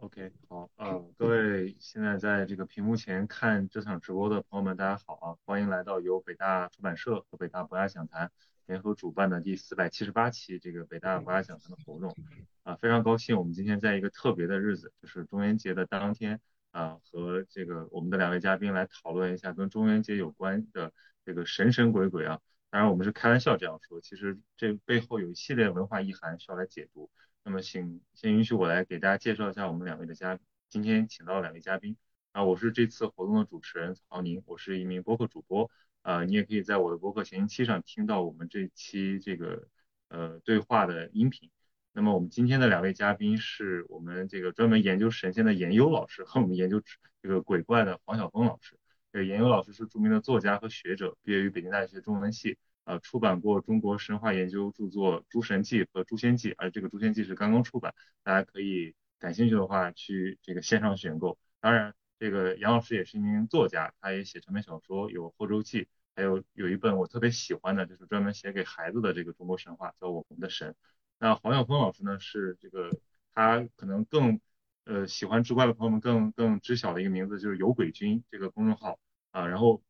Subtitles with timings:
[0.00, 8.32] OK，好，呃，各位现在在这个屏幕前看这场直播的朋友们，大家好啊，欢迎来到由北大出版社和北大博雅讲坛
[8.64, 12.16] 联合主办的第四百七十八期这个北大博雅讲坛的活动
[12.62, 16.40] 啊，非常高兴我们今天在一个特别的日子，就是中元节的当天
[16.70, 20.94] 啊，和这个我们的两位嘉宾来讨论一下跟中元节有关的
[21.26, 22.40] 这个神神鬼鬼啊，
[22.70, 27.10] 当然我们是开玩笑这样说，其实这背后有一系列文化意涵需要来解读。
[27.42, 31.96] 那么，请先允许我来给大家介绍一下我们两位的嘉宾，今天请到两位嘉宾
[32.32, 35.70] 啊，我是这次活动的主持人曹宁，我是一名播客主播，
[36.02, 39.68] 呃，你也可以在我的播客闲音期上听到我们这期这个
[40.08, 41.50] 呃对话的音频。
[41.92, 46.82] 那么我们今天的两位嘉宾是我们这个专门研究神仙的研优老师和我们研究
[47.22, 48.78] 这个鬼怪的黄晓峰老师。
[49.12, 52.58] 这个研优老师是著名的作家和学者，毕业于北京大学中文系。
[52.90, 57.94] 呃，出版过中国神话研究著作《诸神记》和《诛仙记》，而这个《诛仙记》是刚刚出版，
[58.24, 61.38] 大家可以感兴趣的话去这个线上选购。
[61.60, 65.82] 当然，这个杨老师也是一名作家，他也写长篇小说，有《后周记》，
[66.16, 70.72] 还有有一本我特别喜欢的，就是专门写给孩子的这个中国神话，叫《我们的神》。
[71.20, 72.90] 那黄晓峰老师呢，是这个
[73.32, 74.40] 他可能更
[74.84, 78.98] 呃喜欢志怪的朋友们更更知晓的一个名字，就是有鬼君这个公众号
[79.30, 79.80] 啊，然后。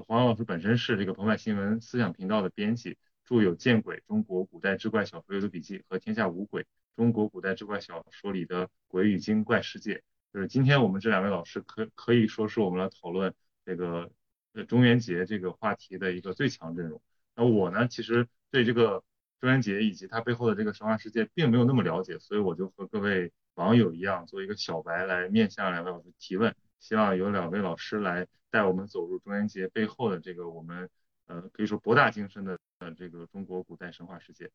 [0.00, 6.66] 黄老师本身是这个澎湃新闻思想频道的编辑，著有《见鬼：中国古代志怪小说阅读笔记》和《天下无鬼：
[6.96, 9.94] 中国古代志怪小说里的鬼与精怪世界》。
[10.32, 13.32] 就是今天我们这两位老师可可以说是我们来讨论
[13.64, 14.10] 这个
[14.52, 17.00] 呃中元节这个话题的一个最强阵容。
[17.34, 19.02] 那我呢，其实对这个
[19.40, 26.54] 中元节以及它背后的这个神话世界并没有那么了解，所以我就和各位网友一样，做一个小白来面向两位老师提问。
[26.78, 28.26] 希望有两位老师来
[28.56, 30.88] 带我们走入中元节背后的这个我们
[31.26, 34.50] 呃可以说博大精深的呃这个中国古代神话世界。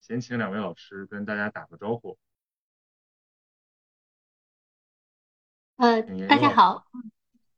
[0.00, 2.16] 先请两位老师跟大家打个招呼。
[5.76, 6.86] 呃，大家好，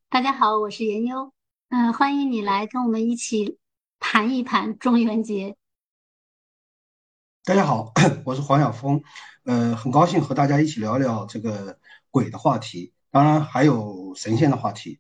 [0.09, 1.33] 大家好，我是严优，
[1.69, 3.57] 嗯，欢迎你来跟我们一起
[4.01, 5.57] 盘一盘中元节。
[7.45, 7.93] 大家好，
[8.27, 9.05] 我是黄晓峰，
[9.45, 11.79] 呃，很高兴和大家一起聊聊这个
[12.11, 12.93] 鬼的话题。
[13.13, 14.99] 当然还有神仙的话题。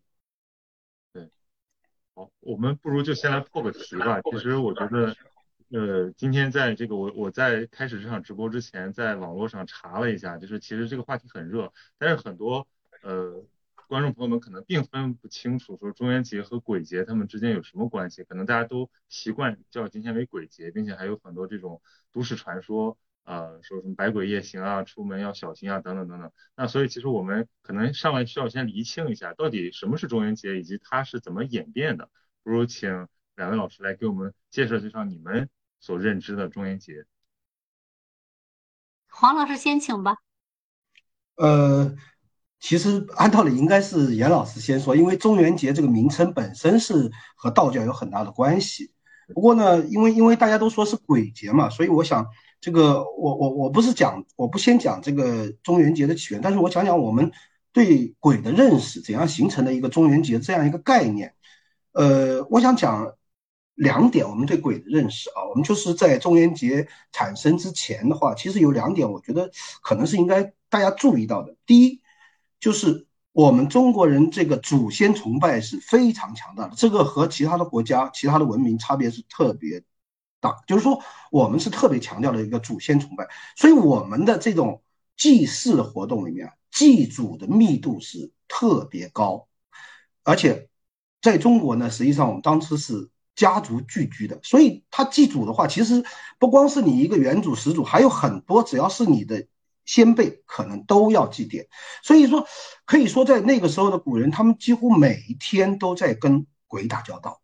[2.16, 4.20] 对，好，我们不如就先来破个题吧。
[4.22, 5.14] 其实我觉得，
[5.70, 12.66] 呃，今天在这个我我在开始这场直播之前，在网络上查了一下，就是其实这个话题很热，但是很多
[13.02, 13.44] 呃
[13.86, 18.24] 观众朋友们可能并分不清楚，说中元节和鬼节他们之间有什么关系？
[18.24, 22.96] 可能大家都习惯叫今天为鬼节，并且还有很多这种都市传说。
[23.26, 26.30] 呃，说什么百鬼夜行啊，出门要小心啊，等等等等。
[26.56, 32.08] 那所以其实我们可能上来需要先厘清一下，到底什么是中元节，以及它是怎么演变的。
[32.44, 35.50] 不如请两位老师来给我们介绍介绍你们
[35.80, 37.04] 所认知的中元节。
[39.08, 40.18] 黄老师先请吧。
[41.34, 41.96] 呃，
[42.60, 48.92] 其实按道理应该是严老师先说，因为中元节这个名称本身是和道教有很大的关系。
[49.34, 52.24] 不过呢，因为因为大家都说是鬼节嘛，所以我想。
[52.66, 57.30] 这个我我我不是讲，我不先讲这个中元节的起源，但是我讲讲我们
[57.72, 61.32] 对鬼的认识，怎样形成的一个中元节这样一个概念。
[61.92, 63.14] 呃，我想讲
[63.76, 69.48] 两点，我们对鬼的认识啊，我们就是在中元节产生之前的话，其实有两点，我觉得
[69.80, 71.54] 可能是应该大家注意到的。
[71.66, 72.00] 第一，
[72.58, 79.84] 就是我们中国人这个祖先崇拜是非常强大的，这个和其他的国家、其他的文明差别是特别。
[80.46, 83.26] 啊，就是说，我们是特别强调的一个祖先崇拜，
[83.56, 84.82] 所以我们的这种
[85.16, 89.48] 祭祀的活动里面，祭祖的密度是特别高，
[90.22, 90.68] 而且
[91.20, 96.04] 在中国呢，实际上我们当时是家族聚居的，所以他祭祖的话，其实
[96.38, 99.46] 不光是你一个元祖始祖，还有很多，只要是你的
[99.84, 101.66] 先辈，可能都要祭奠。
[102.02, 102.46] 所以说，
[102.84, 107.40] 可以说在那个时候的古人，他们几乎每一天都在跟鬼打交道。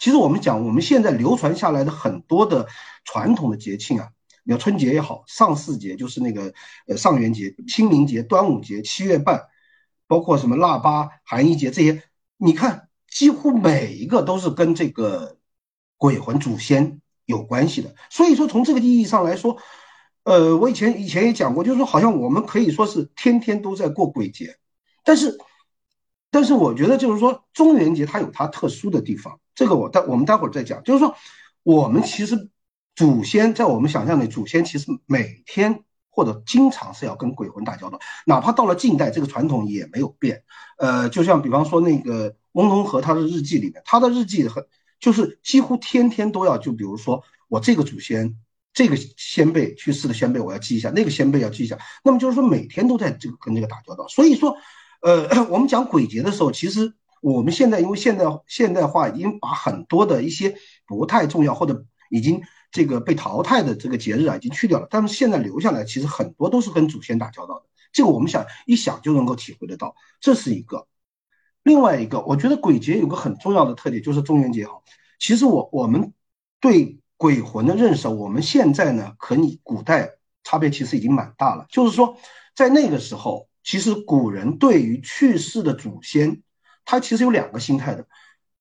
[0.00, 2.66] 其实我们讲，我们现在流传下来的很多的
[3.04, 4.08] 传统的节庆啊，
[4.44, 6.54] 你要春节也好，上巳节就是那个
[6.88, 9.42] 呃上元节、清明节、端午节、七月半，
[10.06, 12.02] 包括什么腊八、寒衣节这些，
[12.38, 15.36] 你看几乎每一个都是跟这个
[15.98, 17.94] 鬼魂祖先有关系的。
[18.08, 19.58] 所以说从这个意义上来说，
[20.24, 24.56] 呃，我以前以前也讲过，就是说好像我们可以说是天天都在过鬼节，
[25.04, 25.36] 但是。
[26.32, 30.82] 但是我觉得就是说，中元节它有它特殊的地方，这个我待我们待会儿再讲。
[30.82, 31.14] 就是说，
[31.62, 32.48] 我们其实
[32.96, 40.44] 祖先在我们想象里，祖先其实每天或者经常是要跟鬼魂打交道，哪怕到了近代，这个传统也没有变。
[40.78, 44.64] 呃，就像比方说那个翁同龢他的日记里面，他的日记很
[44.98, 48.38] 就是几乎天天都要，就比如说我这个祖先
[48.72, 51.78] 这个先辈去世的先辈我要记一下，那个先辈要记一下。
[52.02, 54.08] 那么就是说每天都在这个跟这个打交道。
[54.08, 54.56] 所以说，
[55.02, 60.56] 呃， 我们讲鬼节的时候，其实我们现在因为现代现代化已经把很多的一些
[60.86, 64.86] 不太重要或者已经这个被淘汰的这个节日啊，已经去掉了。
[64.90, 67.66] 但是现在留下来，其实很多都是跟祖先打交道的。
[67.92, 70.86] 这个我们想一想就能够体会得到，这是一个。
[71.62, 74.80] 另外一个，我觉得鬼节有个很重要的特点，就是中元节哈。
[75.18, 76.14] 其实我我们
[76.58, 80.12] 对鬼魂的认识，我们现在呢和你古代
[80.42, 81.66] 差别其实已经蛮大了。
[81.68, 82.16] 就是说，
[82.54, 86.42] 在那个时候，其实古人对于去世的祖先，
[86.84, 88.06] 他其实有两个心态的，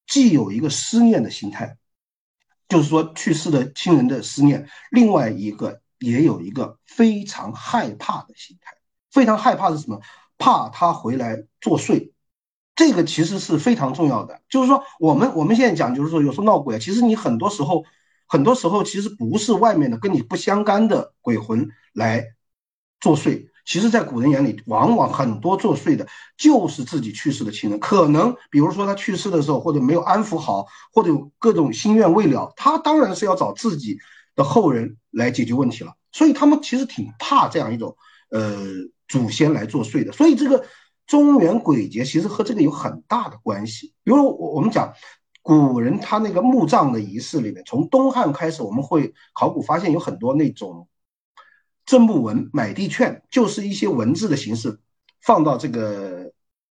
[0.07, 1.77] 既有一个思念的心态，
[2.67, 8.73] 就是说去世的亲人的思念；另外一个也有一个非常害怕的心态。
[9.11, 9.99] 非常害怕是什么？
[10.37, 12.11] 怕他回来作祟。
[12.75, 17.83] 这个其实是非常重要的，就是说，我们我们现在讲，就是说，有时候闹鬼，其实你很多时候，
[18.25, 22.23] 很多时候其实不是外面的跟你不相干的鬼魂来
[23.01, 33.99] 作祟，其实，在古人眼里，往往很多作祟的就是自己去世的亲人，可能比如说他去世的时候，或者没有安抚好，或者有各种心愿未了，他当然是要找自己
[34.35, 37.95] 的后人来解决问题了，所以他们其实挺怕这样一种
[38.31, 38.57] 呃
[39.07, 40.65] 祖先来作祟的，所以这个。
[41.09, 44.93] 中原鬼节其实和这个有很大的关系，比如我我们讲
[45.41, 50.87] 古人他那个墓葬的仪式里面，从东汉开始，我们会考古发现有很多那种
[51.89, 54.79] 赠墓文、买地券，就是一些文字的形式
[55.23, 56.31] 放到这个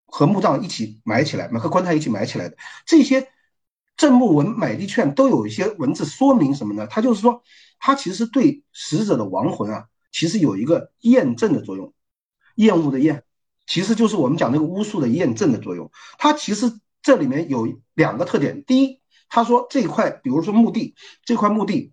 [0.05, 2.55] 和墓葬一起埋起来，和棺材一起埋起来的
[2.85, 3.27] 这些
[3.97, 6.87] 赠墓文、买地券都有一些文字说明什么呢？
[6.89, 7.43] 它就是说，
[7.77, 11.93] 它其实对死者的亡魂啊，其实有一个验证的作用，
[12.55, 13.25] 厌恶的厌。
[13.67, 16.71] 其实就是我们讲那个巫术的验证的作用，它其实
[17.01, 18.63] 这里面有两个特点。
[18.63, 21.91] 第一，他说这块，比如说墓地这块墓地，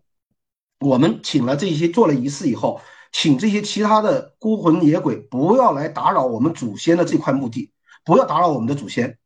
[0.79, 2.81] 我们请了这些做了仪式以后，
[3.13, 7.73] 请这些其他的孤魂野鬼不要来打扰我们祖先的这块墓地，
[8.05, 9.19] 不要打扰我们的祖先，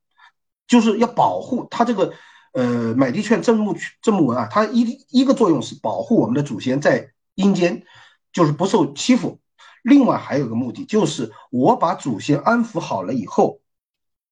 [0.66, 2.12] 就是要保护他这个
[2.52, 7.84] 呃买地券、赠墓赠墓文啊，它一一个作用是保护我们的祖先在阴间
[8.32, 9.40] 就是不受欺负。
[9.82, 13.60] 另外还有个目的，就是我把祖先安抚好了以后，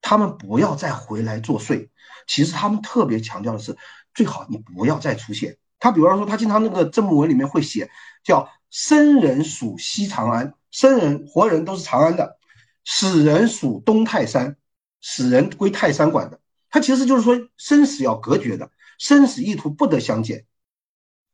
[0.01, 1.89] 他们不要再回来作祟。
[2.29, 3.77] 其实他们特别强调的是，
[4.15, 5.57] 最好你不要再出现。
[5.81, 7.91] 他比方说，他经常那个正墓文里面会写，
[8.23, 12.39] 叫“生人属西长安”，生人活人都是长安的，
[12.85, 14.57] 死人属东泰山，
[15.01, 16.41] 死人归泰山管的。
[16.71, 20.47] 他其实就是说，生死要隔绝的，生死意图不得相见。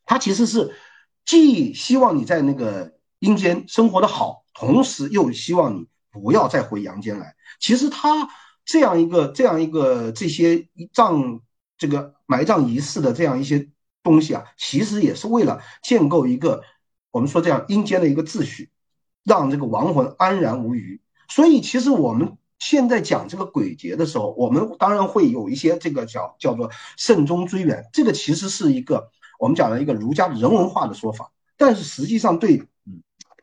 [0.04, 0.74] 他其实是
[1.24, 2.94] 既希望你在那个。
[3.20, 7.34] 阴间生活的好，同时又希望你不要再回阳间来。
[7.58, 8.28] 其实他
[8.62, 11.40] 这样一个、这样一个这些葬
[11.78, 13.70] 这个埋葬仪式的这样一些
[14.02, 16.62] 东西啊，其实也是为了建构一个
[17.16, 18.68] 我们说这样阴间的一个秩序，
[19.24, 21.00] 让这个亡魂安然无虞。
[21.28, 32.62] 所以，其实我们现在讲这个鬼节的时候，我们当然会有一些这个叫叫做慎终追远，这个其实是一个我们讲的一个儒家的人文化的说法，但是实际上对。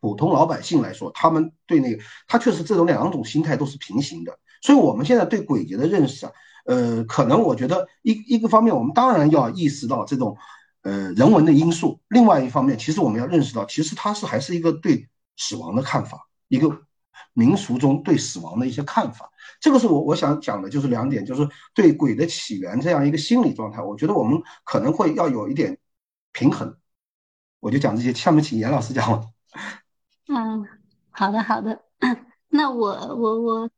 [0.04, 6.32] 普通老百姓来说，他们对那个他确实这种两种心态都是平行的，所以我们现在对鬼节的认识啊，
[6.66, 10.36] 呃，可能我觉得一一个方面，我们当然要意识到这种
[10.84, 16.86] 呃人文的因素；另外一方面，其实我们要认识到，其实它是还是一个对死亡的看法，一个
[17.34, 19.30] 民俗中对死亡的一些看法。
[19.60, 25.78] 这个是我我想讲的，就是两点，就是对鬼的起源这样一个心理状态，我觉得我们可能会要有一点
[26.32, 26.78] 平衡。
[27.60, 29.26] 我就讲这些，下面请严老师讲吧。
[30.28, 30.68] 嗯，
[31.12, 31.82] 好的好的，
[32.50, 33.70] 那我我我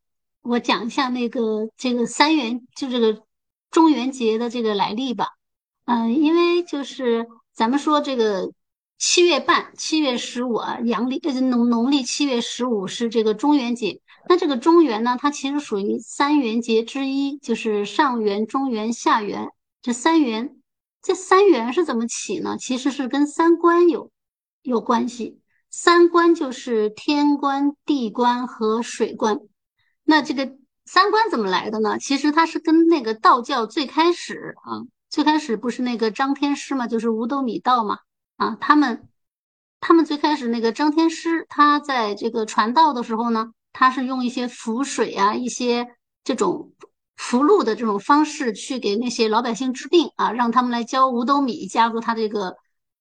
[0.41, 3.23] 我讲一下那个这个三元就这个
[3.69, 5.35] 中元节的这个来历吧。
[5.85, 8.51] 嗯，因为就是咱们说这个
[8.97, 14.01] 七月半，七月十五啊，阳历呃农农历七月十五是这个中元节。
[14.27, 19.49] 那这个中元呢，它其实属于三元节之一，就是上元、中元、下元
[19.81, 20.57] 这三元。
[21.03, 22.57] 这三元是怎么起呢？
[22.57, 24.09] 其实是跟三观有
[24.63, 25.39] 有关系。
[25.69, 29.39] 三观就是天官、地官和水官。
[30.03, 31.99] 那这个三观怎么来的呢？
[31.99, 34.81] 其实它是跟那个道教最开始啊，
[35.15, 37.99] 最开始不是那个张天师嘛，就是五斗米道嘛
[38.35, 39.07] 啊，他们
[39.79, 45.87] 他们最开始那个张天师，他在这个传道的时候呢，他是用一些符水啊，一些
[46.25, 46.73] 这种
[47.15, 52.57] 符箓的这种方式去给那些老百姓治病啊，让他们来教五斗米，加入他这个。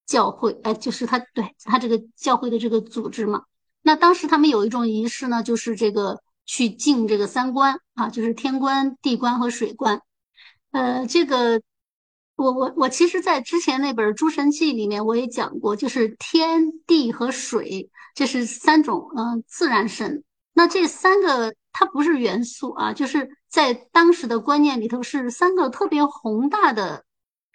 [0.06, 3.44] 教会，哎，就是他对他这个教会的这个组织嘛。
[3.80, 10.02] 那当时他们有一种仪式呢，就是这个去敬这个三观啊，就是天官、地官和水官。
[10.73, 11.62] 呃，这个
[12.37, 20.25] 我我我其实，在之前那本《诸神记》里面，我也讲过，就是天地和水，这是三种嗯自然神。
[20.53, 27.05] 那这三个它不是元素啊，就是在当时的观念里头是三个特别宏大的。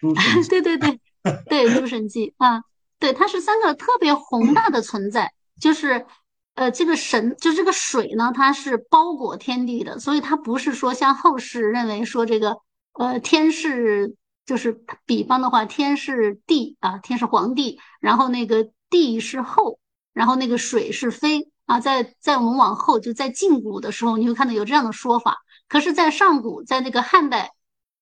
[0.48, 0.98] 对对对
[1.46, 2.62] 对，《诸神记》啊，
[2.98, 6.06] 对，它是三个特别宏大的存在，就是
[6.54, 12.56] 呃，这个神就这个水呢，它是包裹天地的，所以它不是说像后世认为说这个
[12.94, 14.16] 呃天是。
[14.50, 19.78] 就是比方的话，天是地啊，天是皇帝，然后那个地是后，
[20.12, 21.78] 然后那个水是非啊。
[21.78, 25.36] 在在我们往后就在晋古的时候，你会看到有这样的说法。
[25.68, 27.52] 可是，在上古，在那个汉代、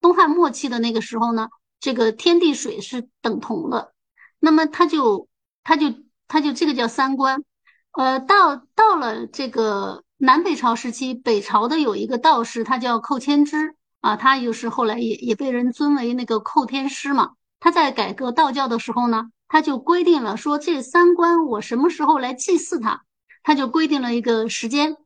[0.01, 1.51] 东汉末期的那个时候呢，
[1.81, 3.93] 这个天地水是等同的。
[4.41, 5.29] 那么，他就
[5.65, 5.93] 他就
[6.29, 7.45] 他就这个叫三观。
[7.93, 13.75] 呃，到到了这个南北朝时期，北朝的有一个道士，他叫寇谦之。
[14.01, 17.33] 啊，他又是后来也也被人尊为那个寇天师嘛。
[17.61, 23.03] 他在改革道教的时候呢，他就规定了说这三关我什么时候来祭祀他，
[23.43, 24.97] 他就规定了一个时间。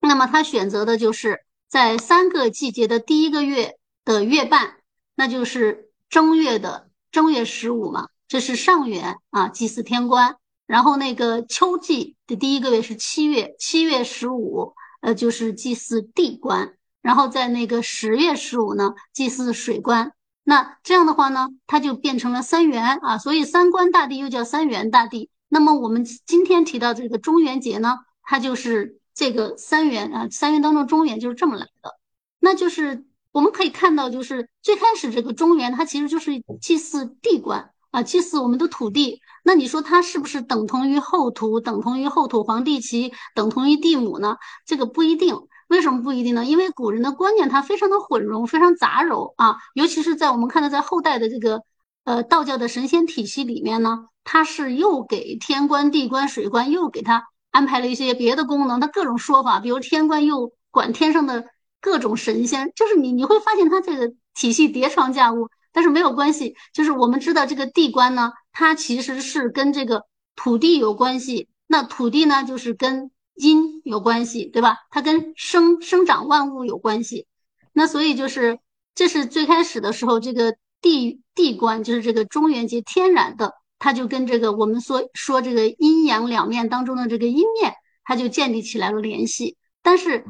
[0.00, 4.76] 那么他选择的就是在三个季节的第一个月的月半，
[5.14, 10.36] 那就是正月的正月十五嘛，这是上元啊，祭祀天官。
[10.66, 16.74] 然后那个秋季的第一个月是七月，七月十五，呃，就是祭祀地官。
[17.02, 20.12] 然后在那个十月十五呢，祭祀水官。
[20.44, 25.30] 那这样的话呢，它就变成了三元啊，所以三官大帝又叫三元大帝。
[25.48, 31.98] 那么我们今天提到这个中元节呢，它就是这个三元啊，三元当中中元就是这么来的。
[32.40, 39.20] 那就是我们可以看到，就是最开始这个中元，它其实就是祭祀地官啊，祭祀我们的土地。
[39.44, 44.36] 那你说它是不是等同于后土，等同于后土皇帝旗，等同于地母呢？
[44.66, 45.47] 这个不一定。
[45.68, 46.44] 为什么不一定呢？
[46.46, 49.56] 因为古人的观念它非常的混融，非常杂糅啊。
[49.74, 51.62] 尤其是在我们看到在后代的这个
[52.04, 61.44] 呃道教的神仙体系里面呢，它是又给天官、地官、水官又给他安排了一些别的功能，它各种说法，比如天官又管天上的
[61.82, 66.56] 各种神仙，就是你你会发现它这个体系叠床架屋，但是没有关系。
[66.72, 73.10] 就是我们知道这个地官呢，它其实是跟这个土地有关系，那土地呢就是跟。
[73.38, 74.76] 阴有关系，对吧？
[74.90, 77.26] 它跟生生长万物有关系。
[77.72, 78.58] 那所以就是，
[78.94, 89.56] 这是最开始的时候，这个地地观就是这个中元节天然的，它就跟这个我们说说这个阴阳两面当中的这个阴面，它就建立起来了联系。
[89.82, 90.24] 但是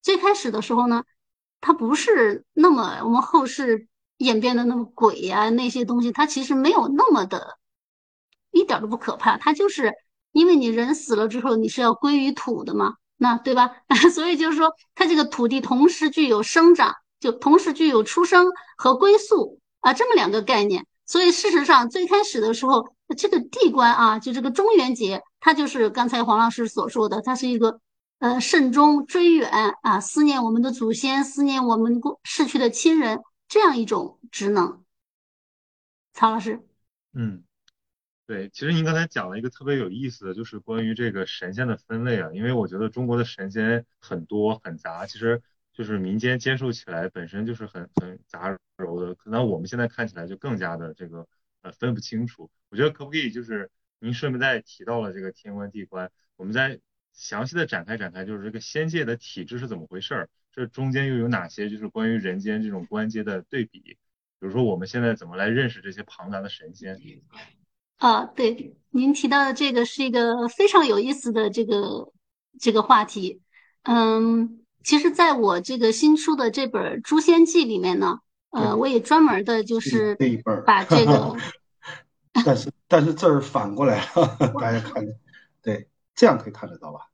[0.00, 1.02] 最开始的时候呢，
[1.60, 7.58] 它不是那么我们后世演变的那么鬼呀那些东西，它其实没有那么的，
[8.52, 9.92] 一点都不可怕，它就是。
[10.34, 13.70] 因为你人死了之后，你是要归于土的嘛，那对吧？
[14.12, 20.84] 所以就是说，它这个土地同时具有生长，就同时具有出生和归宿啊，这么两个概念。
[21.06, 22.84] 所以事实上，最开始的时候，
[23.16, 27.78] 这个地官啊，就这个中元节，它就是刚才黄老师所说的，它是一个
[28.18, 34.82] 呃慎终追远啊，思念我们的祖先，思念我们过逝去的亲人这样一种职能。
[36.12, 36.60] 曹老师，
[37.14, 37.44] 嗯。
[38.26, 45.42] 对，其实您刚才讲了一个特别有意思的，就是关于这个神仙的分类啊，因为我觉得中国的神仙很多很杂，其实
[45.74, 51.28] 就是民间接受起来本身就是很很杂糅的，可能我们现在看起来就更加的这个
[51.60, 52.50] 呃分不清楚。
[52.70, 56.80] 我觉得可不可以就是您顺便再提到了这个天官地官，我们再
[57.12, 60.30] 详细的展开展开，就是这个仙界的体制是怎么回事儿？
[60.50, 63.80] 这中间又有哪些就是关于人间这种官阶的对比？
[63.80, 63.98] 比
[64.46, 66.98] 如说我们现在怎么来认识这些庞杂的神仙？
[67.98, 72.12] 啊，对，您提到的这个是一个非常有意思的这个
[72.60, 73.40] 这个话题。
[73.82, 78.18] 嗯，其实在我这个新出的这本《诛仙记》里面呢，
[78.50, 81.36] 呃，我也专门的就是这一本把这个，
[82.44, 85.04] 但是但是这儿反过来了， 大家看，
[85.62, 87.10] 对，这样可以看得到吧？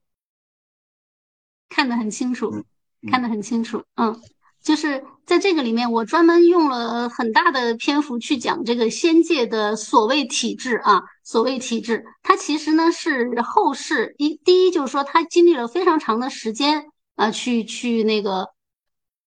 [1.69, 2.65] 看得很清楚，
[3.11, 4.21] 看得很清楚，嗯。
[4.63, 16.85] 就是在这个里面，我专门用了很大的篇幅去讲这个仙界的所谓体制啊，所谓体制，它其实呢是后世一第一就是说它经历了非常长的时间
[17.17, 18.49] 啊，去去那个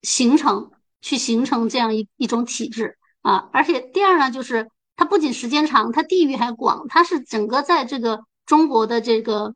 [0.04, 0.70] 形成，
[1.02, 9.56] 去形成这样一一种体制啊，而且第二呢就是它不仅时间长，它地域还广，它是整个在这个中国的这个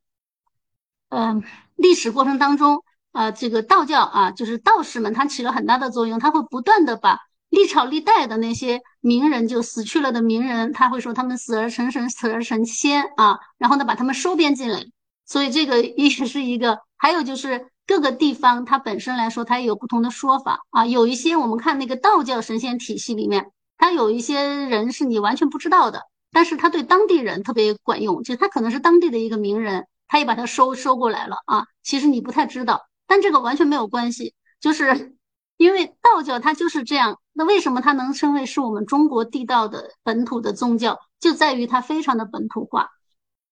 [1.09, 1.43] 嗯
[1.75, 2.83] 历史过程当中。
[3.17, 6.19] 啊，这个道教啊，就是道士们，他起了很大的作用。
[6.19, 7.17] 他会不断的把
[7.49, 14.83] 历朝历代的那些名人，就死去了的名人，他会说他们死而成神，死而成仙啊，然后呢，把他们收编进来。
[15.25, 16.79] 所以这个 也是一个。
[16.99, 20.85] 还有就是各个地方，它本身来说，它也有不同的说法啊。
[20.85, 31.65] 有一些我们看那个道教神仙体系里面，它有一些人是你完全不知道的，但是他对当地人特别管用，就是他可能是当地的一个名人，他也把他收收过来了啊。
[31.83, 35.17] 其实你不太知道，但这个完全没有关系，就是
[35.57, 37.19] 因为道教它就是这样。
[37.33, 42.89] 那为什么它能称为是我们中国地道的本土的宗教，就在于它非常的本土化。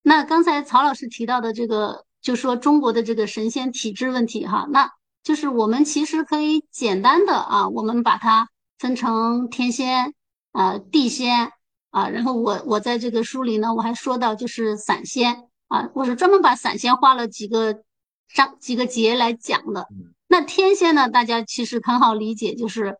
[0.02, 8.48] 那刚才曹老师提到的这个，就说中国的这个神仙体制问题哈，那就是我们其实可以简单的啊，我们把它
[8.78, 10.14] 分成天仙
[10.52, 11.52] 啊、地仙
[11.90, 17.82] 啊，然后我我在这个书里呢，我还说到就是散仙啊，我是专门把散仙画了几个
[18.28, 19.88] 章几个节来讲的。
[20.28, 22.98] 那天仙呢，大家其实很好理解，就是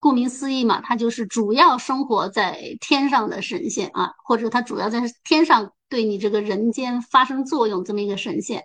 [0.00, 5.72] 顾名思义嘛，它就是主要生活在天上的神仙啊，或者它主要在天上。
[5.90, 8.64] 对你这个人间发生作用这么一个神仙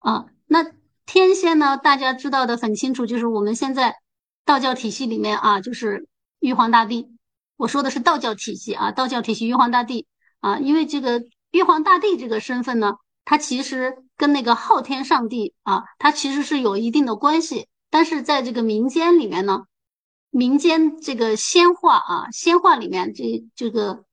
[0.00, 0.66] 啊，那
[1.06, 1.76] 天仙呢？
[1.76, 3.94] 大家知道的很清楚，就是我们现在
[4.44, 6.08] 道教体系里面啊，就是
[6.40, 7.06] 玉皇大帝。
[7.56, 10.08] 我说的是道教体系啊，道教体系玉皇大帝
[10.40, 11.22] 啊，因为这个
[11.52, 12.94] 玉皇大帝这个身份呢，
[13.26, 17.68] 它其实跟那个昊天上帝啊，它其实是有一定的关系。
[17.90, 19.64] 但是在这个民间里面呢，
[20.30, 24.04] 民间这个仙话啊，仙话里面这这个。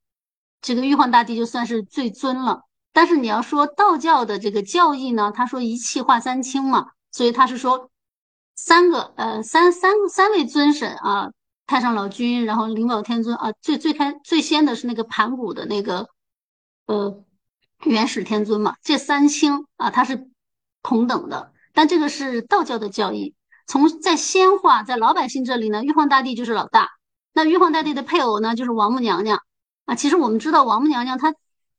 [0.65, 7.91] 这个玉皇大帝就算是最尊了，但是你要说道教的这个教义呢，他说一气化三清嘛，所以他是说
[8.55, 11.33] 三个呃三三三位尊神啊，
[11.67, 16.07] 太上老君，然后灵宝天尊啊，最最开最先的是那个盘古的那个
[16.85, 17.21] 呃
[17.85, 20.29] 元始天尊嘛，这三清啊，它是
[20.81, 23.35] 同等的，但这个是道教的教义，
[23.67, 26.89] 从在仙化在老百姓这里呢，玉皇大帝就是老大，
[27.33, 29.41] 那玉皇大帝的配偶呢就是王母娘娘。
[29.85, 31.33] 啊，其实我们知道王母娘娘她，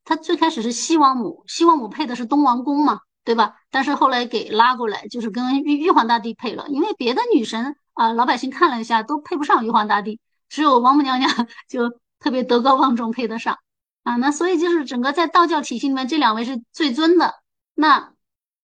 [0.05, 3.57] 她最开始是西王母，西王母配的是东王公嘛，对吧？
[3.71, 10.21] 但是后来给拉过来，就是跟玉玉皇大帝配了，因为别的女神啊，老百姓看了一下都配不上玉皇大帝，
[10.51, 11.31] 只有王母娘娘
[11.67, 11.89] 就
[12.21, 13.57] 特别德高望重配得上
[14.05, 14.15] 啊。
[14.17, 17.35] 那所以就是整个在道教体系里面，这两位是最尊的。
[17.75, 18.13] 那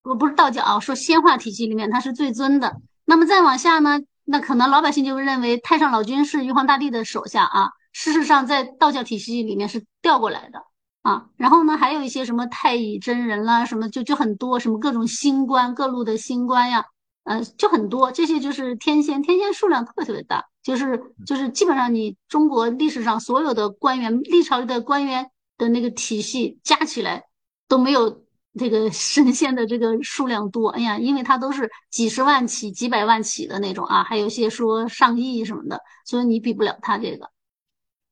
[0.04, 2.76] 我不是道教啊，说仙化体系里面他是最尊的。
[3.04, 7.71] 那么再往下呢，那可能老百姓就会认为太上老君是玉皇大帝的手下啊。
[7.93, 10.62] 事实上，在道教体系里面是调过来的
[11.02, 11.26] 啊。
[11.36, 16.84] 然后呢，还有一些什么太乙真人啦，什么就就很多，什么各种星官，各路的星官呀，
[17.25, 18.12] 呃，就很多。
[18.12, 25.28] 这些就是天仙，天仙数量特别特别大，就是就是基本上你中国历史上所有的官员，历朝的官员
[25.60, 27.25] 的那个体系加起来
[27.68, 28.25] 都没有
[28.58, 30.70] 这个 神仙的这个数量多。
[30.70, 37.30] 哎呀，因为它都是几十万起、几百万起的那种啊，还有些说上亿什么的，所以你比不了他这个。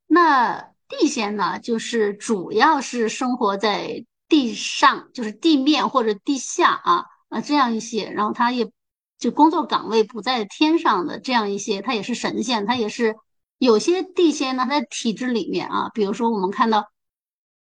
[0.07, 8.71] 那地仙呢，就是主要是生活在地上，就是地面或者地下啊啊这样一些，然后他也
[9.19, 13.17] 就工作岗位不在天上的这样一些，他也是神仙，他也是
[13.59, 16.87] 有些地仙呢，在体制里面啊，比如说我们看到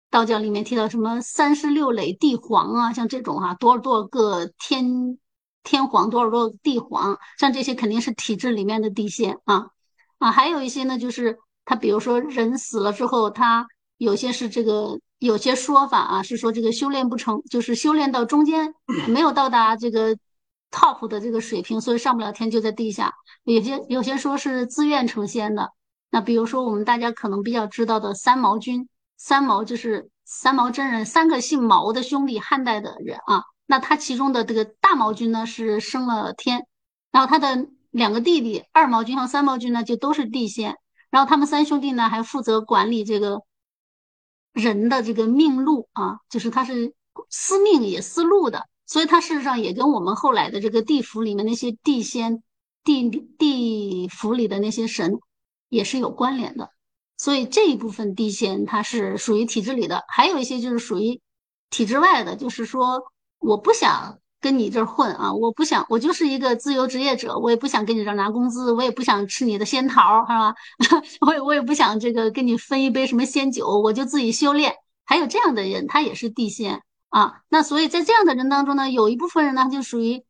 [0.09, 5.17] 道教里面提到什么三十六垒地皇啊，像这种哈，多少多少个天
[5.63, 9.67] 天皇，多少多少地皇，像这些肯定是体制里面的地仙啊
[10.17, 11.37] 啊，还有一些呢就是。
[11.65, 13.67] 他比如说人死了之后，他
[13.97, 18.73] 有些是这个有些说法啊，是说这个修炼不成，就是修炼到中间
[19.07, 20.17] 没有到达这个
[20.71, 23.13] top 的这个水平，所以上不了天，就在地下。
[23.43, 25.69] 有些有些说是自愿成仙的。
[26.09, 33.43] 那比如说我们大家可能比较知道的三毛君，三毛就是三毛真人，三个姓毛的兄弟，汉代的人啊。
[33.65, 36.65] 那他其中的这个大毛君呢是升了天，
[37.11, 40.77] 然后他的两个弟弟二毛君和三毛君呢就都是地仙。
[41.11, 43.41] 然后他们三兄弟呢，还负责管理这个
[44.53, 46.93] 人的这个命路啊，就是他是
[47.29, 52.41] 司命也司路的，所以他事实上也跟我们后来的这个地府里面那些地仙、
[52.83, 55.19] 地地府里的那些神
[55.67, 56.71] 也是有关联的。
[57.19, 61.21] 所以这一部分地仙它是属于体制里的，还有一些就是属于
[61.69, 63.03] 体制外的，就是说
[63.37, 64.17] 我不想。
[64.41, 65.33] 跟你这儿混啊！
[65.33, 70.55] 我不想，我就是一个自由职业者，我也不想跟你这儿拿工资，我也不想吃你的仙桃，是吧？
[71.27, 74.73] 我也我也不想这个跟你分一杯什么仙酒，我就自己修炼。
[75.03, 77.41] 还有这样的人，他也是地仙啊。
[77.49, 80.23] 那所以在这样的人当中呢，有一部分人呢就属于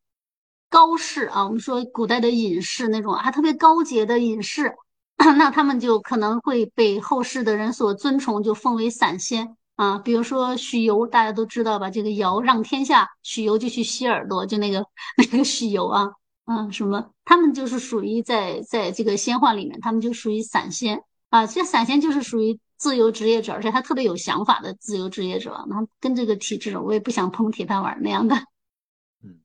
[0.72, 1.46] 高士啊。
[1.46, 4.74] 我们说古代的隐士那种还特别高洁的隐士，
[5.38, 9.56] 那他们就可能会被后世的人所尊崇，就封为散仙。
[9.76, 11.90] 啊，比如说许由，大家都知道吧？
[11.90, 16.10] 这个尧让天下，许由就去吸耳朵，就那个那个许由啊，
[16.44, 17.12] 啊什么？
[17.24, 21.48] 他们就是属于在在这个仙话里面，他们就属于散仙啊。
[21.48, 25.66] 这散仙就是属于自由职业者，而且他特别有想法的自由职业者。
[25.70, 28.36] 那跟这个体制，我也不想碰铁饭碗那样的。
[29.24, 29.40] 嗯，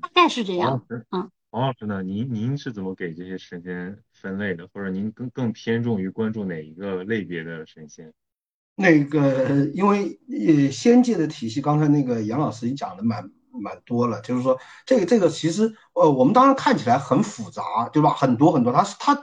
[0.00, 0.84] 大概是这样。
[1.10, 2.02] 嗯，王老师呢？
[2.02, 4.66] 您您是怎么给这些神仙分类的？
[4.72, 8.12] 或者您更更偏重于关注哪一个类别的神仙？
[8.74, 18.10] 那个，因为呃，仙界的体系，刚才那个杨老师也讲的蛮蛮多了，就是说这个这个其实呃，我们当然看起来很复杂，对吧？
[18.10, 19.22] 很多很多，他是他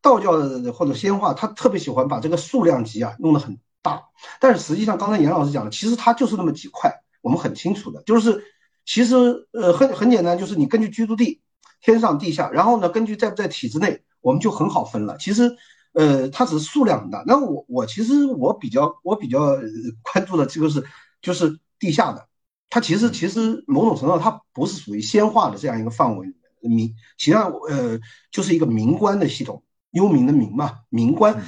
[0.00, 0.32] 道教
[0.72, 4.04] 或者仙话，他特别喜欢把这个数量级啊弄得很大，
[4.40, 8.42] 但是实际上刚才杨老师讲的，其实它就是那么几块，我们很清楚的，就是
[8.84, 9.16] 其实
[9.52, 11.40] 呃很很简单，就是你根据居住地。
[11.80, 12.88] 天上地下，然后呢？
[12.88, 15.16] 根据在不在体制内，我们就很好分了。
[15.18, 15.54] 其实，
[15.92, 17.22] 呃，它只是数量很大。
[17.26, 19.56] 那我我其实我比较我比较
[20.02, 20.82] 关注的这个是
[21.20, 22.26] 就是地下的，
[22.70, 26.34] 它其实其实某种程度它不是属于先化的这样一个范围。
[26.62, 28.00] 民，实际上呃
[28.32, 31.44] 就是一个民官的系统，幽冥的冥嘛，民官，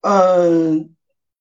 [0.00, 0.88] 呃。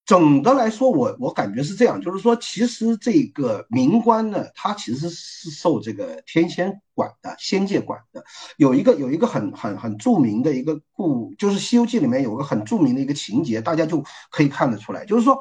[0.09, 8.23] 总的来说，我我感觉是这样，就是说，其实这个冥官呢，它其实是受这个天仙管的，仙界管的。
[8.57, 15.37] 有一个有一个很很很著名的一个故，就是《西游记》里面有个很著名的一个情节，大家就可以看得出来，就是说，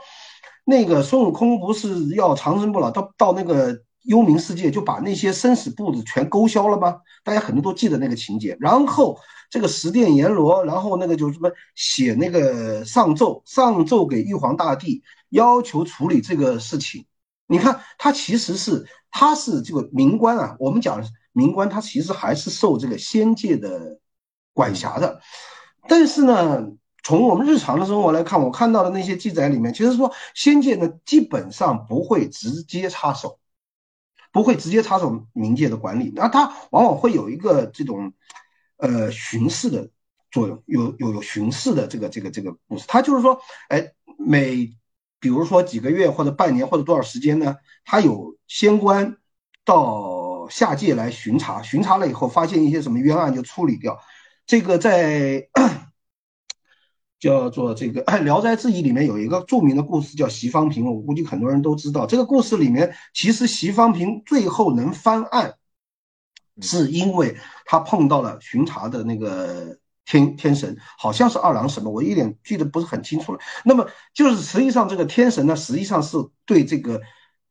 [0.67, 6.99] 那个孙悟空不是要长生不老，到到那个幽冥世界，就把那些生死簿子全勾销了吗？
[7.25, 9.19] 大家可能都记得那个情节，然后。
[9.51, 17.07] 这个十殿阎罗，然后那个就是什么写那个上奏，上奏给玉皇大帝，要求处理这个事情。
[17.47, 20.55] 你看，他其实是他是这个冥官啊。
[20.59, 23.99] 我们讲冥官，他其实还是受这个仙界的
[24.53, 25.19] 管辖的。
[25.89, 26.67] 但是呢，
[27.03, 33.39] 从我们日常的生活来看，我看到的那些记载里面，其实说仙界呢基本上不会直接插手，
[34.31, 36.13] 不会直接插手冥界的管理。
[36.15, 38.13] 那他往往会有一个这种。
[38.79, 39.91] 呃，巡视的
[40.31, 44.73] 作用有有有巡视的这个这个这个故事，他就是说，哎，每
[45.21, 49.17] 比如说几个月或者半年或者多少时间呢，他有仙官
[49.65, 53.99] 到下界来巡查，巡查了以后发现一些什么冤案就处理掉。
[54.47, 55.49] 这个在
[57.19, 62.07] 叫做这个《聊斋志异》里面有一个著名的故事叫席方平，我估计很多人都知道。
[62.07, 65.58] 这个故事里面，其实席方平最后能翻案。
[66.61, 73.39] 是因为他碰到了巡查的那个天天神，好像是二郎神吧，我一点记得不是很清楚了。
[73.65, 77.01] 那么就是实际上这个天神呢，实际上是对这个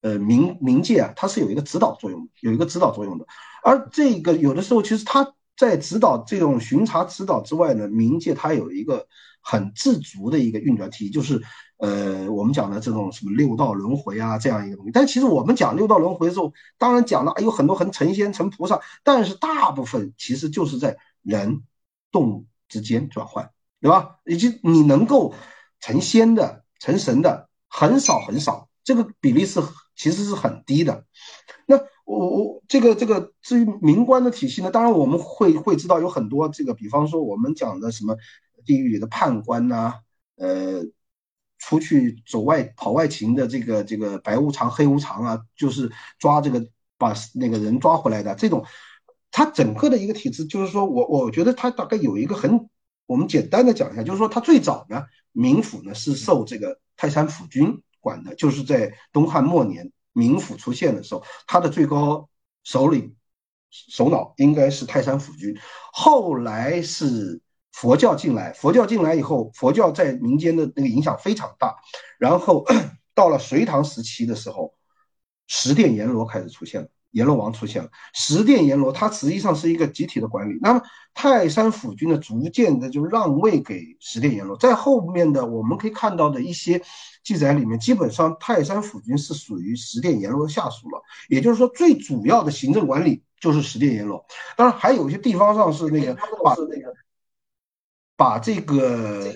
[0.02, 3.26] 呃冥冥界啊，它是有一个指导作用，有一个指导作用的。
[3.64, 9.08] 而这个有的时候其实他在指导这种巡查指导之外呢，冥界它有一个
[9.42, 11.42] 很自足的一个运转体系，就是。
[11.78, 14.92] 呃，我们讲的这种什么六道轮回啊，这样一个东西。
[14.92, 21.62] 但其实我们讲六道轮回的时候，当然讲了有很多很成仙成菩萨，但是大部分其实就是在人
[22.12, 24.18] 动物之间转换，对吧？
[24.26, 25.36] 以及你能够
[25.80, 29.62] 成仙的、成神的很少很少，这个比例是
[29.96, 31.06] 其实是很低的。
[31.68, 38.18] 那我我这个这个至于冥官的体系呢，当然我们会会知道有很多这个，比方说我们讲的什么
[38.66, 39.94] 地狱里的判官呐，
[40.38, 40.84] 呃。
[41.60, 46.66] 出去走外跑外勤的这个这个白无常黑无常啊，就是抓这个
[46.98, 48.64] 把那个人抓回来的这种，
[49.32, 52.70] 他整个的一个体制，就是说我我觉得他大概有一个很，
[53.06, 62.30] 我们简单的讲一下，就是说他最早呢，冥府呢是受这个泰山府君管的，就是在东汉末年冥府出现的时候，他的最高
[62.64, 63.16] 首领
[63.72, 65.58] 首脑应该是泰山府君，
[65.92, 67.42] 后来是。
[67.80, 71.76] 佛教进来，佛教进来以后，佛教在民间的那个影响非常大。
[72.18, 72.66] 然后
[73.14, 74.74] 到了隋唐时期的时候，
[75.46, 77.90] 十殿阎罗开始出现了，阎罗王出现了。
[78.16, 80.58] 十殿阎罗，它实际上是一个集体的管理。
[80.60, 80.82] 那么
[81.14, 84.58] 泰山府君呢，逐渐的就让位给十殿阎罗。
[84.58, 86.82] 在后面的我们可以看到的一些
[87.24, 91.00] 记载里面，基本上泰山府君是属于十殿阎罗下属了。
[91.30, 94.26] 也就是说，最主要的行政管理就是十殿阎罗。
[94.56, 96.92] 当然，还有一些地方上是那个把那个。
[98.18, 99.34] 把这个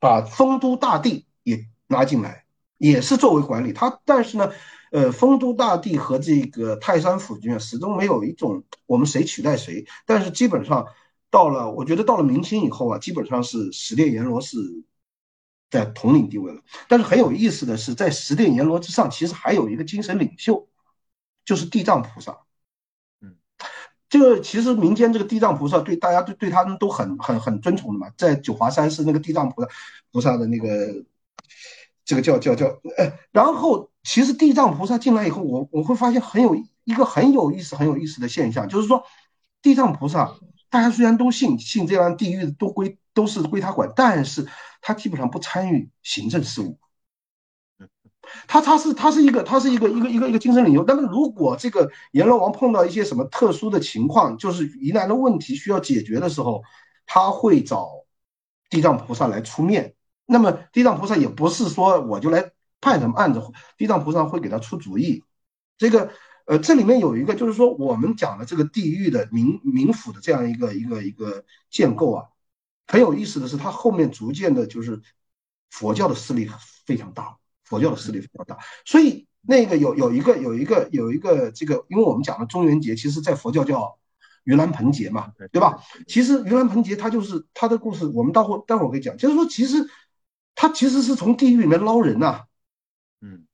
[0.00, 2.46] 把丰都大帝也拉进来，
[2.78, 4.00] 也是作为管理他。
[4.04, 4.50] 但是呢，
[4.90, 9.86] 呃，丰都大帝和这个泰山府君啊，始终没有一种我们谁取代谁。
[10.06, 10.86] 但是基本上
[11.30, 14.56] 到了，我觉得到了明清以后啊，基本上是十殿阎罗是
[15.70, 16.62] 在统领地位了。
[16.88, 20.66] 但是很有意思的是，在十殿阎罗之上，其实还有一个精神领袖，
[21.44, 22.45] 就是地藏菩萨。
[24.08, 29.68] 这个其实民间这个地藏菩萨对大家对对他们都很很很尊崇的嘛，在九华山是那个地藏菩萨
[30.12, 31.04] 菩萨的那个
[32.04, 32.66] 这个叫叫叫
[32.98, 39.02] 哎，然后其实地藏菩萨进来以后，我我会发现很有一个很有意思很有意思的现象，就是说
[39.60, 40.32] 地藏菩萨
[40.70, 44.46] 大家虽然都信信这样地狱都归都是归他管，但是
[44.80, 46.78] 他基本上不参与行政事务，
[48.46, 48.60] 他。
[48.60, 50.84] 他是他是一个他是一个一个一个一个精神领袖。
[50.84, 56.62] 但是如果这个阎罗王碰到一些什么特殊的情况，就是疑难的问题需要解决的时候，
[57.06, 57.88] 他会找
[58.68, 59.94] 地藏菩萨来出面。
[60.26, 63.40] 那么地藏菩萨也不是说我就来判什么案子，
[63.76, 65.22] 地藏菩萨会给他出主意。
[65.78, 66.10] 这个
[66.46, 72.24] 呃，这里面有一个就是说我们讲的这个地狱的冥冥府的这样一个一个一个建构啊，
[72.86, 75.00] 很有意思的是，它后面逐渐的就是
[75.70, 76.48] 佛教的势力
[76.84, 77.36] 非常大。
[77.66, 83.98] 佛教的势力非常大，所以那个有有一个有一个有一个这个，因为我们讲的中元节，其实在佛教叫
[84.44, 85.82] 盂兰盆节嘛，对吧？
[86.06, 89.84] 其实盂兰盆节它就是它的故事，我们待会待会儿可以讲，就是说其实
[90.54, 92.44] 它其实是从地狱里面捞人呐，
[93.20, 93.46] 嗯，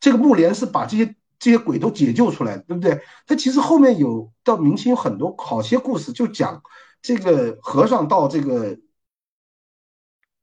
[0.00, 3.00] 这个木莲是把这些这些鬼都解救出来，对不对？
[3.28, 6.60] 它其实后面有到明清有很多好些故事，就讲
[7.00, 8.76] 这个和尚到这个。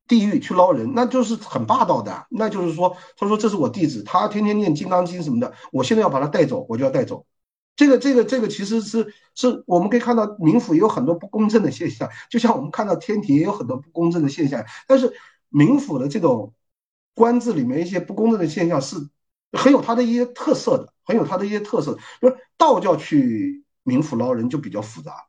[0.08, 2.26] 地狱去捞人，那就是很霸道的。
[2.30, 7.26] 那就是说，他说这是我弟子，他天天念金刚经什么的，我现在要把他带走，我就要带走。
[7.76, 14.65] 这个、这个、这个其实是是我们可以看到冥府也有很多不公正的现象，就像我们看到天庭也有很多不公正的现象。
[14.88, 15.13] 但是
[15.52, 16.54] 冥府的这种
[17.13, 18.96] 官制里面一些不公正的现象是
[19.52, 21.98] 很有它的一些特色的，很有它的一些特色。
[22.20, 25.26] 就是道教去冥府捞人就比较复杂。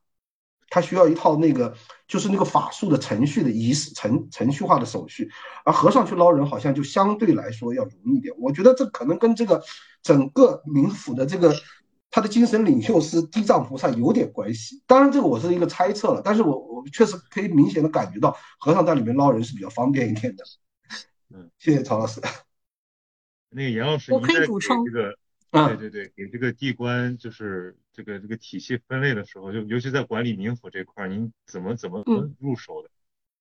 [0.70, 1.74] 他需要一套那个，
[2.08, 5.30] 就是那个法术的程序的仪式程程序化的手续，
[5.64, 8.34] 而和尚去捞人好像就相对来说要容易一点。
[8.38, 9.62] 我觉得这可能跟这个
[10.02, 11.54] 整个冥府的这个
[12.10, 14.82] 他的精神领袖是地藏菩萨有点关系。
[14.86, 20.44] 当然这个我是一个猜测了，但是我我确实可以明显的感觉到和尚在里面捞人是比较方便一点的。
[21.34, 22.20] 嗯，谢谢曹老师。
[23.50, 25.14] 那个严老师，我可以补充这个。
[25.50, 32.04] 对对对，给这个地官就是这个这个体系分类的时候，就尤其在管理冥府这块儿，您怎么怎么
[32.38, 32.88] 入手的？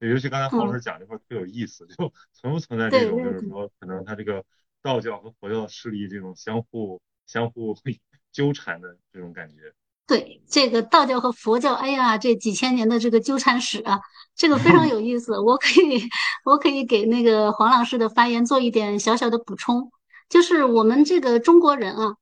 [0.07, 4.43] 尤其刚才黄老师讲这块特有意思，就 存不存在这种就是说可能他这个
[4.81, 7.77] 道教和佛教势力这种相互相互
[8.33, 9.71] 纠缠的这种感觉？
[10.07, 13.99] 对，这个道教和佛教，哎呀，这几千年的这个纠缠史啊，
[14.35, 15.39] 这个非常有意思。
[15.39, 16.01] 我可以
[16.45, 19.91] 我可以给那个黄老师的发言做一点小小的补充。
[20.29, 22.15] 就是我们这个中国人啊，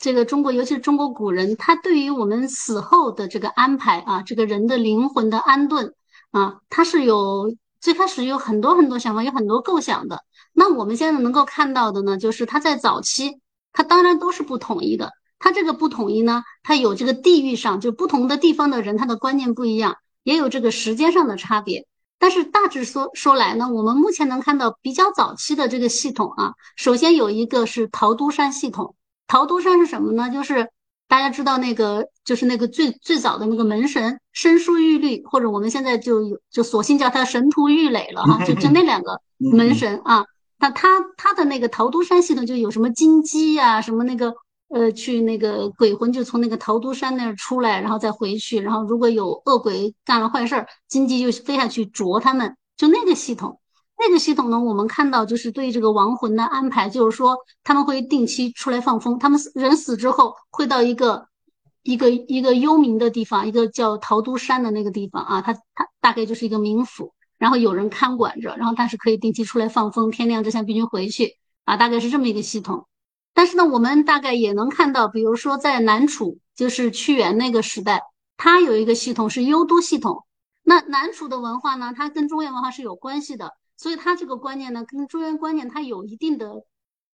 [0.00, 5.94] 这个中国，尤其是中国古人，他对于我们死后的这个安排啊，这个人的灵魂的安顿
[6.30, 10.24] 啊，他是有最开始有很多很多想法，有很多构想的。
[10.54, 13.40] 那我们现在能够看到的呢，就是他在早期，
[13.74, 15.12] 他当然都是不统一的。
[15.38, 21.86] 他这个不统一呢，他有这个地域上，就不同的地方的人，他的观念不一样，也有这个时间上的差别。
[22.18, 28.94] 但是大致说说来呢，我们目前能看到比较早期的这个系统啊，首先有一个是陶都山系统。
[29.30, 30.28] 桃都山是什么呢？
[30.28, 30.68] 就是
[31.06, 40.24] 大家知道那个，就是那个最最早的那个门神申叔玉律，或者我们现在就有就索性叫他神荼玉垒了哈，就就 那两个门神啊。
[40.58, 44.34] 那他他的那个陶都山系统就有什么金鸡呀，什么那个。
[44.72, 48.60] 呃，去那个鬼魂就从那个陶都山那儿出来，然后再回去。
[48.60, 52.56] 然后如果有恶鬼干了坏事儿，金鸡就飞下去啄他们。
[52.76, 53.59] 就那个系统，
[54.02, 59.18] 那个系统呢，我们看到就是对这个亡魂的安排，就是说他们会定期出来放风。
[59.18, 61.28] 他们死人死之后会到一个
[61.82, 72.86] 一个一个幽冥的地方，一个叫桃都山的那个地方啊，它它大概就是一个冥府，然后有人看管着，然后但是可以定期出来放风，天亮之前必须回去啊，大概是这么一个系统。
[73.34, 78.02] 但是呢，我们大概也能看到，比如说在南楚，就是屈原那个时代，
[78.36, 80.24] 它有一个系统是幽都系统。
[80.62, 86.64] 那南楚的文化呢，它跟中原文化是有关系的，所以他这个观念呢，跟中原观念它有一定的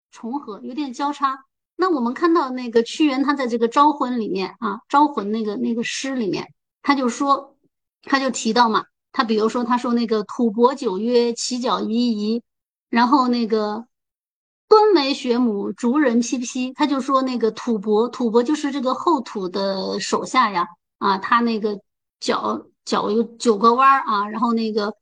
[0.09, 1.45] 重合，有点交叉。
[1.75, 6.51] 那我们看到那个屈原，他在这个招魂里面啊，招魂那个那个诗里面，
[6.81, 7.55] 他就说，
[8.01, 12.41] 他就提到嘛，他比如说他说那个吐蕃九约，起脚夷夷，
[12.89, 13.85] 然后那个。
[14.67, 21.79] 敦眉学母，竹人披披，他就说那个吐蕃，吐蕃就是这个后土的手下呀，啊，他那个
[22.19, 24.95] 脚脚有九个弯儿啊，然后那个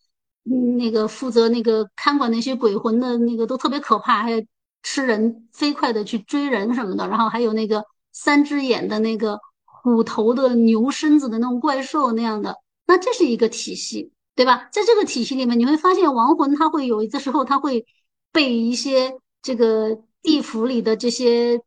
[0.44, 4.42] 那个负责那个看管那些鬼魂的那个都特别可怕，还有
[4.82, 14.70] 吃人飞快的去追人什么的，然后还有那个三只眼的那个虎头的牛身子的那种怪兽那样的，那这是一个体系，对吧？
[14.72, 17.86] 在这个体系里面，你会发现亡魂他会有的时候他会
[18.32, 19.18] 被一些。
[19.46, 21.60] 这个地府里的这些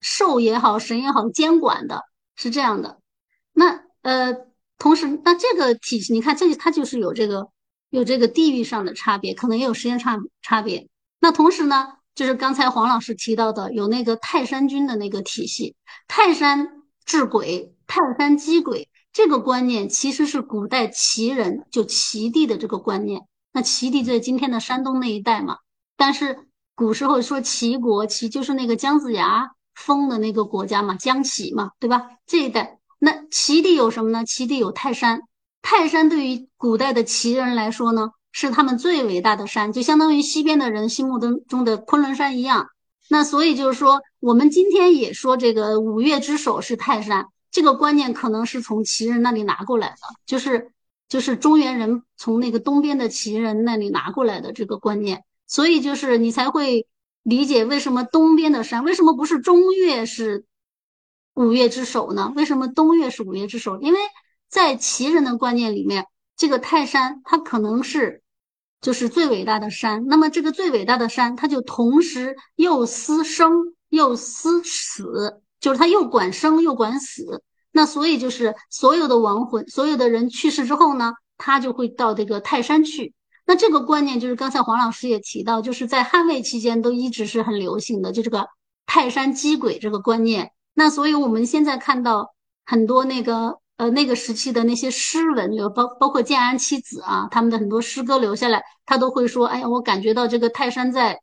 [0.00, 2.02] 兽也好，神也好，监管的
[2.34, 2.98] 是这样的。
[3.52, 4.36] 那呃，
[4.78, 7.46] 同时，那这个体系，你看，这里它就是有这个
[7.90, 10.88] 有这个地域上的差别，可能也有时间差差别。
[11.20, 15.74] 那同时呢，就是刚才黄老师提到的，有那个泰山君的那个体系，
[16.08, 23.26] 泰山治鬼，泰山击鬼，这个观念其实是古代齐人就齐地的这个观念。
[23.52, 25.58] 那齐地在今天的山东那一带嘛，
[25.96, 26.46] 但是。
[26.76, 32.08] 古时候说齐国，齐就是那个姜子牙封的那个国家嘛，姜齐嘛，对吧？
[32.24, 34.24] 这一带，那齐地有什么呢？
[34.24, 35.20] 齐地有泰山，
[35.62, 42.68] 泰山对于古代的齐人来说呢，是他们最伟大的山，就相当于西边的人心目当中的昆仑山一样。
[43.08, 49.96] 那所以就是说，我们今天也说这个五岳之首是泰山，这个观念可能是从齐人那里拿过来的，
[50.26, 50.70] 就是
[51.08, 56.86] 就是中原人从那个东边的齐人那里拿过来的这个观念，所以就是你才会
[57.24, 60.44] 理解为什么东边的山为什么不是中岳是
[61.34, 62.32] 五岳之首呢？
[62.36, 63.80] 为什么东岳是五岳之首？
[63.80, 63.98] 因为
[64.50, 66.04] 在齐人的观念里面，
[66.36, 68.22] 这个泰山它可能是。
[68.82, 73.52] 就是最伟大的山，那么这个最伟大的山，它就同时又思生
[73.90, 77.42] 又思死，就是它又管生又管死。
[77.72, 83.12] 那所以就是所有的亡魂，所有的人去世之后呢，他就会到这个泰山去。
[83.44, 88.48] 那这个观念就是刚才黄老师也提到，就是在汉魏期间都一直是很流行的，就这个
[88.86, 90.52] 泰山击鬼这个观念。
[90.72, 92.34] 那所以我们现在看到
[92.64, 93.58] 很多那个。
[93.80, 101.18] 呃，那个时期的那些诗文留包包括建安七子啊，他们的很多诗歌留下来，他都会说：“哎呀，我感觉到这个泰山在，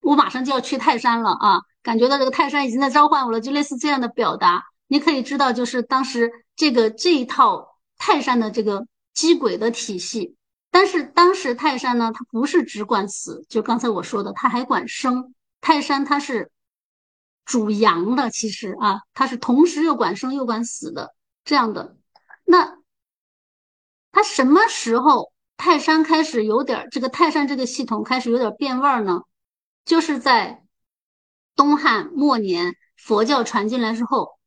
[0.00, 10.34] 我马上就要去泰山了啊，感觉到这个泰山已经在召唤我了。”就类似这样的表达，你可以知道，就是当时这个这一套泰山的这个击鬼的体系。
[10.72, 15.34] 但是当时泰山呢，它不是只管死，就刚才我说的，它还管生。
[15.60, 16.50] 泰山它是
[17.44, 21.14] 主阳的，其实啊，它是同时又管生又管死的。
[21.46, 21.96] 这样的，
[22.44, 22.76] 那
[24.10, 29.22] 他什么时候泰山开始有点这个泰山这个系统开始有点变味儿呢？
[29.84, 30.64] 就是在
[31.54, 34.38] 东汉末年佛教传进来之后，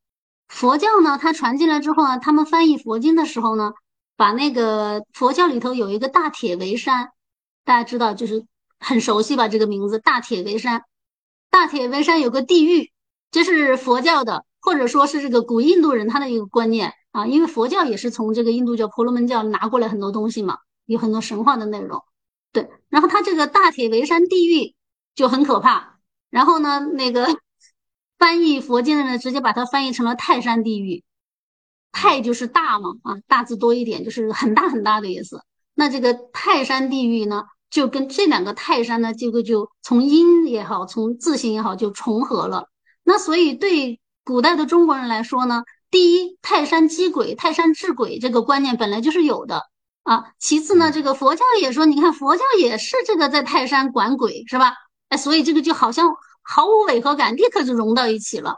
[0.46, 3.72] 佛教呢它传进来之后呢，他们翻译佛经的时候呢，
[4.16, 7.12] 把那个佛教里头有一个大铁围山，
[7.64, 8.44] 大家知道就是
[8.78, 9.48] 很熟悉吧？
[9.48, 10.84] 这个名字大铁围山，
[11.48, 12.92] 大铁围山有个地狱，
[13.30, 14.44] 这是佛教的。
[14.60, 22.02] 或者说是这个古印度人他的一个观念啊，因为佛教也是从这个印度教婆罗门教拿过来很多东西嘛，有很多神话的内容。
[22.52, 24.74] 对，然后他这个大铁围山地狱
[25.14, 25.98] 就很可怕。
[26.28, 27.26] 然后呢，那个
[28.18, 31.02] 翻译佛经的人直接把它翻译成了泰山地狱，
[31.90, 35.42] 泰就是大嘛啊，大字多一点就是很大很大的意思。
[35.74, 42.68] 那这个泰山地狱呢，就跟这两个泰山呢，这个就从音也好，从字形也好，就重合了。
[43.02, 43.98] 那所以对。
[44.30, 49.64] 古代的中国人来说呢，第一，泰山击鬼、泰山治鬼这个观念本来就是有的
[50.04, 50.26] 啊。
[50.38, 54.74] 其次呢，这个佛教也说，你看佛教也是这个在泰山管鬼，是吧？
[55.08, 58.54] 哎，所以这个就好像毫无违和感，立刻就融到一起了。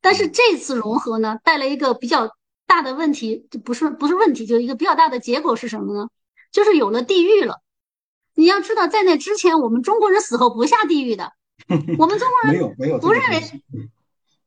[0.00, 2.30] 但是这次融合呢，带来一个比较
[2.66, 6.08] 大的问题，不是不是问题，就一个比较大的结果是什么呢？
[6.50, 7.60] 就是有了地狱了。
[8.34, 11.32] 你要知道，在那之前，我们中国人死后不下地狱的，
[11.98, 13.42] 我们中国人没有没有不认为。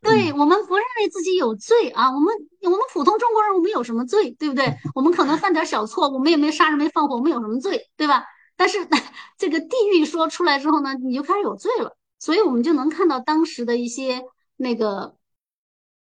[0.01, 4.73] 对我们不认为自己有罪啊，我们我们普通中国人，我们有什么罪，对不对？
[4.95, 8.23] 我们可能犯点小错，我们也没杀人没放火，我们有什么罪，对吧？
[8.55, 8.87] 但是
[9.37, 14.23] 这个地狱说出来之后呢，你就开始有罪了，所以我们就能看到当时的一些
[14.55, 15.17] 那个，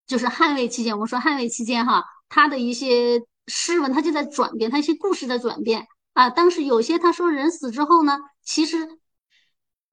[0.08, 6.32] 就是汉魏期间，我们说汉魏期间哈，他的一些诗文，他就在转变，他一些故事在转变啊。
[6.32, 8.98] 当时有些他说人死之后呢，其实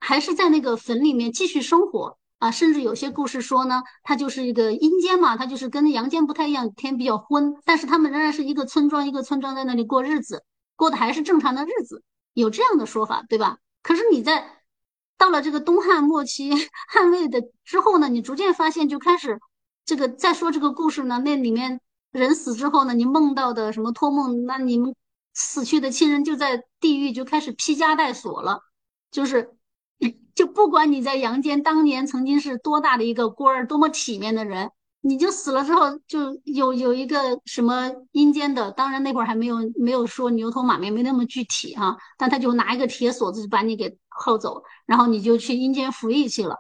[0.01, 2.19] 还是在那个坟里面继续生活。
[2.43, 10.43] 啊，甚至有些故事说呢，它就是一个阴间嘛，它就是跟阳间不太一样，天比较昏，但是他们仍然是一个村庄一个村庄在那里过日子，
[10.75, 12.03] 过的还是正常的日子，
[12.35, 13.59] 有这样的说法，对吧？
[13.81, 14.59] 可是你在
[15.17, 16.51] 到了这个东汉末期、
[16.89, 19.39] 汉魏的之后呢，你逐渐发现就开始
[19.85, 24.97] 这个再说这个故事呢，那里面人死之后呢，你梦到的什么托梦，那你们
[25.33, 28.63] 死去的亲人就在地狱就开始披枷带锁了，
[29.13, 29.55] 就是。
[30.35, 46.57] 就不管你在阳间当年曾经是多大的一个官儿，多么体面的人，你就死了之后就有有一个什么阴间的，当然那会儿还没有没有说牛头马面，没那么具体哈，但他就拿一个铁锁子就把你给铐走，然后你就去阴间服役去了。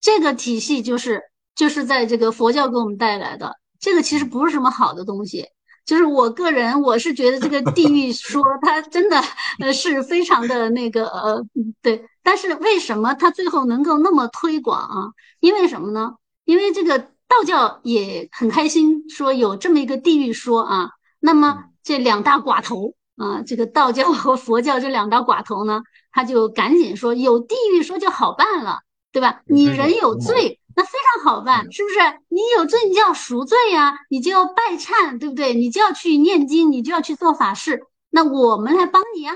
[0.00, 1.22] 这个体系就是
[1.54, 5.46] 就是在这个佛教给我们带来的，这个其实不是什么好的东西。
[5.84, 9.20] 就是我个人，我是觉得这个地狱 说它真的
[9.58, 11.44] 呃是非常的那个呃
[11.82, 15.10] 对，但是为什么它最后能够那么推广啊？
[15.40, 16.12] 因为什么呢？
[16.44, 20.90] 因为这个道教也很开心说有这么一个地狱说啊。
[21.24, 28.80] 那么这两大寡头啊，这个道教和佛教这两大寡头呢，他就赶紧说有地狱说就好办了，
[29.12, 29.42] 对吧？
[29.46, 30.58] 你人有罪。
[30.74, 31.98] 那非常好办，是不是？
[32.28, 35.54] 你有罪，你就要赎罪呀，你就要拜忏，对不对？
[35.54, 37.82] 你就要去念经，你就要去做法事。
[38.10, 39.34] 那我们来帮你呀，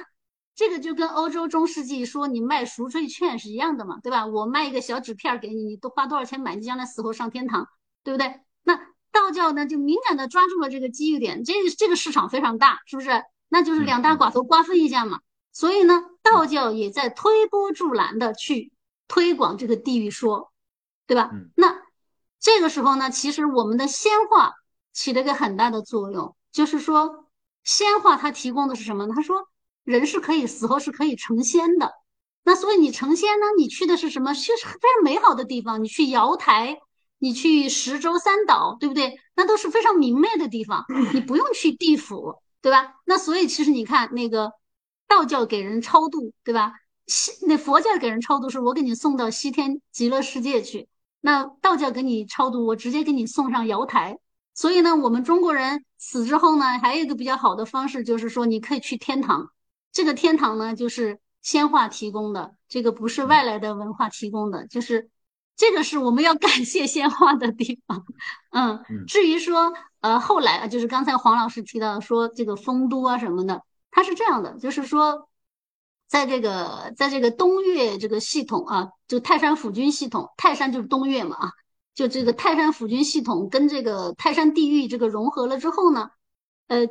[0.54, 4.26] 这个就跟欧洲中世纪说你卖赎罪券是一样的嘛，对吧？
[4.26, 6.54] 我卖一个小纸片给你，你都花多少钱买？
[6.54, 7.66] 你将来死后上天堂，
[8.02, 8.40] 对不对？
[8.64, 8.80] 那
[9.12, 13.22] 道教呢，就敏感的抓住了这个机遇点，这这个市场非常大，是不是？
[13.48, 15.20] 那就是两大寡头瓜分一下嘛。
[15.52, 18.72] 所以呢，道教也在推波助澜的去
[19.08, 20.52] 推广这个地狱说，
[21.06, 21.30] 对吧？
[21.54, 21.82] 那
[22.40, 24.54] 这个时候呢，其实我们的仙化
[24.92, 27.26] 起了一个很大的作用，就是说
[27.64, 29.08] 仙化它提供的是什么？
[29.08, 29.48] 他说。
[29.86, 31.92] 人是可以死后是可以成仙的，
[32.42, 33.46] 那所以你成仙呢？
[33.56, 34.34] 你去的是什么？
[34.34, 35.84] 是非常美好的地方。
[35.84, 36.80] 你去瑶台，
[37.18, 39.20] 你去十洲三岛，对不对？
[39.36, 40.84] 那都是非常明媚的地方，
[41.14, 42.96] 你不用去地府，对吧？
[43.04, 44.50] 那所以其实你看那个
[45.06, 46.72] 道教给人超度，对吧？
[47.06, 50.88] 西那佛教给人超度是我给你送到西天极乐世界去，
[51.20, 54.18] 那道教给你超度，我直接给你送上瑶台。
[54.54, 59.50] 所以呢，我们中国人死之后呢，还有一个比较好的方式，就是说你可以去天堂。
[59.92, 65.10] 这个天堂呢，就是仙化提供的，这个不是外来的文化提供的，就是
[65.56, 68.04] 这个是我们要 感谢仙化的地方。
[68.50, 75.28] 嗯，至于说呃后来啊，就是刚才黄老师提到说这个丰都啊什么的，它是这样的，就是说
[76.08, 81.50] 在这个在这个东岳这个系统啊，就泰山府君系统，泰山就是东岳嘛啊，
[81.94, 86.10] 就这个泰山府君系统跟这个泰山地狱这个融合了之后呢，
[86.68, 86.88] 呃。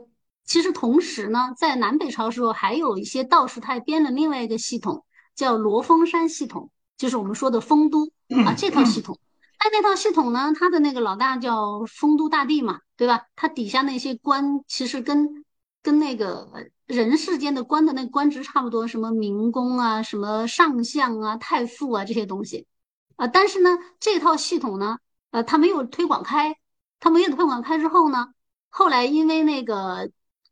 [0.47, 5.03] 其实同时呢，在南北朝时候，还有一些道士，他也编了另外一个系统，
[5.35, 8.11] 叫罗峰山系统，就是我们说的丰都
[8.45, 9.17] 啊这套系统。
[9.59, 13.25] 那那套系统呢，他的那个老大叫丰都大帝嘛，对吧？
[13.35, 15.43] 他底下那些官，其实跟
[15.81, 16.47] 跟那个
[16.87, 22.67] 人世间的官的那官职差不多，什么民工啊，什么上相啊、太傅啊这些东西
[23.15, 23.27] 啊。
[23.27, 24.99] 但是呢，这套系统呢，
[25.31, 26.57] 呃，他没有推广开，
[26.99, 28.27] 他没有推广开之后呢，
[28.69, 30.11] 后来因为那个。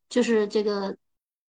[0.09, 0.95] 就是这个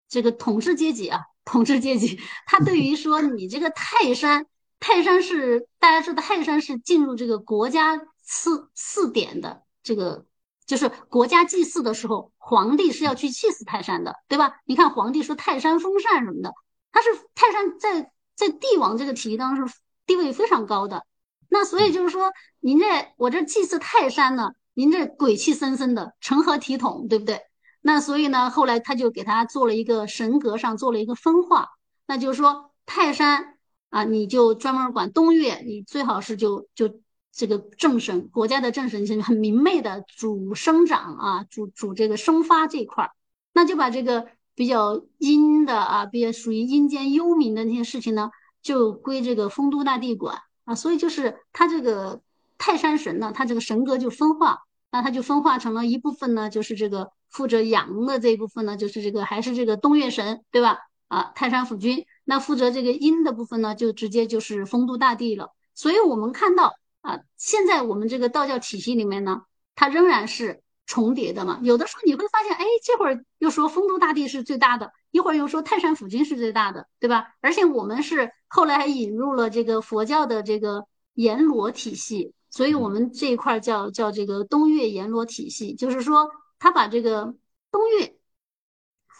[0.09, 4.47] 这个统治阶级啊，统治阶级，他对于说你这个泰山，
[4.79, 10.25] 泰山是大家知道，泰山是进入这个国家四四点的这个，
[10.67, 14.61] 就是国家祭祀的时候，皇帝是要去祭祀泰山的，对吧？
[14.65, 16.53] 你看皇帝说泰山封禅什么的，
[16.93, 19.75] 他是泰山在在帝王这个体系当中是
[20.07, 21.05] 地位非常高的。
[21.49, 22.87] 那所以就是说，您这
[23.17, 27.43] 我这祭祀泰山呢，您这鬼气森森的，成何体统，对不对？
[27.81, 31.69] 那所以呢，后来他就给他做了一个神格上做了一个分化，
[32.07, 33.59] 那就是说泰山
[33.91, 36.89] 啊，你就专门管东岳，你最好是就就
[37.35, 43.11] 这个正神，国家的正神星很明媚的主生长啊，主主这个生发这一块儿，
[43.53, 48.31] 那就把这个比较阴的啊，比较属于阴间幽冥的那些事情呢，
[48.63, 52.21] 就归这个丰都大帝管啊，所以就是他这个
[52.59, 54.61] 泰山神呢，他这个神格就分化，
[54.93, 57.11] 那他就分化成了一部分呢，就是这个。
[57.35, 60.79] 负责阳的这一部分呢，就是这个还是这个东岳神，对吧？
[61.09, 62.07] 啊，泰山府君。
[62.25, 65.51] 那负责这个阴的部分呢，就直接就是丰都大帝了。
[65.75, 66.75] 所以我们看到
[67.05, 69.43] 啊，现在我们这个道教体系里面呢，
[69.75, 71.61] 它仍然是重叠的嘛。
[71.63, 77.35] 有的时候你会发现，哎，这会儿又说丰都大帝是最大的，一会儿又说泰山府君是最大的，对吧？
[77.41, 86.29] 而且我们是后来还引入了这个佛教的这个阎罗体系，所以我们这一块叫叫这个东岳阎罗体系，就是说。
[86.57, 87.35] 他把这个
[87.71, 88.17] 东岳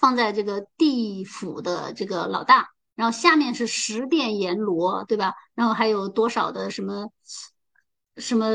[0.01, 5.35] 放在这个地府的这个老大，然后下面是十殿阎罗，对吧？
[5.55, 7.11] 然后还有多少的什么
[8.17, 8.49] 什么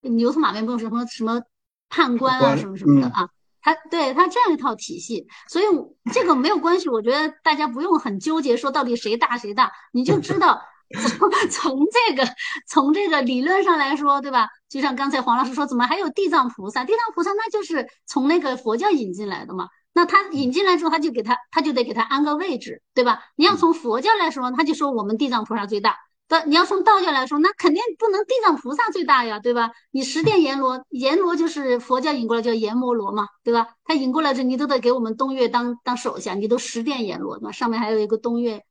[0.00, 1.42] 牛头马面，不用什么什么
[1.88, 3.28] 判官啊，什么什么的啊？
[3.60, 5.64] 他对他这样一套体系，所以
[6.12, 6.88] 这个没有关系。
[6.88, 10.62] 我觉得大家不用很纠结，说到底谁大谁大，你就知道
[11.18, 12.26] 从从这个
[12.66, 14.48] 从这个理论上来说，对吧？
[14.68, 16.84] 就像刚才黄老师说，怎么还有地藏菩萨？
[16.84, 19.68] 地藏菩萨那就是从那个佛教引进来的嘛。
[19.92, 23.24] 那他引进来之后，他就给他，他就得给他安个位置，对吧？
[23.36, 25.96] 你要从佛教来说，他就说我们地藏菩萨最大。
[26.28, 29.70] 的你要从道教来说，那肯定不能地藏菩萨最大呀，对吧？
[29.90, 33.68] 你十殿阎罗，阎罗就是佛教引过来叫阎摩罗嘛，对吧？
[33.84, 38.64] 他引过来这，你都得给我们东岳当当手下，你都十殿阎罗嘛，上面还有一个东岳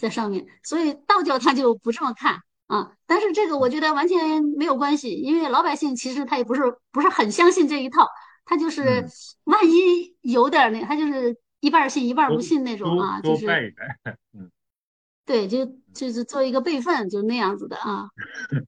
[0.00, 2.40] 在上面，所以道教他就不这么看。
[2.66, 8.08] 啊，但是这个我觉得完全没有关系，因为老百姓其实他也不是不是很相信这一套，
[8.46, 9.06] 他就是
[9.44, 13.46] 万一有点那，他就是一半信一半不信那种啊，就是
[14.32, 14.50] 嗯，
[15.24, 18.08] 对，就就是做一个备份，就那样子的啊。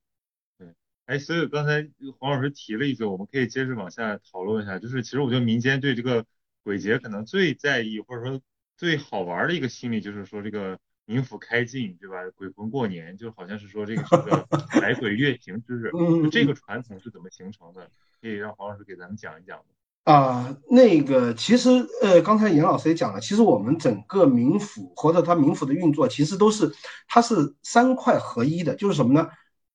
[0.59, 0.75] 对，
[1.07, 1.89] 哎，所以刚才
[2.19, 6.25] 黄老师提了一个，我们可以接着往下讨论一下，就是其实我觉得民间对这个
[6.63, 8.41] 鬼节可能最在意或者说
[8.77, 10.79] 最好玩的一个心理，就是说这个。
[11.07, 12.17] 冥府开禁，对吧？
[12.35, 14.45] 鬼魂过年，就好像是说这个是个
[14.83, 15.93] 百鬼月行之日。
[16.33, 17.89] 这个传统是怎么形成的？
[18.21, 19.65] 可以让黄老师给咱们讲一讲吗？
[20.07, 21.69] 啊，那个其实
[22.01, 26.73] 呃，刚才严老师也讲了，其实我们整个冥府或者它冥府的运作，其实都是
[27.09, 29.29] 它是三块合一的，就是什么呢？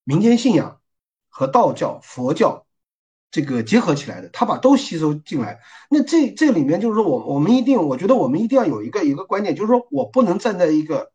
[0.06, 0.80] 民间信仰
[1.28, 2.66] 和道教、佛教
[3.30, 5.60] 这个结合起来的，它把都吸收进来。
[5.90, 11.12] 那这这里面就是说，我我们一定，我觉得我们一定要有一个一个观点，就是说我不能站在一个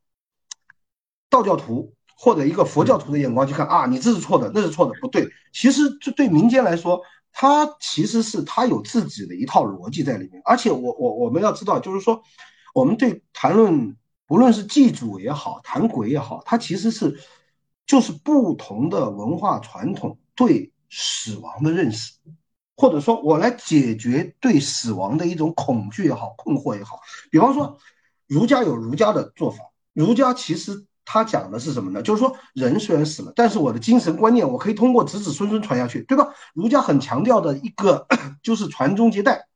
[1.31, 5.27] 道教徒或者一个佛教徒的眼光去看啊，你这是错的，那是错的，不对。
[5.55, 7.01] 其实这对民间来说。
[7.39, 12.23] 它其实是它有自己的一套逻辑在里面，而且我我我们要知道，就是说，
[12.73, 13.95] 我们对谈论
[14.27, 17.21] 不论是祭祖也好，谈鬼也好，它其实是
[17.87, 22.15] 就是不同的文化传统对死亡的认识，
[22.75, 27.01] 或者说我来解决对死亡的一种恐惧也好，困惑也好。
[27.31, 27.77] 比方说，
[28.27, 29.59] 儒家有儒家的做法，
[29.93, 30.87] 儒家其实。
[31.07, 32.03] 他讲的是什么呢？
[32.03, 36.29] 就是说，人虽然死了，但是我的精神观念，我可以通过子子孙孙传下去，对吧？
[36.53, 38.07] 儒家很强调的一个
[38.43, 39.47] 就是传宗接代，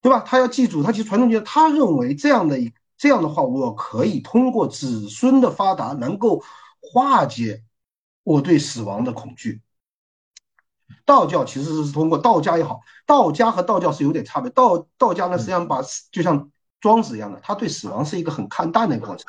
[0.00, 0.20] 对吧？
[0.20, 6.42] 他要记住，他其实传宗接代，他认为这样的一这样的话，我可以通过子孙的发达，能够
[6.80, 7.64] 化解
[8.22, 9.60] 我对死亡的恐惧。
[11.04, 14.48] 道教其实是通过道家也好，道家和道教是有点差别。
[14.50, 15.80] 道道家呢，实际上把
[16.12, 16.50] 就像
[16.80, 19.26] 庄子一样的，他对死亡是一个很看淡的一个过程。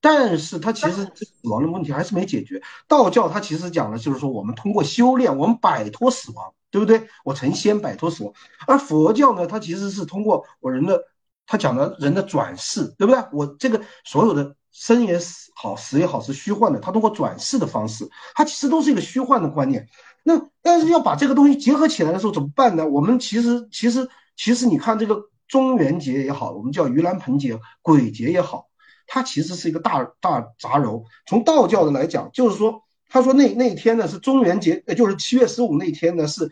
[0.00, 2.62] 但是它其实死亡的问题还是没解决。
[2.88, 7.06] 道教它其实讲的就是说，我们通过修炼，我们摆脱死亡，对不对？
[7.24, 8.32] 我成仙，摆脱死亡。
[8.66, 10.98] 而佛教呢，它其实是通过我人的，
[11.46, 13.22] 他讲的人的转世，对不对？
[13.32, 15.18] 我这个所有的生也
[15.54, 16.80] 好，死也好，是虚幻的。
[16.80, 19.86] 他通过转世的方式，它其实都是一个虚幻的观念。
[20.22, 22.88] 那但是要把这个东西结合起来的时候怎么办呢？
[22.88, 28.69] 我们其实其实其实你看这个中元节也好，我们叫盂兰盆节、鬼节也好。
[29.12, 31.02] 它其实是一个大大杂糅。
[31.26, 36.48] 从道教的来讲，就是说，他说那那天呢是中元节，呃，就是七月十五那天呢是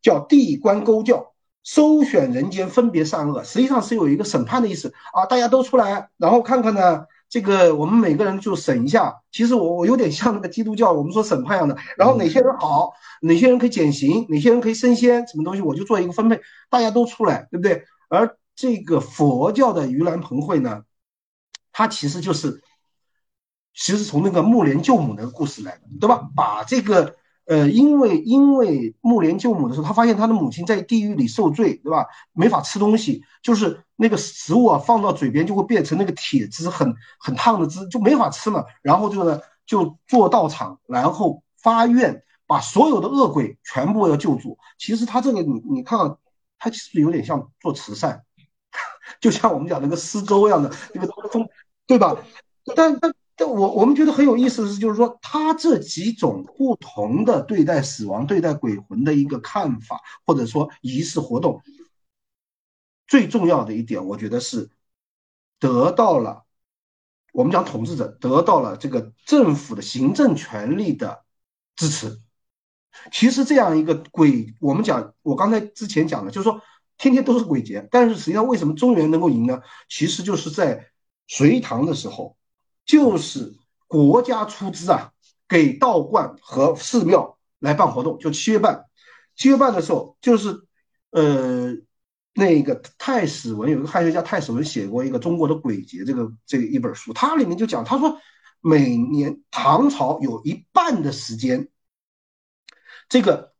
[0.00, 5.26] 叫地官勾教，搜选人间分别善恶，实际上是有一个审判的意思啊。
[5.26, 9.14] 大家都出来，然后看看呢，这个我们每个人就审一下。
[9.30, 11.76] 其实我我有点像那个基督教，我们说审判一样的。
[11.98, 16.40] 然后哪些人好，哪些人可以减刑，哪些人可以升仙，什么东西我就做一个分配，
[16.70, 17.84] 大家都出来，对不对？
[18.08, 20.84] 而这个佛教的盂兰盆会呢？
[21.78, 22.60] 他其实就是，
[23.72, 26.28] 其实从那个木莲救母那个故事来的，对吧？
[26.34, 27.14] 把这个，
[27.44, 32.08] 呃，因为因为木莲救母的时候，他发现他的母亲在地狱里受罪，对吧？
[32.32, 38.66] 没法吃东西，就是那个食物啊，放到嘴边就会变成那个铁汁，很很烫的汁，就没法吃了。
[38.82, 44.58] 然后就呢，就做道场，然后发愿，把所有的恶鬼全部要救助。
[44.78, 46.16] 其实他这个，你你看，
[46.58, 48.24] 他其实有点像做慈善，
[49.22, 51.48] 就像我们讲那个施粥一样的，那个风。
[51.88, 52.16] 对吧？
[52.76, 61.62] 但但但我我们觉得很有意思的是，就是说他这几种不同的对待死亡、对待鬼魂的一个看法，或者说仪式活动，
[63.06, 64.68] 最重要的一点，我觉得是
[65.58, 66.44] 得到了
[67.32, 71.24] 我们讲统治者得到了这个政府的行政权力的
[71.74, 72.20] 支持。
[73.10, 76.60] 其实这样一个鬼，我们讲我刚才之前讲的，就是说
[76.98, 79.62] 天天都是鬼节，但是实际上为什么中原能够赢呢？
[79.88, 80.90] 其实就是在。
[81.28, 82.36] 隋唐的时候，
[82.86, 83.54] 就是
[83.86, 85.12] 国家出资啊，
[85.46, 88.86] 给道观和寺庙来办活动，就七月半。
[89.36, 90.62] 七月半的时候，就是
[91.10, 91.76] 呃，
[92.32, 98.18] 那个太史文有一个汉学家太史文写过一个《中国的鬼节》这个这一本书，他里面就讲，他说
[98.60, 101.68] 每年唐朝有一半的时间，
[103.08, 103.52] 这个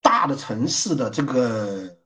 [0.00, 1.98] 大的城市的这个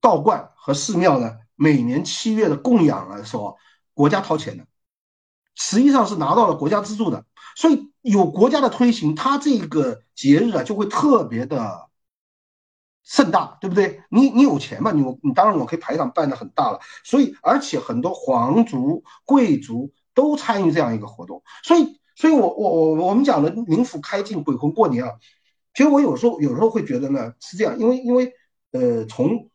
[0.00, 3.58] 道观和寺庙呢，每年七月的供养的时候。
[4.00, 4.64] 国家掏钱的，
[5.54, 11.90] 实际上是拿到了国家资助的，所以有国家的推行，它这个节日啊就会特别的
[13.04, 14.02] 盛大，对不对？
[14.08, 14.90] 你你有钱嘛？
[14.90, 25.10] 你你当然我可以排场办的很大了，所以而且很多皇族贵族都参与这样一个活动，所以所以我我我我们讲的冥府开进鬼魂过年啊，
[25.74, 28.32] 其实我有时候有时候会觉得呢是这样，因为因为
[28.72, 29.50] 呃从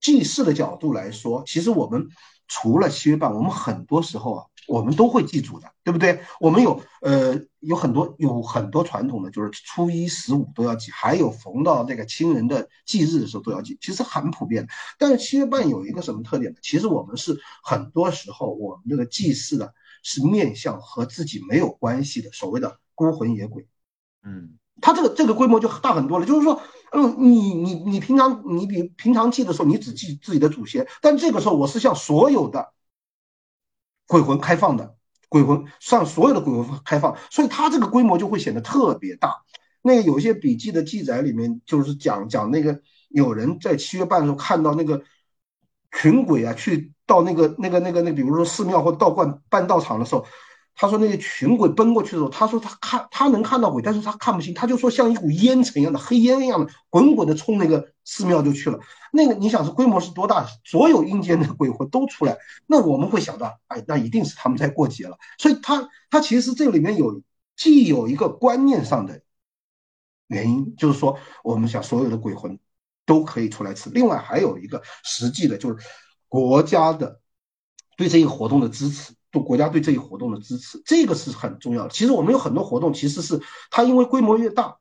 [0.00, 2.08] 祭祀的角度来说，其实我们。
[2.46, 6.20] 除了七月半，我们很多时候啊，我们都会祭祖的，对不对？
[6.40, 14.68] 我们有呃有很多有很多传统的，就是初一十五都要祭，还有逢到那个亲人的忌日的时候都要祭，其实很普遍。
[14.98, 16.58] 但是七月半有一个什么特点呢？
[16.62, 23.66] 其实我们是很多时候我们这个祭祀的是面向和自己没有关系的，所谓的孤魂野鬼。
[24.22, 26.60] 嗯，它这个这个规模就大很多了，就是说。
[26.96, 32.72] 嗯，你你你平常你比平常祭的时候，你只祭自己的祖先，但这个时候我是向所有的
[34.06, 34.94] 鬼魂开放的，
[35.28, 39.42] 鬼魂向所有的鬼魂开放，所以它这个规模就会显得特别大。
[39.82, 45.02] 那个有些笔记的记载里面就是讲讲那个有人在七月半的时候看到那个
[45.90, 50.24] 群鬼啊，去到那个那个那个那，比如说寺庙或道观办道场的时候。
[50.76, 58.78] 他说那个群鬼奔过去的时候，他说他看他能看到鬼，但是他看不清，他就说像一股烟尘一样的黑烟一样的滚滚的冲那个寺庙就去了。
[59.12, 60.46] 那个你想是规模是多大？
[60.64, 65.16] 所有阴间的鬼魂都出来，那我们会想到，哎，那一定是他们在过节了。
[65.38, 67.22] 所以他他其实这里面有
[67.56, 69.20] 既有一个观念上的
[70.26, 72.58] 原因，就是说我们想所有的鬼魂
[73.06, 73.90] 都可以出来吃。
[73.90, 75.86] 另外还有一个实际的，就是
[76.28, 77.20] 国家的
[77.96, 79.14] 对这个活动的支持。
[79.34, 81.88] 对国家对这一活动的支持，这个是很重要的。
[81.90, 84.76] 其实我们有很多活动，其实是它因为规模越大，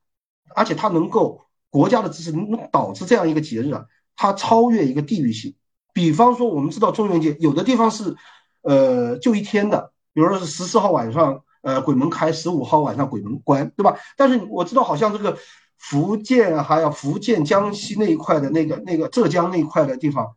[0.55, 3.85] 而且它能够国家的支持，能导致这样一个节日啊，
[4.15, 5.55] 它超越一个地域性。
[5.91, 8.15] 比方说，我们知道中元节有的地方是，
[8.61, 13.97] 呃，就一天的，比如说是十四号晚上，呃，鬼门开，十五号晚上鬼门关，对吧？
[14.17, 15.37] 但是我知道好像这个
[15.77, 20.35] 福建还有福建、江西那一块的那个、那个浙江那一块的地方，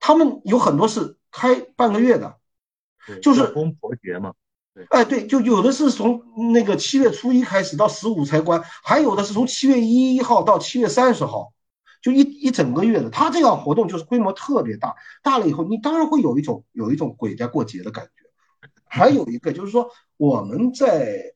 [0.00, 2.36] 他们有很多是开半个月的。
[3.20, 4.32] 就是公婆节嘛，
[4.74, 6.22] 对，哎，对，就有的是从
[6.52, 11.52] 那个七月初一开始到十五才关，还有的是从七月一号到七月三十号，
[12.00, 13.10] 就一一整个月的。
[13.10, 18.10] 他这样活动就是规模特别大，大了以后你当然会有一种有一种鬼在过节的感觉。
[18.84, 21.34] 还有一个就是说，我们在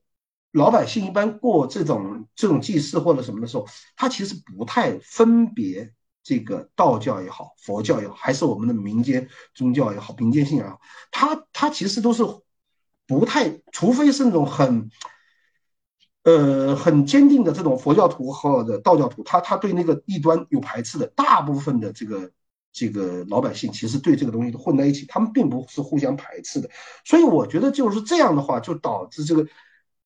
[0.53, 5.93] 老百姓一般过这种这种祭祀或者什么的时候，他其实不太分别。
[6.29, 10.81] 这个道教也好，佛教也好，还是我们的民间宗教也好，民间信仰也好，
[11.13, 12.25] 它它其实都是
[13.07, 14.91] 不太，除非是那种很，
[16.25, 21.07] 呃，很坚定的这种佛教徒或者道教徒，他他对那个异端有排斥的。
[21.15, 22.33] 大部分的这个
[22.73, 26.69] 这个老百姓其实对这个东西都混在一起，他们并不是互相排斥的。
[27.05, 29.47] 所以我觉得就是这样的话，就导致这个。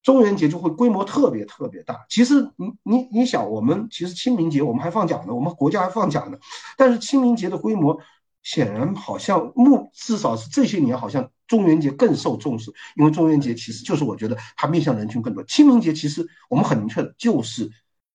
[0.02, 2.06] 中元节就会规模特别特别大。
[2.08, 6.38] 其实你你你想，我们其实清明节我们还放假呢，我们国家还放假呢。
[6.76, 7.98] 但是清明节的规模
[8.42, 15.44] 显然好像目至少是这些年好像中元节更受重视，因为中元节其实就是我觉得它面向人群更多。
[15.44, 17.70] 清明节其实我们很明确的就是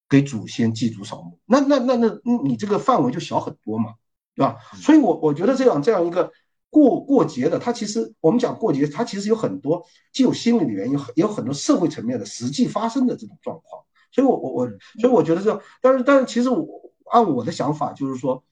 [0.08, 2.08] 给祖先祭祖扫墓，那那那那
[2.42, 3.94] 你这个范围就小很多嘛，
[4.34, 4.56] 对吧？
[4.74, 6.32] 所以我我觉得这样这样一个。
[6.70, 13.82] 过过节的，它其实我们讲过节，它其实有很多既有心理的原因，也有很多社会层面的实际发生的这种状况。
[14.12, 14.66] 所以，我我我，
[15.00, 16.66] 所以我觉得这，但是但是，其实我
[17.10, 18.42] 按我的想法，就是说，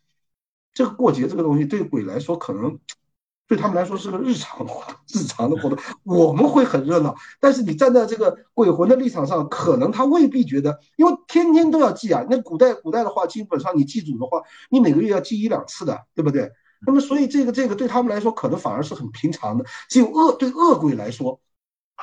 [0.73, 2.79] 这个过节这个东西对鬼来说，可能
[3.47, 4.67] 对他们来说是个日常
[5.09, 5.79] 日常的活动。
[6.03, 12.27] 我们会很热闹，但是你站在这个鬼魂的立场上，可能他未必觉得，因为天天都要祭啊。
[12.29, 16.51] 那古代古代的话，基本上你祭祖的话，你每个月要祭一两次的，对不对？
[16.87, 19.65] 那么，所以这个这个对他们来说，可能反而是很平常的。
[19.89, 21.41] 只有恶对恶鬼来说，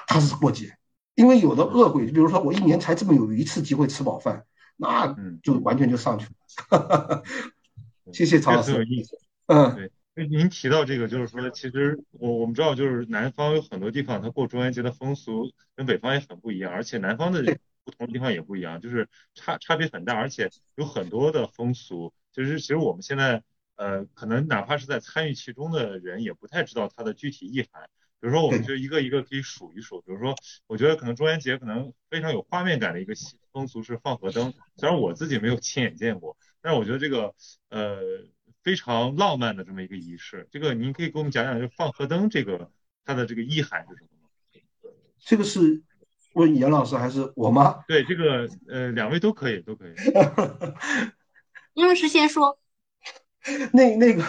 [0.07, 0.77] 他是过节，
[1.15, 4.45] 因为有的恶鬼，比如说我一年才这么有一次机会吃饱饭，
[4.77, 6.27] 那就完全就上去
[6.69, 7.23] 了。
[8.13, 8.71] 谢谢曹老师。
[8.71, 9.17] 很有意思。
[9.47, 9.91] 嗯，对。
[10.27, 17.41] 您提到这个，就是说，其实我我们知道，就是南方有很多地方，它过中元节的风俗跟北方也很不一样，而且南方的
[17.84, 23.43] 不同的地方也不一样，就是差差别很大，而且有很多的风俗，就是其实我们现在。
[23.82, 27.89] 呃，可能哪怕是在参与其中的人，也不太知道它的具体意涵。
[28.19, 30.01] 比如说，我们就一个一个可以数一数。
[30.01, 30.36] 比如说，
[30.67, 33.15] 我觉得可能中元节可能非常有画面感的一个
[33.51, 37.34] 风俗是放河灯，虽然我自己没有亲眼见过，但是我觉得这个
[37.69, 37.97] 呃
[38.61, 40.47] 非常浪漫的这么一个仪式。
[40.51, 42.69] 这个您可以给我们讲讲，就放河灯这个
[43.03, 44.29] 它的这个意涵是什么吗？
[45.17, 45.82] 这个是
[46.36, 47.84] 问严老师还是我吗？
[47.88, 49.93] 对，这个呃两位都可以，都可以。
[51.73, 52.61] 严老师先说。
[53.73, 54.23] 那那个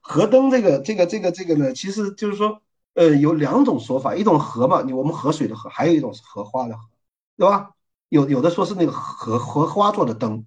[0.00, 2.60] 河灯，这个这个这个这个呢，其实就是说，
[2.94, 6.84] 呃，有两种说法，一种河嘛，你我们河水的河，还有一种是荷花的荷，
[7.36, 7.70] 对吧？
[8.10, 10.46] 有有的说是那个荷荷花做的灯，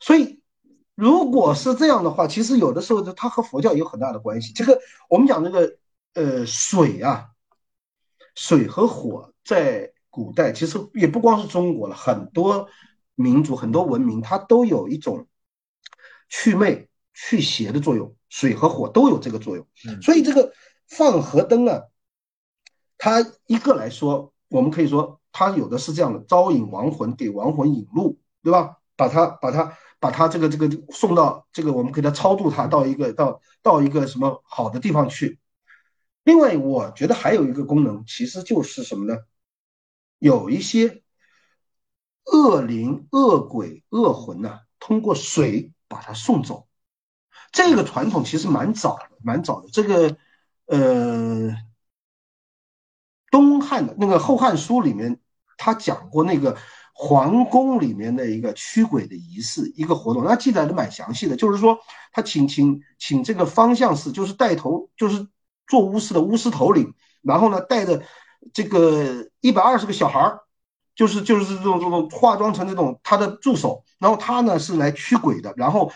[0.00, 0.40] 所以
[0.94, 4.52] 如果是这样的话，其实有的时候它和佛教有很大的关系。
[4.52, 5.76] 这个我们讲这个
[6.14, 7.30] 呃水啊，
[8.34, 12.68] 水和火在古代其实也不光是中国了，很多
[13.14, 15.28] 民族很多文明它都有一种。
[16.28, 19.66] 祛魅、祛邪的作用，水和火都有这个作用。
[20.02, 20.52] 所以这个
[20.88, 21.82] 放河灯啊，
[22.98, 28.78] 它一个来说，我们可以说它有的是这样的，招引亡魂，给亡魂引路，对吧？
[28.96, 35.38] 把它、把它、把它这个、这个送到这个，我们给它超度它到一个到到一个什么好的地方去。
[36.24, 39.18] 另外，我觉得还有一个功能，其实就是什么呢？
[40.18, 41.02] 有一些
[42.24, 45.72] 恶灵、恶鬼、恶魂呐，通过水。
[45.88, 46.66] 把他送走，
[47.52, 49.68] 这个传统其实蛮早的，蛮早的。
[49.72, 50.16] 这个，
[50.66, 51.56] 呃，
[53.30, 55.20] 东汉的那个《后汉书》里面，
[55.56, 56.56] 他讲过那个
[56.92, 61.36] 皇宫里面的一个驱鬼的仪式，一个活动，那记载的蛮详细的。
[61.36, 61.78] 就是说，
[62.12, 65.28] 他请请请这个方向士，就是带头，就是
[65.66, 68.02] 做巫师的巫师头领，然后呢，带着
[68.54, 70.40] 这个一百二十个小孩儿，
[70.96, 75.92] 就是就是这种这种化妆成这种他的助手，然后他呢是来驱鬼的，然后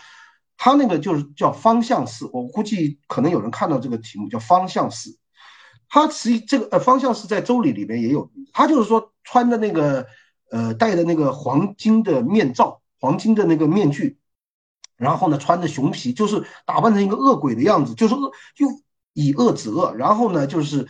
[0.55, 5.17] 他那个就是叫方向士，我估计可能有人看到这个题目叫方向士，
[5.89, 10.07] 他实际这个呃方向士在周礼里面也有，他就是说穿的那个。
[10.53, 14.19] 呃，戴的那个黄金的面罩，黄金的那个面具，
[14.97, 18.67] 然后呢，穿着熊皮，就是打扮成一个恶鬼的样子，就是恶，就
[19.13, 19.95] 以恶止恶。
[19.95, 20.85] 然后呢，就是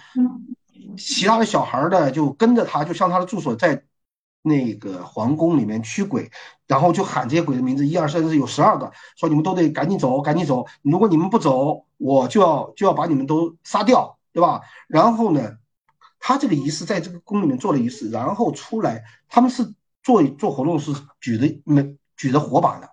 [0.98, 3.84] 其他的小孩呢，就跟着他，就像他的助手，在
[4.42, 6.30] 那个皇宫里面驱鬼，
[6.68, 14.62] 然后就喊这些鬼的名字，一二三四，有十二个，说你们都得赶紧走，赶紧走，如果你们不走，我就要就要把你们都杀掉，对吧？
[14.88, 15.58] 然后呢？
[16.24, 19.74] 他这个仪式在这个宫里面做了仪式，然后出来，他们是
[20.04, 22.92] 做做活动是举着没举着火把的，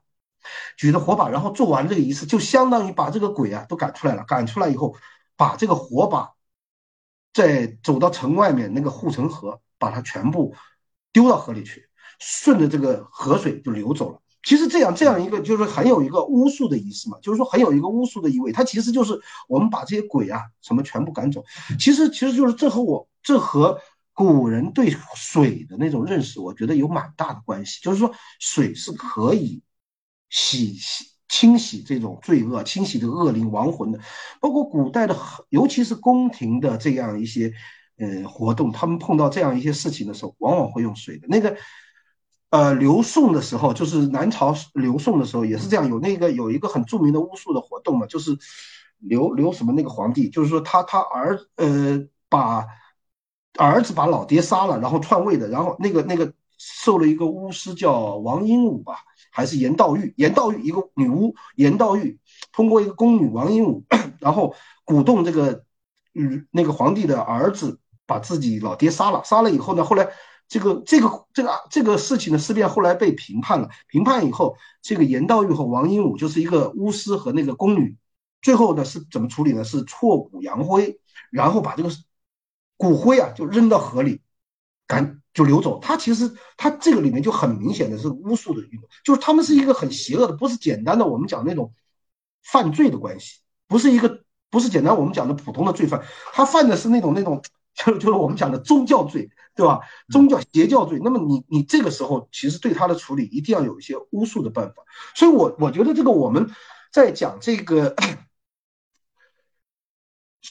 [0.78, 4.24] 举着火把，然后做完这个仪式，就相当于把这个鬼啊都赶出来了。
[4.24, 4.96] 赶出来以后，
[5.36, 6.30] 把这个火把
[7.34, 10.54] 再走到城外面那个护城河，把它全部
[11.12, 11.88] 丢到河里去，
[12.18, 14.20] 顺着这个河水就流走了。
[14.44, 18.52] 其实这样这样一个就是很有一个巫术的仪式嘛，就是说很有一个巫术的意味。
[18.52, 21.44] 它其实就是我们把这些鬼啊什么全部赶走。
[21.78, 23.78] 其实其实就是这和我这和
[24.14, 27.80] 古人对水的那种认识，我觉得有蛮大的关系。
[27.82, 29.60] 就是说水是可以
[30.30, 33.98] 洗洗清洗这种罪恶、清洗这个恶灵亡魂的。
[34.40, 35.16] 包括古代的，
[35.50, 37.52] 尤其是宫廷的这样一些
[37.98, 41.56] 呃活动，他们碰到这样一些事情的时候，往往会用水的那个。
[42.50, 45.86] 呃，刘宋的时候，就是南朝刘宋的时候，也是这样。
[45.86, 48.34] 有那个有一个很著名的巫术的活动嘛，就是
[49.00, 52.66] 刘刘什么那个皇帝，就是说他他儿呃把
[53.58, 60.14] 儿子把老爹杀了，然后篡位的，然后那个那个受了一个巫师叫王英武吧，还是严道玉？
[60.16, 62.18] 严道玉一个女巫，严道玉
[62.50, 63.84] 通过一个宫女王英武，
[64.20, 65.64] 然后鼓动这个
[66.14, 67.78] 嗯那个皇帝的儿子
[68.08, 70.10] 把自己老爹杀了，杀了以后呢，后来。
[70.50, 77.98] 这个这个这个这个事情的事变后来被评判了，评判以后，这个严道玉和王英武就是一个巫师和那个宫女，
[78.40, 79.62] 最后呢是怎么处理呢？
[79.62, 80.98] 是挫骨扬灰，
[81.30, 81.90] 然后把这个
[82.78, 84.22] 骨灰啊就扔到河里，
[84.86, 85.78] 赶就流走。
[85.80, 91.74] 他其实他这个里面就很明显的是巫术的运动，就是他们是一个很邪恶的，不是简单的我们讲那种
[92.42, 96.02] 犯罪的关系，不是一个不是简单我们讲的普通的罪犯，
[96.32, 97.42] 他犯的是那种那种
[97.84, 99.30] 就就是我们讲的宗教罪。
[99.58, 99.80] 对吧？
[100.08, 104.84] 宗教邪教罪，那么你你这个时候其实对他的处理一定要有一些巫术的办法。
[105.16, 106.48] 所以，我我觉得这个我们
[106.92, 107.96] 在讲这个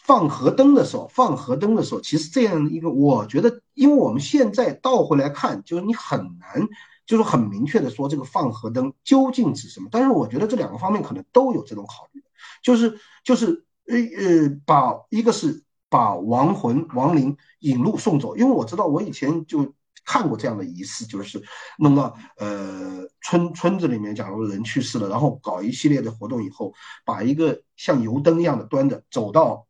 [0.03, 6.67] 放河灯的时候，放河灯的时候，其实这样一个，我觉得，因为我们现在倒回来看，就是你很难
[7.05, 9.87] 就是很明确的说这个放河灯究竟指什么。
[9.89, 12.21] 但是我觉得这两个方面可能都有这种考虑，
[12.61, 15.63] 就是就是呃呃，把一个是。
[15.89, 19.73] 把亡魂亡灵引路送走，因为我知道我以前就
[20.05, 21.43] 看过这样的仪式，就是
[21.77, 26.73] 弄到呃村村子里面，假如人去世了，然后搞一系列的活动以后，
[27.05, 29.65] 把一个像油灯一样的端着走到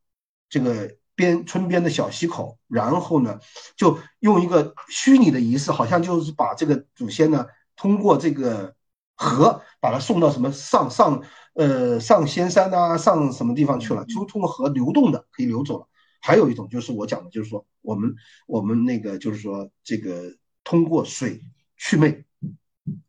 [0.50, 3.40] 这个边村边的小溪口，然后呢
[3.76, 7.46] 就用一个虚拟的仪式，好像就是把这个祖先呢
[7.76, 8.76] 通过这个
[9.16, 11.22] 河把它送到什么上上
[11.56, 15.88] 呃上仙山呐，上什么地方去了，就通过河流动的可以流走了。
[16.20, 18.16] 还有一种就是我讲的，就是说我们
[18.48, 21.42] 我们那个就是说这个通过水
[21.78, 22.24] 去魅，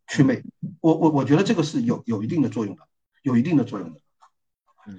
[0.06, 0.42] 去魅，
[0.80, 2.82] 我我我觉得这个是有有一定的作用的，
[3.22, 4.00] 有一定的作用的。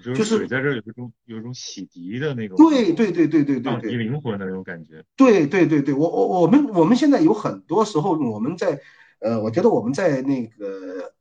[0.04, 5.04] 就是水在这有一种有一种洗涤的那种，对对对对对对对，灵魂的那种感觉。
[5.16, 8.82] 对对对对，我我我们我们现在有很多时候我们在
[9.20, 11.14] 呃，我觉得我们在那个。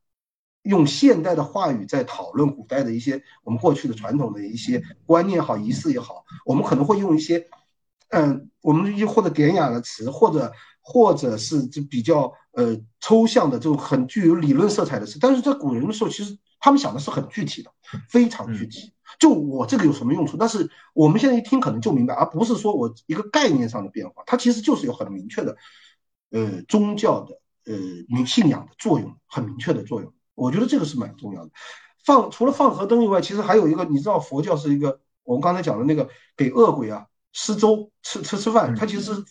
[0.69, 7.47] 用现代的话语在讨论古代的一些我们过去的传统的一些观念好仪式也好，我们可能会用一些，
[8.09, 17.71] 嗯，我们一或者典雅的词，或者或者是就比较呃抽象的这种很具有理论色彩的词，但是在古人的时候，其实他们想的是很具体的，
[18.07, 18.93] 非常具体。
[19.19, 20.37] 就我这个有什么用处？
[20.37, 25.57] 但是我们现在一听可能就明白，而不是说我一个概念上的变化，它其实就是有很明确的，
[26.29, 27.75] 呃，宗教的呃
[28.07, 30.13] 明信仰的作用，很明确的作用。
[30.39, 31.51] 我觉得这个是蛮重要的。
[32.05, 39.23] 放除了放河灯以外，其实还有一个，你知道佛教是一个我们刚才讲的那个给恶鬼啊施粥吃吃吃饭，它其实是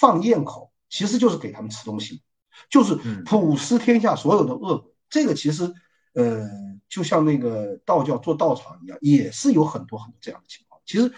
[0.00, 2.22] 放焰口，其实就是给他们吃东西，
[2.68, 2.94] 就是
[3.24, 4.92] 普施天下所有的恶鬼。
[5.08, 5.72] 这个其实
[6.14, 6.46] 呃，
[6.88, 10.80] 就像那个道教做道场一样，也是有很多很多这样的情况。
[10.84, 11.12] 其实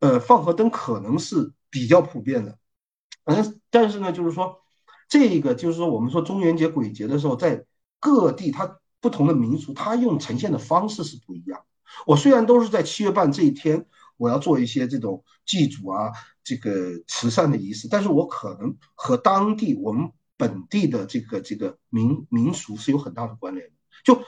[0.00, 2.58] 呃，放河灯可能是比较普遍的，
[3.24, 4.56] 嗯，但是呢，就是说
[5.08, 7.64] 这个就是说，我们说中元节、鬼节的时候，在
[8.00, 11.64] 各地它不同的民俗，它用呈现的方式是不一样。
[12.06, 13.86] 我虽然都是在七月半这一天，
[14.16, 16.12] 我要做一些这种祭祖啊、
[16.44, 23.72] 这个慈善的仪式，但是我可能和当地我们本地的这个这个民民俗是有很大的关联的。
[24.04, 24.22] 就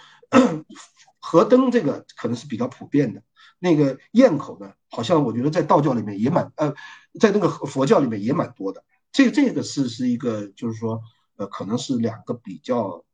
[1.19, 3.23] 河灯这个可能是比较普遍的，
[3.59, 6.75] 那个堰口呢，好像我觉得在道教里面也蛮呃，
[7.21, 8.83] 在那个佛教里面也蛮多的。
[9.13, 11.03] 这这个是是一个，就是说，
[11.37, 13.05] 呃，可能是两个比较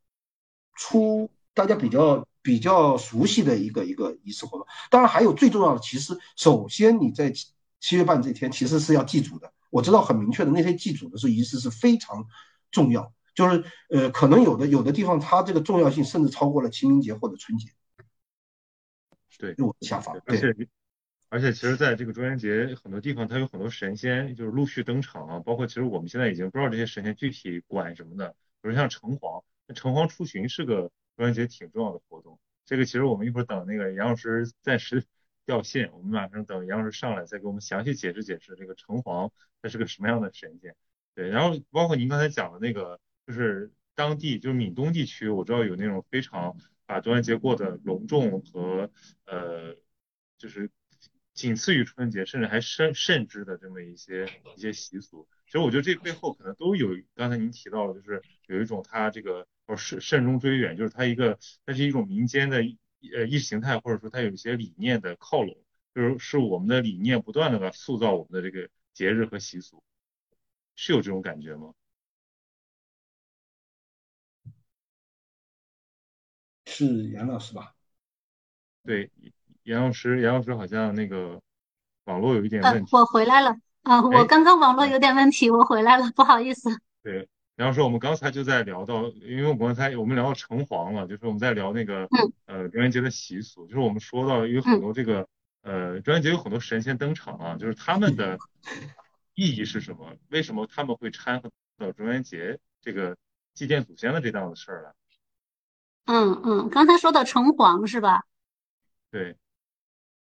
[0.75, 4.67] 出大家比较比较熟悉的一个一个仪式活动。
[4.91, 7.49] 当然还有最重要的，其实首先你在七
[7.81, 9.53] 七月半这天其实是要祭祖的。
[9.71, 12.27] 我知道很明确的，那些祭祖的是仪式是非常
[12.71, 17.71] 重要，就是呃，可能有的有的地方它这个重要性甚至超过了清明节或者春节。
[19.39, 20.13] 对，我的想法。
[20.27, 20.55] 而且。
[21.29, 25.41] 而且其实，在这个中元节，很多地方它有很多神仙，就是陆续登场啊。
[25.41, 28.29] 包括其实我们现在已经不知道这些神仙具体管什么的。
[28.63, 29.43] 比如像城隍，
[29.75, 32.39] 城隍出巡是个中元节挺重要的活动。
[32.65, 35.05] 这个其实我们一会儿等那个杨老师暂时
[35.45, 39.31] 掉线，我们马上等杨老师上来再给我们详细解释解释这个城隍
[39.63, 40.75] 它是个什么样的神仙。
[41.15, 46.57] 对，然后包括您刚才讲的那个，就是当地就是闽东地区，我知道有那种非常
[46.87, 48.91] 把中元节过得隆重和
[49.25, 49.77] 呃，
[50.39, 50.71] 就是。
[51.37, 65.57] 仅次于春节，甚至还甚甚至的这么一些一些习俗，其实我觉得这背后可能都有刚才您提到的，就是有一种它这个慎慎终追远，就是它一个它是一种民间的呃意识形态，或者说它有一些理念的靠拢，
[65.95, 69.83] 就是是我们的理念不断的在塑造我们的这个节日和习俗，
[70.75, 71.73] 是有这种感觉吗？
[76.67, 77.75] 是杨老师吧？
[78.85, 79.11] 对。
[79.65, 81.43] 杨老师，杨老师好像那个
[82.05, 82.89] 网络有一点问题。
[82.93, 83.51] 我回来了，
[83.83, 86.71] 啊，我刚刚网络有点问题，我回来了，不好意思。
[87.03, 92.07] 对，杨老师，我们刚才就在聊到，因为我们刚才我们聊到城隍了，就是我们在聊那个
[92.45, 95.27] 呃中元节的习俗，就是我们说到有很多这个
[95.63, 98.37] 呃中元节有很多神仙登场啊，就是他们的
[99.35, 100.15] 意义是什么？
[100.29, 103.17] 为什么他们会掺和到中元节这个
[103.55, 104.93] 祭奠祖先的这档子事儿来？
[106.05, 108.25] 嗯嗯，刚才说到城隍是吧？
[109.11, 109.37] 对。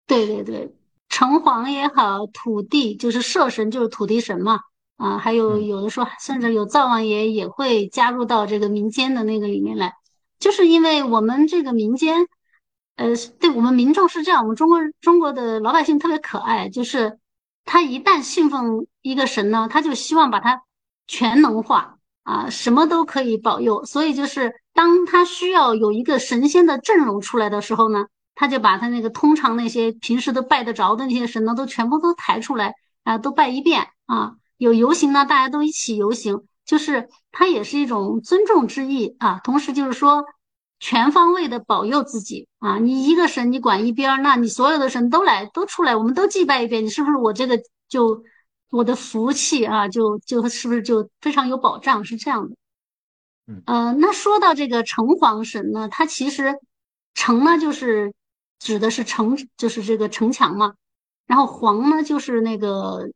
[0.07, 0.75] 对对对，
[1.09, 4.61] 城隍也好，土地就是社神，就是土地神嘛。
[5.03, 9.93] 啊，还有有的时候，甚至有灶王爷也会加入到这个民间的那个里面来，
[10.39, 12.29] 就是因为我们这个民间，
[12.95, 13.09] 呃，
[13.41, 17.19] 对我们民众是这样，我们中国中国的老百姓特别可爱，就是
[17.65, 20.63] 他一旦信奉一个神呢，他就希望把它
[21.09, 28.07] 全能化啊，什么都可以保佑，所以就是当他需要有一个神仙的阵容出来的时候呢。
[28.35, 32.73] 他就把他那个通常那些平时都拜得着的那些神呢，都全部都抬出来
[33.05, 34.37] 啊，都拜一遍啊。
[34.63, 39.41] 有游行呢，大家都一起游行，就是它也是一种尊重之意啊。
[39.43, 40.25] 同时就是说，
[40.79, 42.79] 全方位的保佑自己啊。
[42.79, 48.23] 你一个神你管一边，那你所有的神都来都出来，我们都祭拜一遍，你是不是我这个就
[48.71, 52.05] 我的福气啊，就就是不是就非常有保障？
[52.05, 52.57] 是这样的。
[53.47, 56.55] 嗯，呃，那说到这个城隍神呢，它其实
[57.15, 58.13] 城呢就是。
[58.65, 60.75] 指的是城，就是这个城墙嘛。
[61.27, 63.11] 然后黄呢，就是那个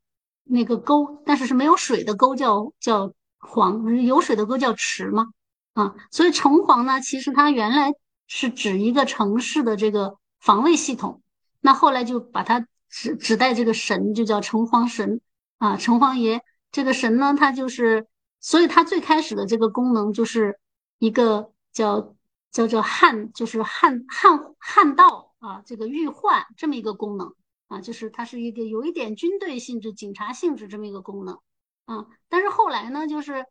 [0.49, 5.27] 那个沟，但是是没有水的沟，叫叫黄；有水的沟叫池嘛。
[5.75, 7.93] 啊，所以城隍呢，其实它原来
[8.27, 11.21] 是指一个城市的这个防卫系统。
[11.61, 15.21] 那后来就把它指指代这个神，就叫城隍神
[15.59, 16.43] 啊，城隍爷。
[16.73, 18.07] 这个神呢，它就是，
[18.41, 20.59] 所以它最开始的这个功能就是
[20.99, 22.15] 一个叫
[22.51, 25.25] 叫叫汉，就是汉汉汉道。
[25.39, 27.33] 啊，这个御唤这么一个功能
[27.69, 31.39] 啊，就是它是一个有一点军队性质、警察性质这么一个功能
[31.87, 32.07] 啊。
[32.29, 33.45] 但是后来呢，就是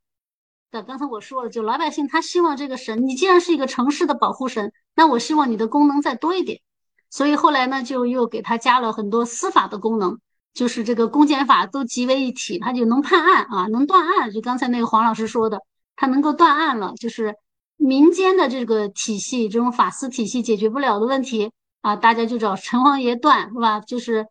[0.71, 6.61] 的，刚才我说了，就老百姓他希望这个神，你既然是一个城市的保护神，那我希望你的功能再多一点。
[7.09, 10.19] 所以后来呢，就又给他加了很多司法的功能，
[10.53, 14.31] 就是这个公检法都集为一体，他就能判案啊，能断案。
[14.31, 15.61] 就刚才那个黄老师说的，
[15.95, 17.35] 他能够断案了，就是
[17.77, 21.51] 民间的这个体系，这种法司体系解决不了的问题。
[21.85, 23.79] 啊，大家就找城隍爷断是吧？
[23.79, 24.25] 就是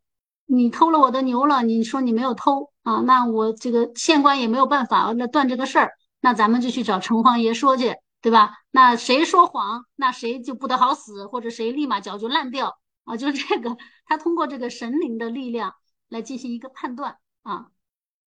[0.45, 8.55] 你偷了我的牛了，你说你没有偷啊，那我这个县官也没有办法那断这个事儿，那咱们就去找城隍爷说去，对吧？
[8.73, 13.17] 那谁说谎，那谁就不得好死，或者谁立马脚就烂掉啊？
[13.17, 13.77] 就是这个，
[14.07, 15.75] 他通过这个神灵的力量
[16.09, 17.69] 来进行一个判断啊。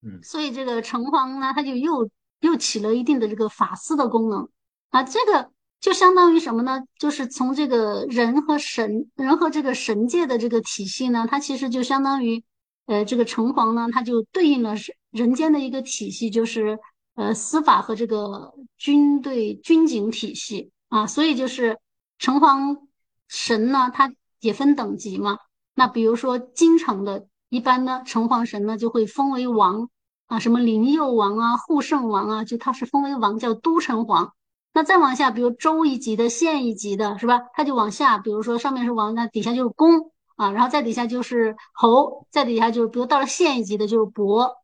[0.01, 2.09] 嗯，所以这个城隍呢，他就又
[2.39, 4.47] 又起了一定的这个法司的功能
[4.91, 5.51] 啊，这个。
[5.80, 6.84] 就相当于什么呢？
[6.99, 12.43] 就是从这个人和神，人和这个神界的这个体系呢，它其实就相当于，
[12.88, 16.80] 呃，这个城隍呢，它就对应了人人间的一个体系，就是
[17.15, 21.78] 呃司法和这个军队军警体系啊，所以就是
[22.17, 22.80] 城隍
[23.28, 25.38] 神呢，它也分等级嘛。
[25.75, 29.89] 那比如说京城的一般呢，城隍神呢就会封为王
[30.25, 34.32] 啊，什么灵佑王啊、护圣王啊，就他是封为王，叫都城隍。
[34.78, 37.41] 那再往下，比如州一级的、县一级的，是吧？
[37.55, 44.57] 他就往下，比如说上面是王，那底下就是公啊，然后再底下就是侯，再底下就是，比如到了县一级的就是伯。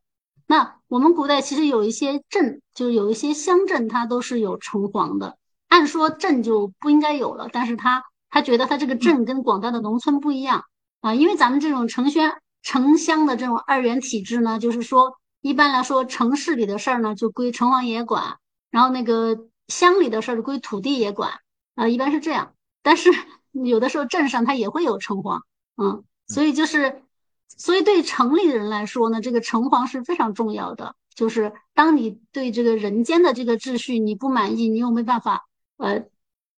[0.46, 5.36] 那我们古代其实有一些镇，就是有一些乡镇，它都是有城隍的。
[5.68, 10.64] 按说镇就不应该有了，但是他他觉得他这个镇跟广大的农村不一样
[11.02, 18.38] 啊，因为咱们这种城宣城乡的这种二元体制呢，就是说一般来说城市里的事儿呢就归城隍爷管，
[18.70, 19.48] 然后那个。
[19.68, 21.40] 乡里的事儿归土地也管
[21.76, 22.56] 啊，一般是这样。
[22.82, 23.10] 但是
[23.52, 25.42] 有的时候镇上他也会有城隍，
[25.78, 27.04] 嗯，所以就是，
[27.48, 30.96] 所以对城里人来说呢，这个城隍是非常重要的。
[31.16, 35.48] 就是当你对这个人间的这个秩序你不满意，你又没办法
[35.78, 36.04] 呃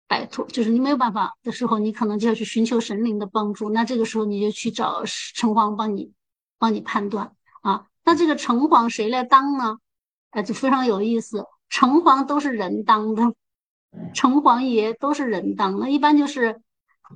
[0.06, 3.70] 摆脱，就是你没有办法的时候，你可能就要去寻求神灵的帮助。
[3.70, 6.12] 那这个时候你就去找城隍帮你
[6.58, 7.86] 帮你判断啊。
[8.04, 9.78] 那这个城隍谁来当呢？
[10.30, 11.44] 啊，就非常有意思。
[11.74, 13.34] 城隍都是人当的，
[14.14, 16.60] 城隍爷都是人当的，一般就是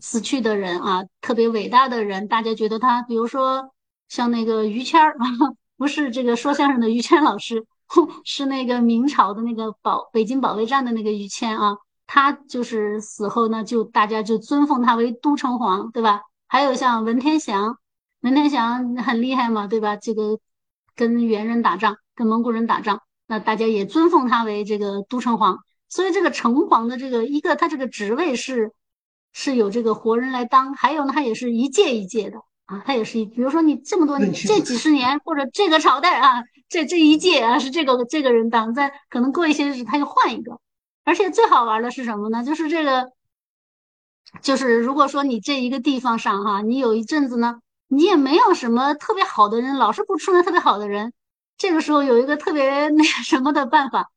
[0.01, 3.71] 死去的人啊，特别伟大的人，大家觉得他，比如说
[4.09, 5.17] 像那个于谦儿，
[5.79, 7.65] 不是这个说相声的于谦老师，
[8.25, 11.77] 是那个明朝的那个保北京保卫战的那个于谦啊，
[12.09, 16.23] 他就是死后呢，就大家就尊奉他为都城隍，对吧？
[16.49, 17.79] 还有像文天祥，
[18.23, 19.95] 文天祥很厉害嘛，对吧？
[19.95, 20.41] 这个
[20.97, 23.01] 跟猿人打仗，跟蒙古人打仗。
[23.31, 25.59] 那大家也尊奉他为这个都城隍，
[25.89, 28.73] 所以这个城隍的这个一个，他这个职位是
[29.35, 40.59] 是有这个活人来当，还有呢，他也是一届一届的啊，他也是，比如说你这么多年这几十年或者这个朝代啊，这这一届啊是这个这个人当，在可能过一些日子他又换一个，
[41.05, 42.43] 而且最好玩的是什么呢？
[42.43, 43.13] 就是这个，
[44.41, 51.13] 就是如果说你这一个地方上哈，你有一阵子呢，你也没有什么特别好的人，老是不出来特别好的人。
[51.59, 54.11] 这个时候有一个特别 那什么的办法，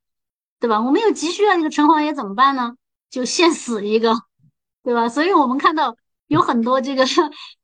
[0.59, 0.79] 对吧？
[0.79, 2.75] 我们又急需要一个城隍爷怎么办呢？
[3.09, 4.15] 就现死一个，
[4.83, 5.09] 对吧？
[5.09, 5.95] 所以我们看到
[6.27, 7.03] 有很多这个，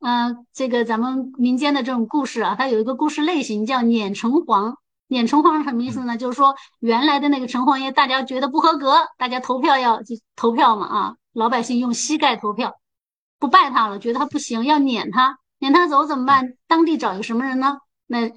[0.01, 4.75] 嗯，这个咱们民间的这种故事啊，它有一个故事类型叫撵城隍。
[5.07, 6.17] 撵城隍是什么意思呢？
[6.17, 12.73] 就是说原来的那个城隍爷，大家觉得不合格，大家投票要就投票嘛啊，老百姓用膝盖投票，
[13.39, 16.57] 不拜他了，觉得他不行，要撵他，撵他走怎么办？
[16.67, 17.77] 当地找一个什么人呢？
[18.07, 18.31] 那。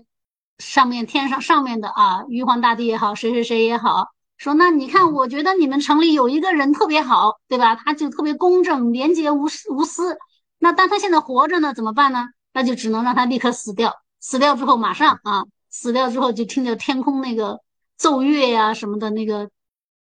[0.60, 7.74] 上面天上上面的啊，玉皇大帝也好，谁谁谁也好，说那你看，我觉得你们城里有一个人特别好，对吧？
[7.74, 10.16] 他就特别公正、廉洁、无私无私。
[10.58, 12.28] 那但他现在活着呢，怎么办呢？
[12.52, 13.94] 那就只能让他立刻死掉。
[14.20, 17.60] 死掉之后，马上啊，死掉之后就听着天空那个
[17.96, 19.48] 奏乐呀什么的，那个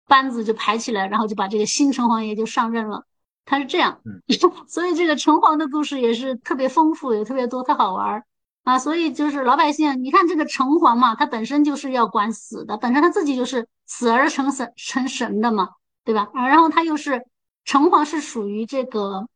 [0.06, 3.04] 班子就排起来，然后就把这个新城隍爷就上任了。
[3.44, 4.00] 他是这样，
[4.68, 8.22] 所以这个城隍的故事也是特别丰富，也特别多，特好玩。
[8.64, 15.68] 啊，所以就是老百姓，你看这个城隍嘛，他本身就是要管死的，本身他自己就是死而成神成神的嘛，
[16.02, 16.30] 对吧？
[16.32, 17.26] 啊，然后他又是
[17.66, 19.28] 城隍，是属于这个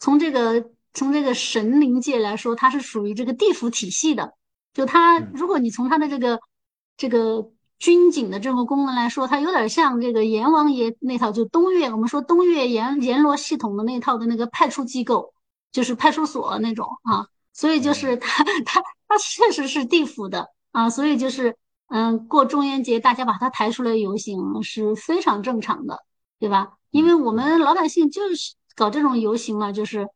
[0.00, 4.32] 从这个从这个神灵界来说，他是属于这个地府体系的。
[4.72, 6.40] 就他，如果你从他的这个
[6.96, 15.34] 这个军警的这个功能来说，他有点像这个阎王爷那套，就东岳，我们说东岳阎阎罗系统的那套的那个派出机构，
[15.70, 17.28] 就是派出所那种啊。
[17.54, 21.56] 所以就是他他他确实是地府的啊，所以就是
[21.88, 26.00] 嗯，过中元节大家把他抬出来游行是非常正常的，
[26.38, 26.72] 对吧？
[26.90, 30.08] 因为我们老百姓就是搞这种游行嘛，就是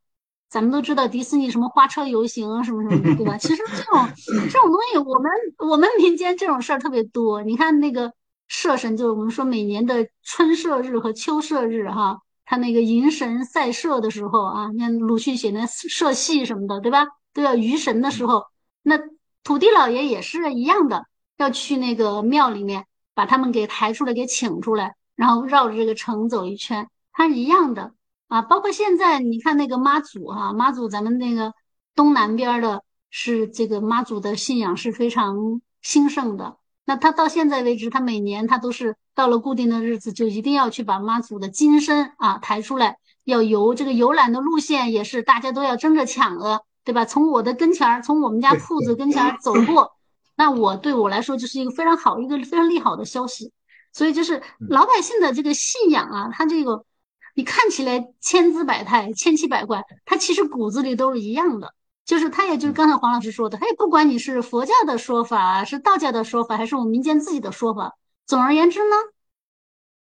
[0.49, 3.39] 咱们都知道迪士尼什么花车游行什么什么的，对吧？
[3.39, 4.09] 其实这种
[4.51, 7.43] 这种东西，我们我们民间这种事儿特别多。
[7.45, 8.13] 你看那个
[8.49, 17.07] 社神，就是我们说每年的春社日和秋社日哈，他那个迎神赛社的时候啊，你看鲁迅写的社戏什么的，对吧？
[17.39, 18.47] 都要鱼神的时候，
[18.83, 18.99] 那
[19.45, 27.93] 土地老爷也是一样的，要去那个庙里面把他们给抬出来，给请出来，然后绕着这个城走一圈，它是一样的
[28.27, 28.43] 啊。
[28.43, 31.55] 包括现在你看那个妈祖哈，妈祖咱们那个
[31.95, 36.57] 东南边的是这个妈祖的信仰是非常兴盛的。
[36.85, 46.65] 那他到现在为止，他每年他都是到了固定的日子，就一定要去把妈祖的金身啊抬出来，要游这个游览的路线也是大家都要争着抢的。
[46.89, 47.05] 对吧？
[47.05, 49.93] 从我的跟前儿，从我们家铺子跟前儿走过，
[50.37, 53.53] 那我对我来说就是一个非常好、一个非常利好的消息。
[53.93, 56.87] 所以就是老百姓的这个信仰啊，他这个
[57.35, 61.75] 你看起来千姿百态、千奇百怪，他其实骨子里都是一样的。
[62.07, 68.97] 就是他，也就是刚才黄老师说的，他也不管你是佛教的说法，是道教的说法，还是我们民间自己的说法，总而言之呢，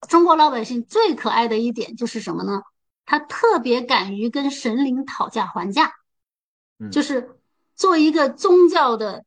[0.07, 2.61] 中国老百姓最可爱的一点就是什么呢？
[3.05, 5.93] 他特别敢于跟神灵讨价还价，
[6.91, 7.37] 就是
[7.75, 9.23] 作为一个宗教的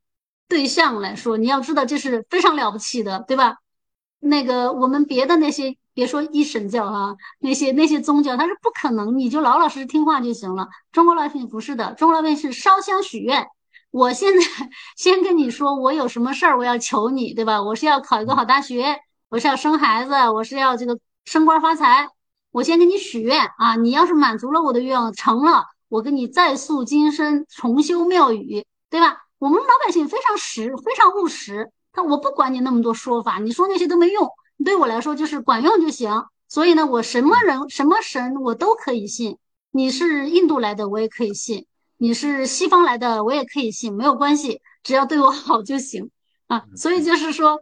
[0.47, 3.57] 对象来说，你要知道这是非常了不起的，对吧？
[4.19, 10.67] 那个我们别的那些，别说一神教哈，那些那些宗教，他是不可能，你就老老实实听话就行了。
[10.91, 13.47] 中国老百姓不是的，中国老百姓是烧香许愿。
[13.89, 14.43] 我现在
[14.95, 17.61] 先跟你说，我有什么事儿，我要求你，对吧？
[17.61, 18.99] 我是要考一个好大学，
[19.29, 22.07] 我是要生孩子，我是要这个升官发财。
[22.51, 29.17] 我先给你许愿啊，你要是满足了我的愿望，成了，我给你再塑金身，重修庙宇，对吧？
[29.39, 31.69] 我们老百姓非常实，非常务实。
[31.91, 34.29] 他我不管你那么多说法，你说那些都没用，
[34.63, 36.23] 对我来说就是管用就行。
[36.47, 39.37] 所以呢，我什么人、什么神我都可以信。
[39.71, 41.65] 你是印度来的，我也可以信；
[41.97, 46.09] 你是西方来的，我也可以信，没有关系，只要对我好就行
[46.47, 46.63] 啊。
[46.77, 47.61] 所以就是说。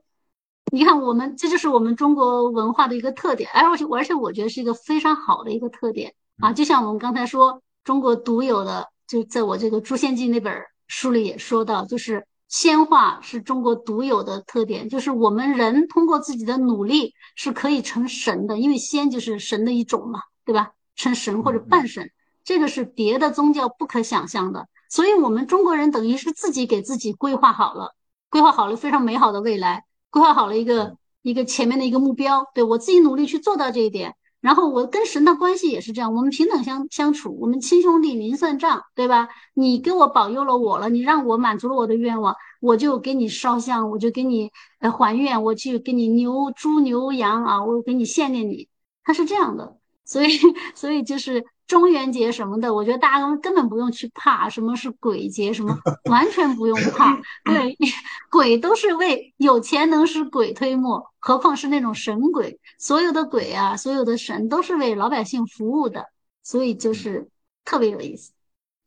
[0.72, 6.54] 你看，我们这就是我们中国文化的一个特点，而且而且我觉得是一个非常好的一个特点啊！
[6.54, 20.72] 就像我们刚才说，中国独有的，就在我这个《诛仙记》那本书里也说到，就是仙化是中国独有的特点，就是我们人通过自己的努力是可以成神的，因为仙就是神的一种嘛，对吧？
[20.96, 22.12] 成神或者半神，
[22.44, 27.96] 这个是别的宗教不可想象的，所以我们中国人等于是自己给自己规划好了，
[28.30, 29.86] 规划好了非常美好的未来。
[30.12, 39.28] 规划好了一个一个前面的一个目标，对我自己努力去做到这一点，然后我跟神的关系也是这样，我们平等相相处，我们亲兄弟明算账，对吧？
[39.54, 48.68] 你给我保佑了我了，你让我满足了我的愿望，我就给你烧香，我就给你呃还愿，我去给你牛猪牛羊啊，我给你献给你，
[49.04, 50.30] 他是这样的，所以
[50.76, 51.46] 所以就是。
[51.70, 55.78] 中元节什么的，我觉得大家根本不用去怕什么是鬼节，什么
[56.10, 57.16] 完全不用怕。
[57.46, 57.78] 对，
[58.32, 62.60] 鬼都是为有钱能使鬼推磨，何况是那种神鬼。
[62.80, 66.08] 所有的鬼啊，所有的神都是为老百姓服务的，
[66.42, 67.30] 所以就是
[67.64, 68.34] 特别有意思。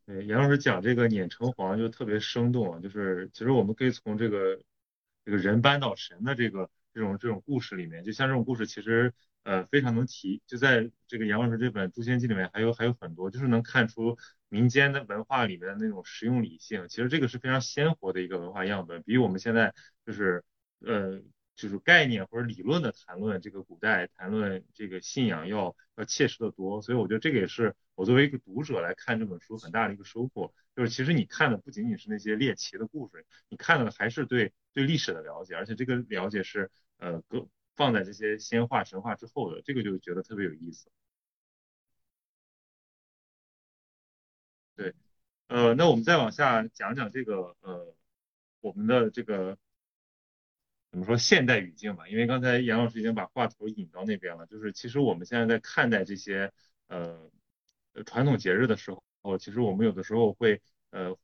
[0.04, 4.58] 对，杨老师讲这个撵城隍就特别生动啊，就是其实我们可以从这个
[5.24, 9.14] 这个人搬到神的这个这种这种故事里面，就像这种故事其实。
[9.44, 14.16] 呃，非常能提，就在这个杨老师这本《诛仙记》里面，还有还有很多，就是能看出
[14.48, 16.86] 民间的文化里面的那种实用理性。
[16.88, 19.74] 其实这个是非常鲜活的一个文化样本，比我们现在
[20.06, 20.44] 就是
[20.80, 21.20] 呃
[21.56, 26.80] 就是概念或者理论的谈论这个古代谈论这个信仰要要切实的多。
[26.80, 37.48] 所以我觉得这个也是我作为一个读者来看这本书很大的一个收获，就是其实你看的不仅仅是那些猎奇的故事，你看的还是对对历史的了解，而且这个了解是呃各。
[37.76, 40.90] 放在这些仙话神话之后的这个就觉得特别有意思。
[44.76, 44.94] 对，
[45.48, 47.94] 呃，那我们再往下讲讲这个呃
[48.60, 49.58] 我们的这个
[50.90, 56.52] 怎么说现代语境吧，因为刚才杨老师已经把话头引到那边了，就是其实我们现在在看待这些
[56.88, 57.30] 呃
[58.06, 58.90] 传统节日的时
[59.22, 60.60] 候，其实我们有的时候会
[60.90, 61.16] 呃。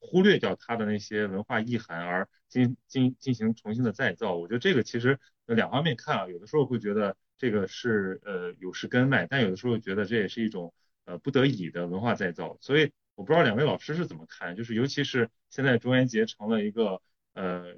[0.00, 10.72] 忽略掉它的那些文化意涵，而进进进行重新的再造，我觉得这个其实两方面看啊，有的时候会觉得这个是呃有失根脉，但有的时候觉得这也是一种
[11.04, 12.56] 呃不得已的文化再造。
[12.60, 17.00] 所以我不知道两位老师是怎么看，就是尤其是现在中元节成了一个
[17.34, 17.76] 呃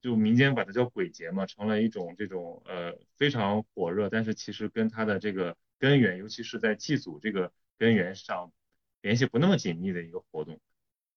[0.00, 8.52] 就民间把它叫鬼节嘛，成了一种这种呃非常火热，但是其实跟它的这个根源，尤其是在祭祖这个根源上
[9.02, 10.60] 联系不那么紧密的一个活动。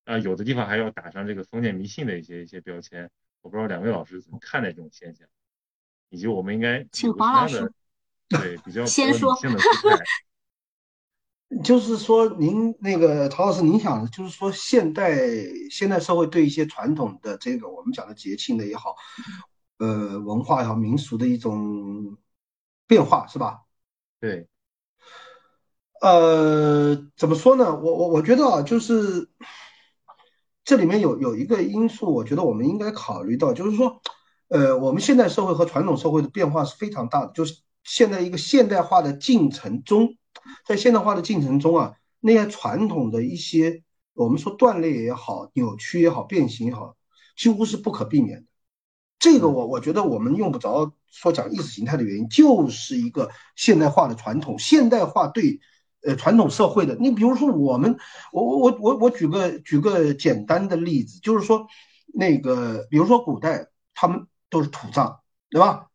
[0.06, 3.10] 啊，有的地方还要打上这个封建迷信的一些一些标签，
[3.42, 5.26] 我不知道两位老师怎么看待这种现象，
[6.10, 7.72] 以及我们应该请黄老师
[8.28, 9.34] 对 比较先说，
[11.64, 15.18] 就是说您那个陶老师，您想就是说现代
[15.72, 18.98] 现代社会对一些传统的这个我们讲的节庆的也好，
[19.78, 22.18] 呃文化也好民俗的一种
[22.88, 23.62] 变化是吧？
[24.20, 24.50] 对，
[26.02, 27.74] 呃怎么说呢？
[27.74, 29.30] 我我我觉得啊，就是。
[30.66, 34.02] 这里面有有一个因素，我觉得我们应该考虑到，就是说，
[34.48, 40.16] 呃，我们现代社会和传统社会的变化是非常大的，就是现在一个现代化的进程中，
[40.66, 43.84] 在现代化的进程中啊，那些传统的一些
[44.14, 46.96] 我们说断裂也好、扭曲也好、变形也好，
[47.36, 48.46] 几乎是不可避免的。
[49.20, 55.60] 这个我我觉得我们用不着说讲意识形态的原因，就是一个现代化的传统，现代化对。
[56.06, 57.98] 呃，传统社会的，你比如说我们，
[58.32, 61.68] 我我我我我举个举个简单的例子，就是说，
[62.14, 65.20] 那个比如说古代他们都是土葬，
[65.50, 65.88] 对吧？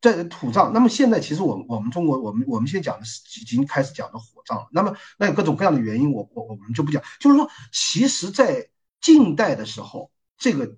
[0.00, 4.68] 在土葬，那么现在其实我们我们中国我们我们现在讲的是已经开始讲的火葬了。
[4.70, 7.02] 那么那有各种各样的原因，我我我们就不讲。
[7.18, 8.68] 就是说，其实，在
[9.00, 10.76] 近代的时候，这个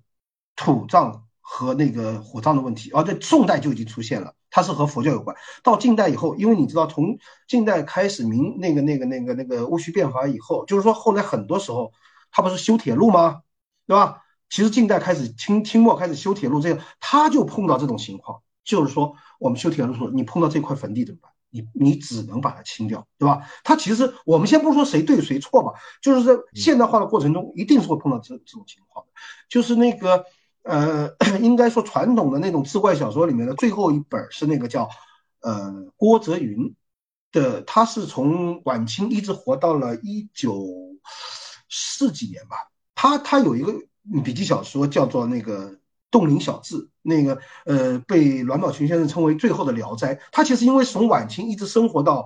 [0.55, 5.37] 土葬和那个火葬的问题，而在宋代就已经出现了，它是和佛教有关。
[5.61, 7.15] 到近代以后，因为你知道，从
[7.47, 11.91] 近代开始明那个那个那个那个戊戌变法以后，就是说后来很多时候，
[12.31, 13.43] 他不是修铁路吗？
[13.85, 14.23] 对吧？
[14.49, 21.31] 其实近代开始清清末开始修铁路，这个他就碰到这种情况，就是说我们修铁路的时候，你碰到这块坟地怎么办？
[21.51, 23.47] 你你只能把它清掉，对吧？
[23.63, 29.11] 他其实我们先不说谁对谁错吧，就是在现代化的过程中，一定是会碰到这这种情况的，
[29.47, 30.25] 就是那个。
[30.67, 34.89] 呃， 应该说传统的那种志怪小说里面的最后一本是那个叫，
[35.41, 36.75] 呃，郭泽云
[37.31, 40.67] 的，他是从晚清一直活到了一九
[41.69, 42.57] 四几年吧。
[42.95, 43.73] 他他有一个
[44.23, 45.71] 笔记小说叫做那个
[46.11, 50.19] 《洞灵小志》，那个呃被栾宝群先生称为最后的聊斋。
[50.31, 52.25] 他其实因为从晚清一直生活到，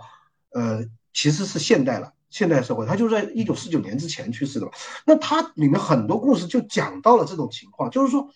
[0.52, 2.14] 呃，其实是现代了。
[2.32, 4.68] 现代社会，他就在一九四九年之前去世的。
[5.06, 8.30] 那他里面很多故事就讲到了这种情况，就是说，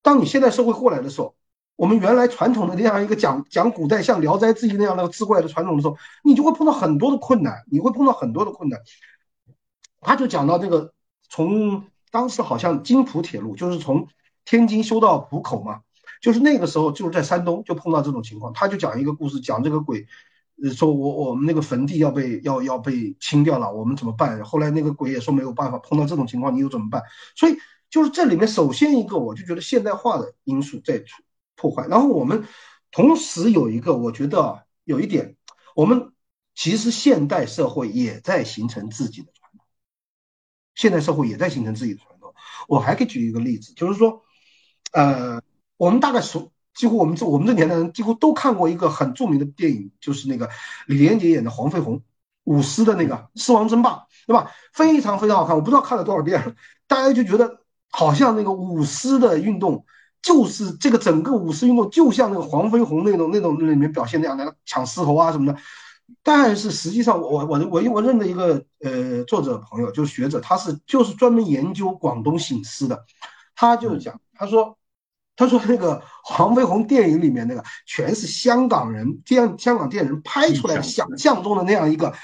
[0.00, 1.34] 当你现代社会过来的时候，
[1.74, 8.80] 我们原来传统的那样一个讲讲古代像《聊斋志异》那样的志怪的传统的时候，你就会碰到很多的困难，你会碰到很多的困难。
[10.00, 10.92] 他就讲到这个，
[11.28, 14.06] 从当时好像京浦铁路就是从
[14.44, 15.80] 天津修到浦口嘛，
[16.20, 20.06] 就是那个时候就是在山东就碰到这种情况，他就讲一个故事，讲这个鬼。
[20.74, 24.44] 说我我们那个坟地要被要要被清掉了，我们怎么办？
[24.44, 27.02] 后来那个鬼也说没有办法，碰到这种情况你又怎么办？
[27.34, 27.56] 所以
[27.90, 31.02] 就是这里面首先一个，我就觉得现代化的因素在
[31.56, 31.86] 破坏。
[31.88, 32.46] 然后我们
[32.90, 35.36] 同时有一个，我觉得有一点，
[35.74, 36.12] 我们
[36.54, 39.66] 其实现代社会也在形成自己的传统，
[40.74, 42.34] 现代社会也在形成自己的传统。
[42.68, 44.22] 我还可以举一个例子，就是说，
[44.92, 45.42] 呃，
[45.76, 46.52] 我们大概熟。
[46.74, 50.48] 几乎我们这我们这年代人几乎都看过一个很著名的电影，就是那个
[50.86, 52.02] 李连杰演的黄飞鸿，
[52.44, 53.90] 舞狮的那个《狮王争霸》，
[54.26, 54.50] 对吧？
[54.72, 59.84] 非常非常好看，我不知道看了多少遍，大家就觉得好像那个舞狮的运动，
[60.22, 65.58] 就是这个整个舞狮运动，就像那个黄飞鸿那种那种里面表现那样那个抢狮头啊什么的。
[66.22, 73.04] 但是实际上，我我我我认的一个呃作者朋友，就是学者，他是就是专门研究广东醒狮的，
[73.54, 74.78] 他就讲，他说。
[75.34, 82.14] 他说：“那个黄飞鸿电影里面那个全是香港人，这样香港电影人拍出来的想象中的那样一个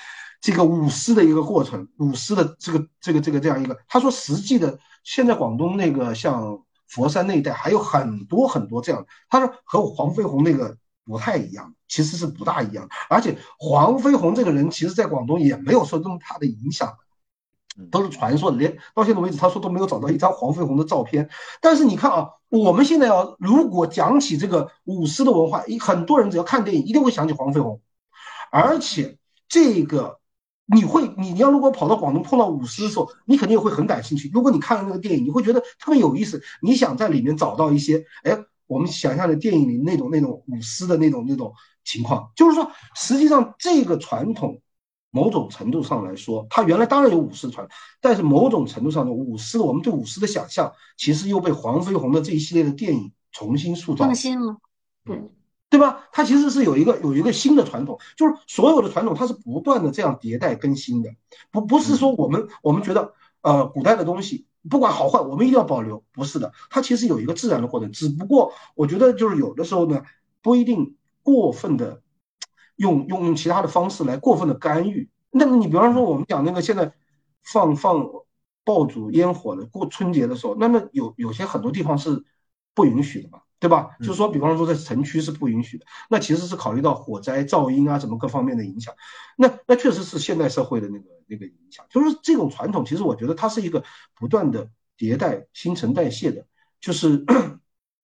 [0.40, 3.76] 这个舞狮的一个过程，舞狮的这个这个这个这样一个。
[3.88, 9.06] 他说实际的，现在广东那个像佛山那一带还有很多很多这样。
[9.30, 12.86] 他说和黄飞鸿那个不太一样，其实是不大一样。
[13.08, 16.92] 而且黄飞鸿这个人，其实在广东也没有受这么大的影响。”
[17.90, 21.28] 都是传说，连到现在为止，他说都没有找到一张黄飞鸿的照片。
[21.60, 27.80] 但是你看啊，我们现在要如果讲起这个舞狮的文化，一很多人只要看电影，一定会想起黄飞鸿。
[28.50, 29.18] 而且
[29.48, 30.18] 这个
[30.66, 34.30] 你会，你你要如果跑到广东碰到舞狮的时候，你肯定也会很感兴趣。
[34.34, 38.36] 如果你看了那个电影，你会觉得特别有意思，你想在里面找到一些，哎，
[38.66, 41.52] 我们想象的电影里那种那种舞狮的那种那种
[41.84, 42.30] 情况。
[42.34, 44.60] 就是说，实际上这个传统。
[45.10, 47.66] 某种程度上来说，它原来当然有武士传，
[48.00, 54.58] 但是某种程度上的武士，我们对武士的想象，其实又被黄飞鸿的这一系列的电影重新塑造更新了，
[55.04, 55.22] 对
[55.70, 56.08] 对吧？
[56.12, 61.10] 它其实是有一个有一个新的传统，就是所有的传统它是不断的这样迭代更新的，
[61.50, 70.02] 不不是说我们我们觉得呃古代的东西不管好坏，我们一定要保留，不是的，它其实有一个自然的过程，只不过我觉得就是有的时候呢，
[70.42, 72.02] 不一定过分的。
[72.78, 76.92] 用用用其他的方式来过分的干预，那么你比方说我们讲那个现在
[77.42, 78.08] 放放
[78.64, 82.24] 爆竹烟火的过春节的时候，那么有有些很多地方是
[82.74, 83.96] 不允许的嘛，对吧？
[83.98, 88.94] 就是说，比方说在城区是不允许的，那其实是考虑到火灾、噪音啊什么各方面的影响，
[89.36, 93.82] 那那确实是现代社会的那个那个影响，就是这种传统，其实我觉得它是一个
[94.14, 96.46] 不断的迭代、新陈代谢的，
[96.80, 97.24] 就是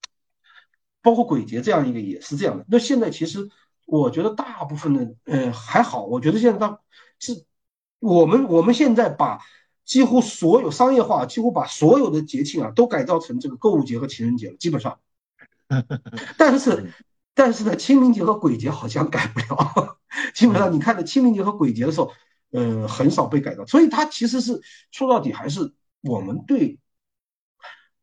[1.03, 2.65] 包括鬼节这样一个也是这样的。
[2.67, 3.51] 那现在其实。
[3.85, 6.05] 我觉得大部分的，呃，还好。
[6.05, 6.80] 我觉得现在它
[7.19, 7.45] 是，
[7.99, 9.39] 我们我们现在把
[9.85, 14.99] 几乎所有商业化，几乎把所有的节庆啊都改造成这个购物节和情人节了，基本上。
[16.38, 16.93] 但是，
[17.34, 19.97] 但是呢，清明节和鬼节好像改不了。
[20.34, 22.11] 基本上你看的清明节和鬼节的时候，
[22.51, 23.65] 呃，很少被改造。
[23.65, 24.61] 所以它其实是
[24.91, 26.80] 说到底还是我们对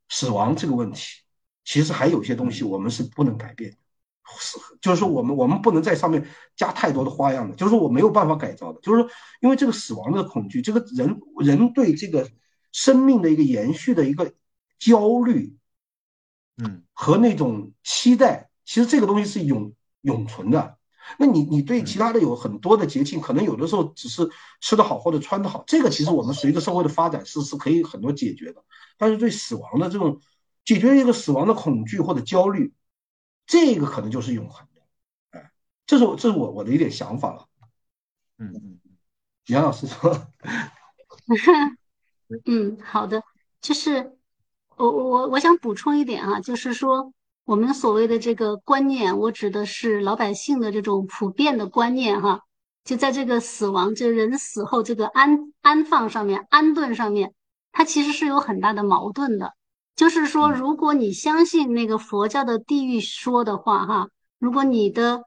[0.08, 1.22] 死亡这个问题，
[1.64, 3.76] 其实还有些东西我们是不能改变的。
[4.38, 6.26] 是，就是说我们我们不能在上面
[6.56, 9.10] 加太多的花样的，就是说我没有办法改造的，就是说
[9.40, 12.28] 因为这个死亡的恐惧，这个人人对这个
[12.72, 14.32] 生命的一个延续的一个
[14.78, 15.56] 焦虑，
[16.62, 19.72] 嗯，和那种期待，其实这个东西是永
[20.02, 20.76] 永存的。
[21.18, 24.30] 那你你对其他的有很多的捷径，可能有的时候只是
[24.60, 28.62] 吃得好或者穿得好，这个其实我们随着社会的发展是是可以很多解决的。
[28.96, 30.20] 但是对死亡的这种
[30.64, 32.72] 解决一个死亡的恐惧或者焦虑，
[33.50, 34.80] 这个可能就是永恒的。
[35.32, 35.50] 哎，
[35.84, 37.48] 这是我这是我我的一点想法了。
[38.38, 38.78] 嗯嗯，
[39.46, 40.28] 杨老师说，
[42.46, 43.24] 嗯，好的，
[43.60, 44.16] 就是
[44.76, 47.12] 我我我想补充一点啊，就是说
[47.44, 52.44] 我们所谓的这个观念，我指的是老百姓的这种普遍的观念哈。
[52.84, 57.34] 就在这个死亡，这人死后这个安安放上面、安顿上面，
[57.72, 59.54] 它其实是有很大的矛盾的。
[60.00, 64.08] 就是说，如果你相信那个佛教的地狱说的话，哈，
[64.38, 65.24] 如果你的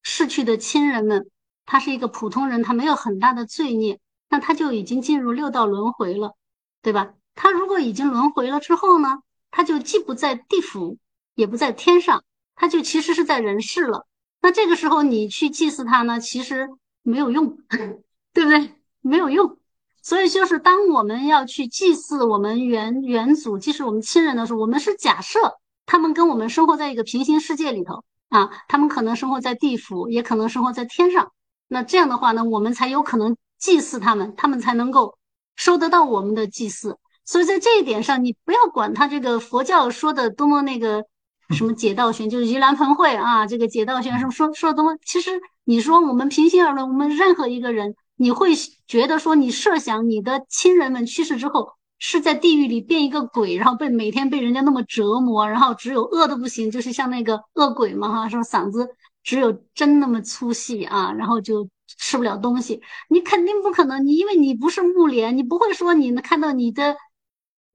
[0.00, 1.28] 逝去的亲人们，
[1.64, 6.36] 他是一个普通人，他没有很大的罪孽，那他就已经进入六道轮回了，
[6.82, 7.14] 对吧？
[7.34, 9.18] 他如果已经轮回了之后呢，
[9.50, 10.98] 他就既不在地府，
[11.34, 12.22] 也不在天上，
[12.54, 14.06] 他就其实是在人世了。
[14.40, 16.68] 那这个时候你去祭祀他呢，其实
[17.02, 17.58] 没有用，
[18.32, 18.72] 对不对？
[19.00, 19.58] 没有用。
[20.06, 25.40] 所以就是当我们要去祭祀我们原原祖，祭祀我们亲人的时候，我们是假设
[25.84, 31.32] 他们跟我们生活在一个平行世界里头啊，他们可能生活在地府，也可能生活在天上。
[31.66, 35.18] 那这样的话呢，我们才有可能祭祀他们，他们才能够
[35.56, 36.96] 收得到我们的祭祀。
[37.24, 41.04] 所以在这一点上，你不要管他这个佛教说的多么那个。
[41.50, 48.50] 什么解道玄，就是盂兰盆会啊，这个解道玄什么说说的多么，其实你说我们平心而论，我们任何一个人，你会
[48.86, 58.88] 觉得说，你设想你的亲人们去世之后是在地狱里变一个鬼，然后被每天被人家那么折磨，然后只有饿的不行，就是像那个恶鬼嘛哈，说嗓子
[59.22, 66.96] 只有针那么粗细啊，然后就吃不了东西，你肯定不可能，你因为你不是木莲，你不会说你能看到你的。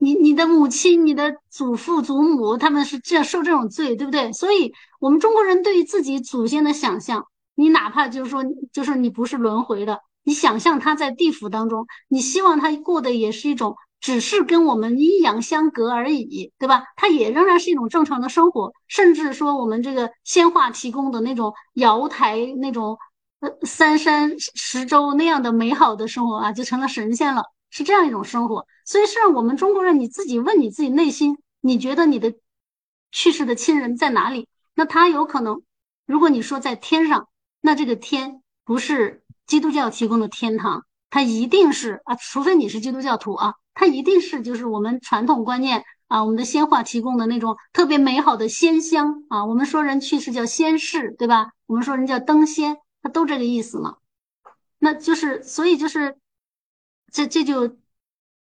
[0.04, 4.34] 你你的母亲、你的祖父、祖母，他们是这样受这种罪，对不对？
[4.34, 8.44] 所以，我们中国人对于自己祖先的想象，你哪怕就是说，
[8.74, 16.84] 就是你不是轮回的，你想象他在地府当中，你希望他过的也是一种，只是跟我们阴阳相隔而已，对吧？
[16.96, 22.98] 他也仍然是一种正常的生活，甚至说我们这个仙化提供的那种瑶台那种，
[23.40, 27.44] 呃，三山十洲那样的美好的生活啊，就成了神仙了。
[27.74, 32.34] 是这样一种生活，所以是让我们中国人，你自己问你自己内心，你觉得你的
[33.14, 34.50] 去世的亲人在哪里？
[34.76, 35.62] 那他有可能，
[36.06, 37.30] 如果你说在天上，
[37.62, 39.21] 那这个天不是
[39.52, 49.44] 基督教提供的天堂，它一定是啊，除非你是基督教徒啊，它一定是就是我们传统观念啊，我们的先话提供的那种特别美好的仙乡啊。
[49.44, 51.52] 我们说人去世叫仙逝，对吧？
[51.68, 53.98] 我们说人叫登仙，它都这个意思嘛。
[54.80, 56.18] 那就是，所以就是。
[57.12, 57.76] 这这就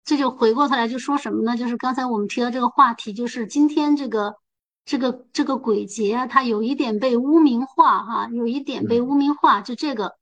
[0.04, 1.56] 这就回过头来就说什么呢？
[1.56, 4.36] 就是刚才我们提到这个话题，就是今天这个
[4.84, 9.60] 这个这个鬼节啊，它有一点被污名化哈，有一点被污名化。
[9.60, 10.14] 就这个，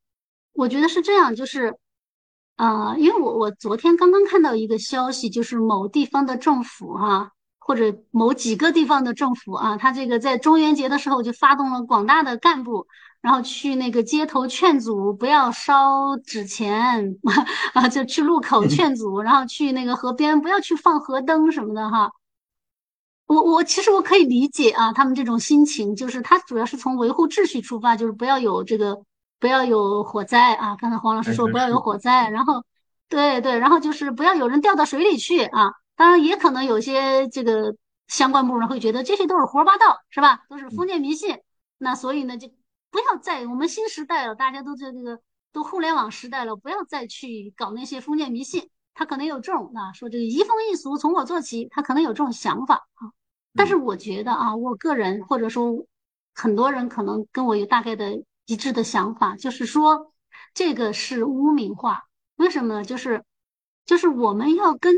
[0.59, 1.77] 我觉得是这样，就是
[2.57, 7.31] 啊，因为我我昨天刚刚看到一个消息，就是某地方的政府哈，
[7.61, 12.87] 或者某几个地方的政府啊，他这个在中元节的时候就发动了广大的干部。
[13.21, 17.17] 然后去那个街头劝阻，不要烧纸钱
[17.75, 22.13] 啊，就去路口劝阻，然后去那个河边不要去放河灯什么的哈。
[23.27, 29.03] 我我其实我可以理解啊，他们这种心情，就是他主要是从维护秩序出发，就是不要有这个
[29.39, 30.77] 不要有火灾啊。
[30.77, 32.65] 刚才黄老师说不要有火灾，然后
[33.09, 35.73] 对对，然后就是不要有人掉到水里去啊。
[35.97, 37.75] 当然也可能有些这个
[38.07, 40.45] 相关部门会觉得这些都是胡说八道，是吧？
[40.49, 41.39] 都是封建迷信。
[41.79, 42.49] 那所以呢就。
[42.91, 45.21] 不要再我们新时代了，大家都在这个
[45.53, 48.71] 都互联网时代了，不要再去搞那些封建迷信。
[48.95, 53.13] 他可能有这种啊，说这个移风易俗，从我做起，他可能有这种想法啊。
[53.55, 55.85] 但是我觉得啊，我个人或者说
[56.35, 60.15] 很多人可能跟我有大概的一致的想法，就是说
[60.55, 62.05] 这个是污名化。
[62.37, 62.83] 为什么呢？
[62.83, 63.23] 就是
[63.85, 64.95] 就是我们要跟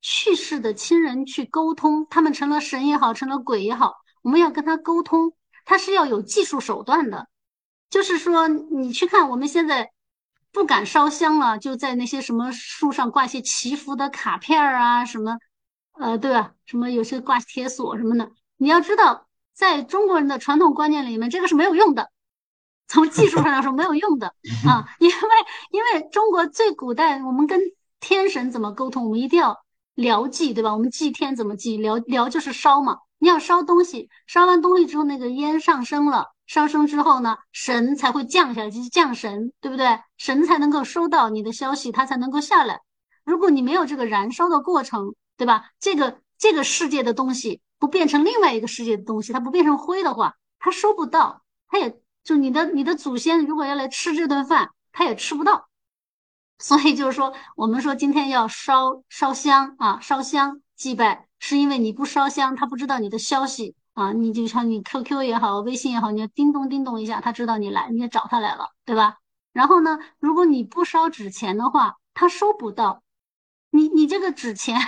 [0.00, 5.32] 去世的亲人去沟通，他们成了神也好，成了鬼也好，我们要跟他沟通。
[5.64, 7.28] 他是要有技术手段的，
[7.88, 9.92] 就是说，你去看我们现在
[10.50, 15.38] 不敢烧香了，就在那些什么树上挂些祈福的卡片儿啊，什么，
[15.92, 16.54] 呃，对吧？
[16.66, 18.32] 什么有些挂铁锁什么的。
[18.56, 22.10] 你要知道，在中国人的传统观念里面，这个是没有用的，
[22.88, 24.28] 从技术上来说没有用的
[24.66, 25.14] 啊，因为
[25.70, 27.60] 因为中国最古代，我们跟
[28.00, 29.04] 天神怎么沟通？
[29.04, 29.56] 我们一定要
[29.94, 30.72] 疗祭，对吧？
[30.72, 31.76] 我们祭天怎么祭？
[31.76, 32.98] 疗疗就是烧嘛。
[33.20, 39.98] 你要烧东西，烧完东西之后，那个烟上升了，上升之后呢，神才会降下来，就是降神，对不对？
[40.16, 42.80] 神才能够收到你的消息，他才能够下来。
[43.24, 45.64] 如果你没有这个燃烧的过程，对吧？
[45.80, 55.68] 这个这个世界的东西不变成另外一个世界的东西，它不变成灰的话，它收不到，它也就你的你的祖先如果要来吃这顿饭，他也吃不到。
[56.58, 60.60] 所以就是说，我们说今天要烧烧香啊，烧香。
[60.76, 64.12] 祭拜，是因为你不烧香，他不知道你的消息啊。
[64.12, 69.16] 你就像你 QQ 也好，微信也好，你要叮咚叮咚一下，他知道你来，你也找他来了，对吧？
[69.52, 73.02] 然后呢，如果你不烧纸钱的话，他收不到。
[73.70, 74.78] 你你这个纸钱，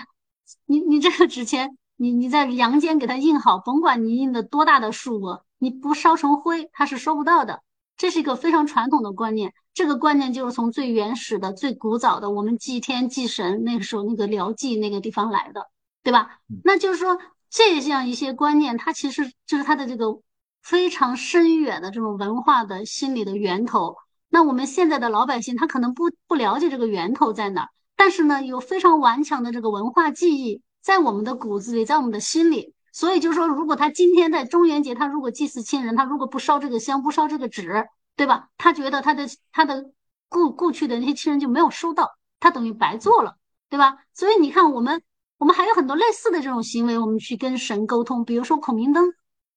[0.67, 7.63] 你你这个纸钱，你你在阳间给他印好，甭管你印的多大的数额，你不烧成灰，它是收不到的。
[7.97, 15.69] 这是一个非常传统的观念，这个观念就是从最原始的、最古早的我们祭天祭神那个时候那个辽祭那个地方来的，
[16.03, 16.41] 对吧？
[16.65, 17.19] 那就是说
[17.51, 20.19] 这样一些观念，它其实就是它的这个
[20.63, 23.97] 非常深远的这种文化的心理的源头。
[24.31, 32.73] 那我们现在的老百姓他可能不不了解这个源头在哪儿，但是呢，有非常顽强的这个文化记忆在我们的骨子里，在我们的心里。
[32.93, 37.87] 所以就是说，如果他今天在中元节，他如果祭祀亲人，他如果不烧这个香，不烧这个纸，
[38.17, 38.49] 对吧？
[38.59, 39.91] 他觉得他的他的
[40.29, 42.11] 故故去的那些亲人就没有收到，
[42.41, 43.37] 他等于白做了，
[43.69, 43.99] 对吧？
[44.15, 45.03] 所以你看，我们
[45.39, 48.25] 我们还有很多类似的这种行为，我们去跟神沟通。
[48.25, 49.13] 比如说孔明灯，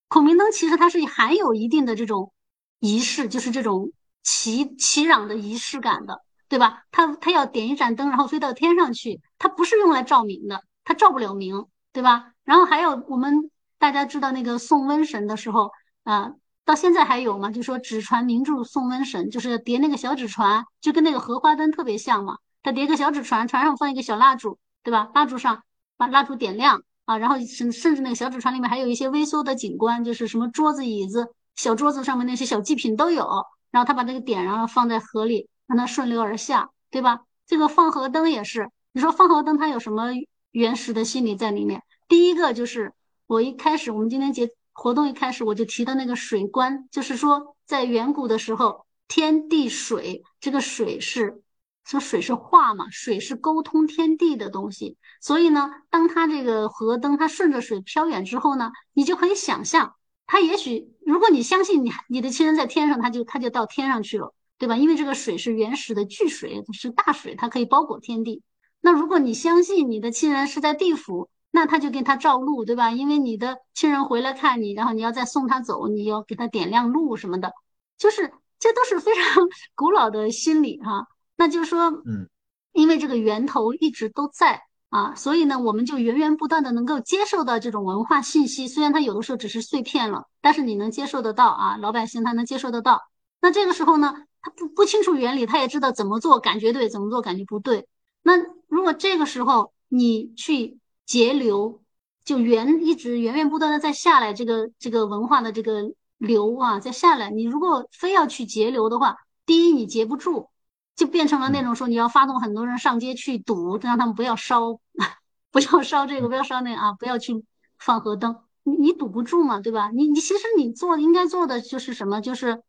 [0.08, 2.32] 孔明灯其实它是含有一定的这种
[2.80, 3.92] 仪式，就是这种
[4.22, 6.84] 祈祈祷的仪式感的，对吧？
[6.92, 12.33] 他他要点一盏灯，然后飞到天上去，它不是用来照明的，它照不了明，对吧？
[12.44, 15.72] 然后还有我们大家知道那个送瘟神的时候
[16.04, 16.34] 啊，
[16.66, 17.52] 到现在还有吗？
[17.52, 22.38] 就说纸船明著送瘟神，就是叠那个小纸船，就跟那个荷花灯特别像嘛。
[22.62, 25.10] 他叠个小纸船，船上放一个小蜡烛，对吧？
[25.14, 25.64] 蜡烛上
[25.98, 33.28] 把蜡烛点亮啊，然后甚甚至那个小纸船里面还有一些微缩的景观，就是什么桌子、椅子、小桌子上面那些小祭品都有。
[33.72, 37.22] 然后他把这个点，然后放在河里，让它顺流而下，对吧？
[37.48, 40.12] 这个放河灯也是，你说放河灯它有什么
[40.52, 41.82] 原始的心理在里面？
[42.14, 42.94] 第一个就是
[43.26, 51.42] 我一开始我们今天节活动一开始我就提的那个水观，就是说在远古的时候，天地水这个水是
[51.84, 54.96] 说水是化嘛，水是沟通天地的东西。
[55.22, 59.96] 所以呢，当它这个河灯它顺着水飘远之后呢，你就可以想象，
[60.28, 64.78] 它也许如果你相信你你的亲人在天上，他就他就到天上去了，对吧？
[64.78, 68.44] 因为这个水是原始的巨水，是大水，它可以包裹天地。
[68.82, 72.90] 那如果你相信你的亲人是在地府，那他就给他照路，对吧？
[72.90, 77.54] 因为你的亲人回来看你，然后你要再送他走，你要给他点亮路什么的，
[77.96, 81.06] 就是这都是非常 古老的心理哈。
[81.38, 82.28] 那就是说，嗯，
[82.72, 93.00] 因为这个源头一直都在啊，所以呢，我们就源源不断的能够接受到这种文化信息，虽然它有的时候只是碎片了，但是你能接受得到啊，老百姓他能接受得到。
[93.42, 97.88] 那这个时候呢，他不不清楚原理，他也知道怎么做感觉对，怎么做感觉不对。
[98.24, 98.34] 那
[98.68, 100.80] 如果这个时候你去。
[101.06, 101.82] 节流
[102.24, 107.30] 就源一直源源不断的在下来，这个这个文化的这个流啊在下来。
[107.30, 110.50] 你如果非要去节流的话，第一你节不住，
[110.96, 114.80] 就变成了那种说你要发动很多人上街去堵，让他们不要烧，
[115.52, 117.44] 不要烧这个，不要烧那个啊，不要去
[117.78, 119.90] 放河灯，你你堵不住嘛，对吧？
[119.92, 122.22] 你你其实你做应该做的就是什么？
[122.22, 122.64] 就是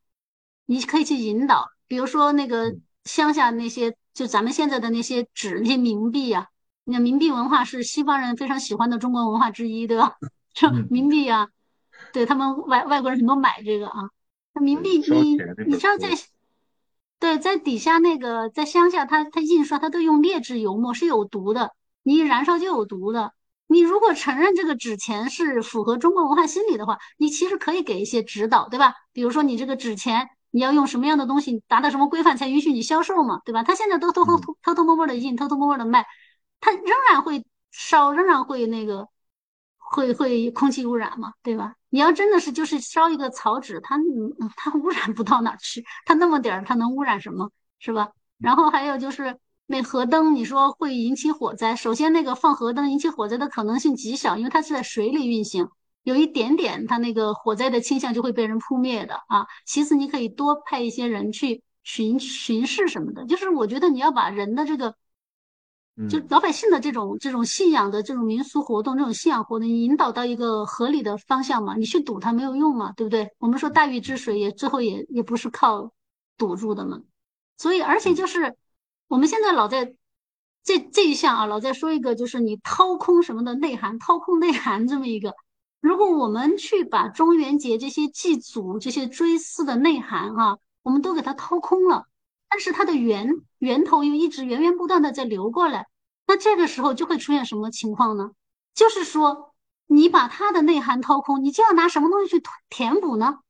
[0.67, 2.75] 你可以去引导，比如说那个
[3.05, 6.49] 乡下那些，就咱们现在的那些纸那些冥币呀。
[6.49, 6.54] 你
[6.93, 10.17] 看，冥币文化是西方人非常喜欢的中国文化之一，对吧？
[10.53, 11.49] 这冥币啊，
[12.13, 14.11] 对他们外外国人很多买这个啊。
[14.55, 15.37] 那冥币，你
[15.67, 16.11] 你知道在
[17.19, 23.33] 对在底下那个在乡下，他他印刷他都用劣质油墨，是有毒的，你一燃烧就有毒的。
[23.67, 28.95] 你如果承认这个纸钱是符合中国文化心理的话，你其实可以给一些指导，对吧？
[29.13, 33.63] 比如说你这个纸钱你要用什么样的东西，达到什么规范才允许你销售嘛，对吧？
[33.63, 36.07] 他现在都偷偷偷偷偷摸摸的印，偷偷摸摸的卖。
[36.65, 39.07] 它仍然会烧，仍然会那个，
[39.77, 41.75] 会会空气污染嘛，对吧？
[41.91, 43.99] 你要真的是就是烧一个草纸，它
[44.57, 48.13] 它污染不到哪儿去，它那么点儿，它能污染什么，是吧？
[48.39, 55.69] 然后还有就是那河灯，你说会引起火灾，首先那个放河灯引起火灾的可能性极小，因为它是在水里运行，
[56.03, 59.47] 有一点点它那个火灾的倾向就会被人扑灭的啊。
[59.67, 64.95] 其次，你可以多派一些人去巡巡视什么的，就是我觉得你要把人的这个。
[66.11, 71.77] 就老百姓的这种这种信仰的这种民俗活动，这种信仰活动引导到一个合理的方向嘛？
[71.77, 72.93] 你去堵它没有用嘛？
[72.97, 73.31] 对不对？
[73.39, 75.93] 我们说大禹治水也最后也也不是靠
[76.37, 77.01] 堵住的嘛。
[77.59, 78.57] 所以而且就是
[79.07, 79.95] 我们现在老在
[80.65, 85.35] 这这一项啊，老在说一个就是你掏空什么的内涵，掏空内涵这么一个。
[85.81, 92.07] 如果我们去把中元节这些祭祖、这些追思的内涵哈，我们都给它掏空了。
[92.55, 95.89] 但是它的源源头又一直源源不断的在流过来，
[96.25, 98.31] 那这个时候就会出现什么情况呢？
[98.77, 99.53] 就是说，
[99.89, 102.41] 你把它的内涵掏空，你就要拿什么东西去
[102.71, 103.41] 填补呢？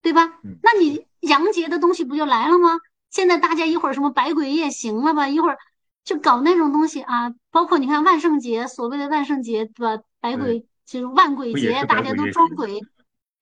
[0.00, 0.38] 对吧？
[0.62, 2.78] 那你阳节的东西不就来了吗？
[3.10, 5.58] 现在大家一会儿什么百鬼夜行了吧，一会儿
[6.04, 10.04] 就搞那种东西啊，包括你看万圣节，所谓的万圣节，对吧？
[10.20, 12.80] 百鬼就是万鬼节，大家都装鬼。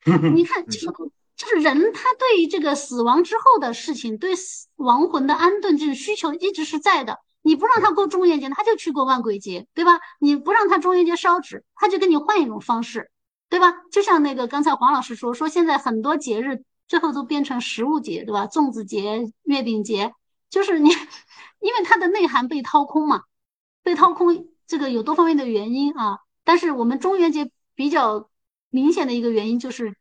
[0.33, 0.87] 你看，就是
[1.41, 4.35] 就是人，他对于这个死亡之后的事情，对
[4.77, 7.21] 亡魂的安顿这种需求一直是在的。
[7.41, 9.99] 你不让他过中元节，他就去过万鬼节，对吧？
[10.19, 13.11] 你不让他中元节烧纸，他就跟你换一种方式，
[13.49, 13.73] 对吧？
[13.91, 18.47] 就像那个刚才黄老师说，说现在很多节日最后都变成食物节，对吧？
[18.47, 20.13] 粽子节、月饼节，
[20.51, 20.91] 就是你。
[21.61, 23.23] 因为它的内涵被掏空嘛，
[23.83, 26.19] 被掏空，这个有多方面的原因啊。
[26.43, 28.31] 但是我们中元节比较
[28.71, 29.95] 明显的一个原因就是，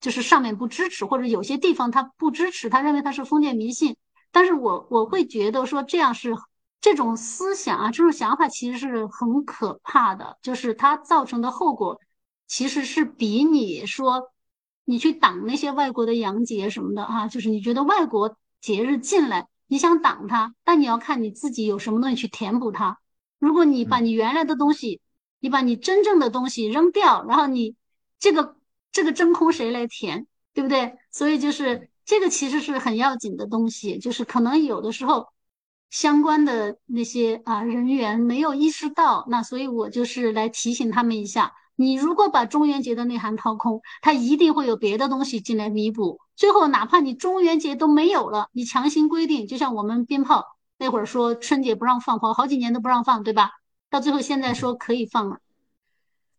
[0.00, 3.96] 就是上面不支持，或者有些地方他不支持，他认为他是封建迷信。
[4.30, 6.34] 但是我我会觉得说这样是
[6.80, 12.00] 这种思想啊，这种想法其实是很可怕的，就是它造成的后果
[12.46, 14.30] 其实是比你说
[14.84, 19.48] 你去挡那些外国的洋节什么的哈，就是你觉得外国节日进来。
[19.70, 22.98] 你想挡它，但你要看你自己有什么东西去填补它。
[23.38, 25.02] 如果你把你原来的东西，
[25.40, 27.76] 你把你真正的东西扔掉，然后你
[28.18, 28.56] 这个
[28.92, 30.96] 这个真空谁来填，对不对？
[31.10, 35.28] 所以就是这个其实是很要紧的东西，就是可能有的时候
[35.90, 41.54] 相关的那些啊人员没有意识到，那所以我就是来提醒他们一下。
[41.76, 46.18] 你如果把中元节的内涵掏空，它一定会有别的东西进来弥补。
[46.34, 50.44] 最后，哪怕你中元节都没有了，你强行规定，就像我们鞭炮
[50.76, 53.52] 那会儿说春节不让放炮，好几年都不让放，对吧？
[53.90, 55.38] 到最后现在说可以放了，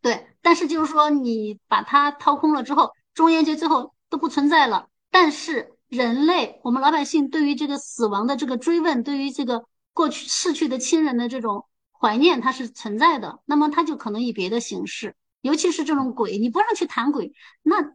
[0.01, 0.28] 对。
[0.41, 4.87] 但是就是说你把它掏空了之后，中元节最后都不存在了。
[5.11, 13.39] 但是人类，我们老百姓对于这个死亡的这个追问，对于这个过去逝去的亲人的这种怀念，它是存在的。
[13.45, 15.15] 那么它就可能以别的形式。
[15.41, 17.33] 尤其是这种鬼，你不让去谈鬼，
[17.63, 17.93] 那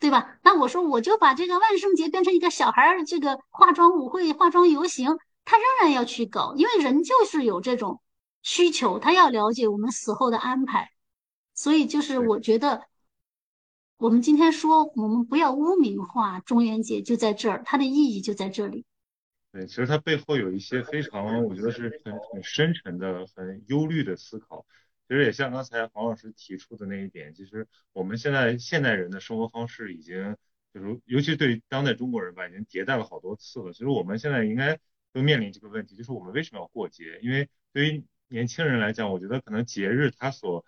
[0.00, 0.38] 对吧？
[0.42, 8.00] 那我说我就把这个万圣节变成一个小孩儿这个化妆舞会、化妆游行，他仍然要去搞，因为人就是有这种
[8.42, 10.90] 需求，他要了解我们死后的安排。
[11.54, 12.86] 所以就是我觉得，
[13.96, 18.84] 我们今天说我们不要污名化中元节，就在这儿，它的意义就在这里。
[19.52, 24.66] 对，其实它背后有一些非常，我觉得是很很深沉的、很忧虑的思考。
[25.06, 30.36] 其实也像刚才黄老师提出的那一点，其实我们现在现代人的生活方式已经，
[30.72, 33.72] 就是尤其对当代中国人吧，已经迭代了好多次了。
[33.72, 34.80] 其实我们现在应该
[35.12, 37.20] 都面临这个问题，就是我们为什么要过节？
[37.22, 40.64] 因为对于年轻人来讲，我觉得可能节日它所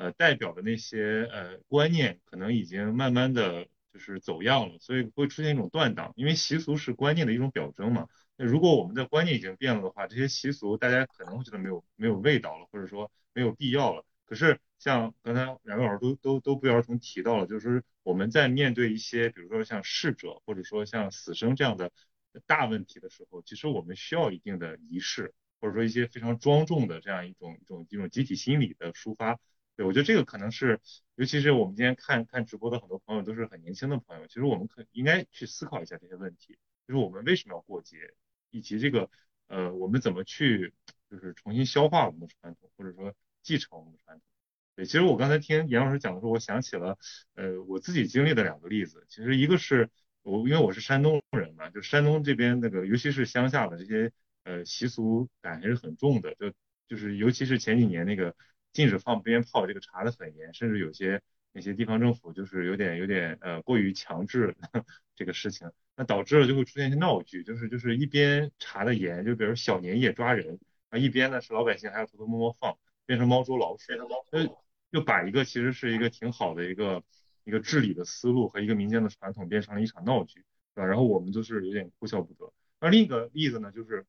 [0.00, 6.14] 呃代表的那些呃观念，可能已经慢慢的就是走样了，所以会出现一种断档。
[6.16, 8.08] 因为习俗是观念的一种表征嘛。
[8.36, 13.10] 那如果我们的观念已经变了的话，这些习俗大家可能会觉得没有没有味道了，或者说。
[13.32, 14.04] 没有必要了。
[14.24, 21.92] 可是像刚才两位老师都都都不约而同提到了，就是我们在面对一些，比如说像逝者，或者说像死生这样的
[22.44, 29.38] 大问题的时候，其实我们需要一定的仪式，或者说一些非常庄重的这样一种一种一种集体心理的抒发。
[29.84, 30.80] 我觉得这个可能是，
[31.14, 37.96] 尤其是我们今天看看直播的很多朋友都是很年轻的朋友，其实我们可应该去思考一下这些问题，就是我们为什么要过节，
[38.50, 39.10] 以及这个
[39.48, 40.72] 呃我们怎么去。
[41.10, 43.12] 就是重新消化我们的传统，或者说
[43.42, 44.22] 继承我们的传统。
[44.76, 46.96] 对，其实我刚才听严老师讲的时候，我想起了
[47.34, 49.04] 呃我自己经历的两个例子。
[49.08, 49.90] 其实一个是
[50.22, 54.12] 我因为我是山东人嘛，就山东这边那个尤其是乡下的这些
[54.44, 56.52] 呃习俗感还是很重的，就
[56.86, 58.36] 就是尤其是前几年那个
[58.72, 61.22] 禁止放鞭炮这个查的很严，甚至有些
[61.52, 64.56] 那些地方政府就是有点有点呃过于强制
[65.16, 70.58] 这个事情，那导致了就会出现一些闹剧，就是就是一边查的严，就比如小年夜抓人。
[70.90, 72.76] 啊，一边呢是老百姓还要偷偷摸摸放，
[73.06, 73.92] 变成猫捉老鼠，
[74.32, 74.60] 就
[74.90, 77.04] 就把一个其实是一个挺好的一个
[77.44, 80.44] 一个治理的思路和一个民间的传统变成了一场闹剧，
[80.74, 80.86] 对吧？
[80.88, 82.52] 然后我们就是有点哭笑不得。
[82.80, 84.04] 那另一个例子呢，就是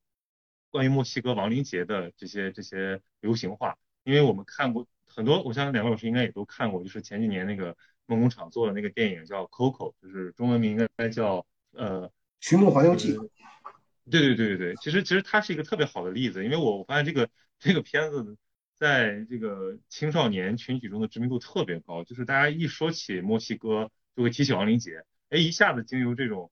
[0.71, 7.75] 关于墨西哥亡灵节的这些这些流行化，因为我们看过很多，我相信两位老师应该也都看过，就是前几年那个
[8.05, 12.07] 梦工厂做的那个电影叫 Coco，就是中文名应该叫呃
[12.39, 13.15] 《寻梦环游记》。
[14.09, 17.29] 对对对对对，其实其实它是一个特别好的例子，因为我我发现这个
[17.59, 18.35] 这个片子
[18.75, 26.51] 在这个青少年群体中的知名度特别高，就是大家一说起墨西哥就会提起亡灵节，哎，一下子经由这种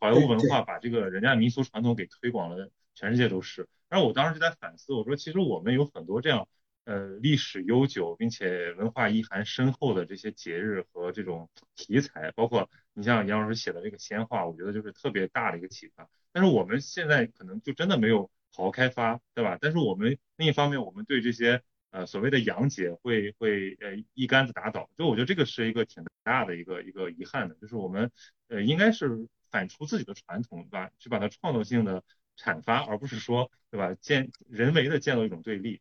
[0.00, 3.68] 好莱坞文化把这个人家民俗传统给推广了，全世界都是。
[3.88, 6.48] 然后我当时就在反思，我说其实我们有很多这样
[6.84, 16.08] 呃历史悠久并且文化意涵深厚的这些节日和这种题材，包括你像杨老师写的这个鲜花，我觉得就是特别大的一个启发。
[16.32, 19.58] 但是我们现在可能就真的没有好好开发，对吧？
[19.60, 28.10] 但是我们另一方面，我们对这些呃所谓的洋节会会呃一竿子打倒，就我觉得这个是一个挺大的一个一个遗憾的，就是我们
[28.48, 30.90] 呃应该是反刍自己的传统，对吧？
[30.98, 32.02] 去把它创造性的
[32.36, 35.80] 阐发，而不是说对吧建人为的建造一种对立。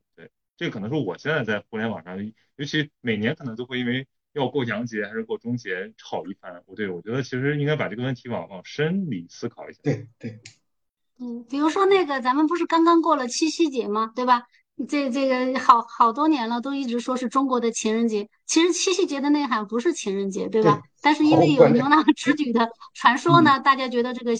[0.59, 2.17] 对，这个可能是我现在在互联网上，
[2.57, 6.61] 尤其每年可能都会因为要过洋节还是过中节吵一番。
[6.65, 9.79] 我对我觉得其实应该把这个问题往往深里思考一下。
[9.83, 10.39] 对对。
[11.21, 14.11] 嗯，比如说那个，咱们不是刚刚过了七夕节吗？
[14.15, 14.43] 对吧？
[14.87, 18.29] 这这个好好多年了，都一直说是中国的情人节。
[18.45, 20.81] 其实七夕节的内涵不是情人节，对吧？
[21.01, 24.31] 但是因为有牛郎织女的传说呢，大家觉得这个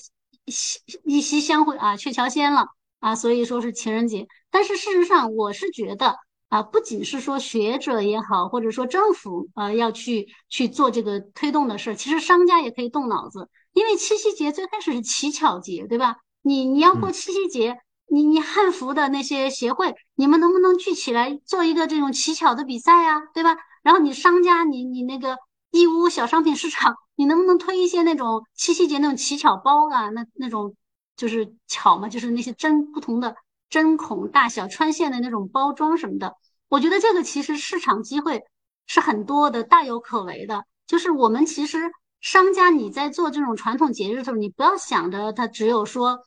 [1.04, 2.68] 一夕相会啊，鹊桥仙了
[3.00, 4.28] 啊，所以说是情人节。
[4.52, 6.16] 但是事实上，我是觉得
[6.50, 16.18] 啊，不仅是说学者也好，或者说政府啊要去去做这个推动的事儿，其实商家也可以动脑子，因为七夕节最开始是乞巧节，对吧？
[16.42, 17.78] 你你要过七夕节，
[18.08, 23.56] 你你汉服的那些协会，你们能不能聚起来做一个这种乞巧的比赛呀，对吧？
[23.84, 25.38] 然后你商家，你你那个
[25.72, 30.10] 义乌小商品市场，你能不能推一些那种七夕节那种乞巧包啊？
[30.10, 30.76] 那那种
[31.20, 33.36] 就是巧嘛，就是那些针不同的
[33.70, 36.34] 针孔大小、穿线的那种包装什么的。
[36.70, 38.42] 我觉得这个其实市场机会
[38.88, 40.64] 是很多的，大有可为的。
[40.88, 41.92] 就是我们其实
[42.22, 46.22] 商家你在做这种传统节日的时候，你不要想着它只有说。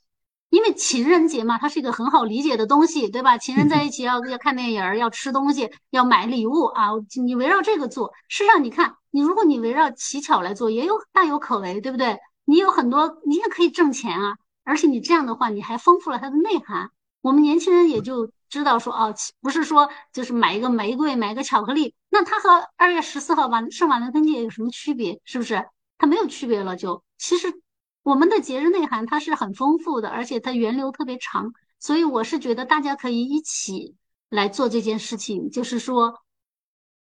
[0.51, 3.39] 因为情人节嘛，它是一个很好理解的东西，对吧？
[3.39, 6.89] 情人在一起要要看电影，要吃东西，要买礼物啊。
[7.25, 12.19] 你围绕这个做，实际上你看，你如果你围绕乞巧来做，也有大有可为，对不对？
[12.45, 14.35] 你有很多，你也可以挣钱啊。
[14.65, 16.91] 而且你这样的话，你还丰富了它的内涵。
[17.21, 25.21] 我们年轻人也就知道说，哦，不是说就是买一个玫瑰，买一个巧克力，那它和二月十四号完圣瓦伦登节有什么区别？
[25.25, 25.69] 是不是？
[25.99, 27.63] 它没有区别了，就其实。
[28.05, 33.95] 我们的节日内涵它是很丰富的，而且它源流特别长，所以我是觉得大家可以一起
[34.29, 36.21] 来做这件事情，就是说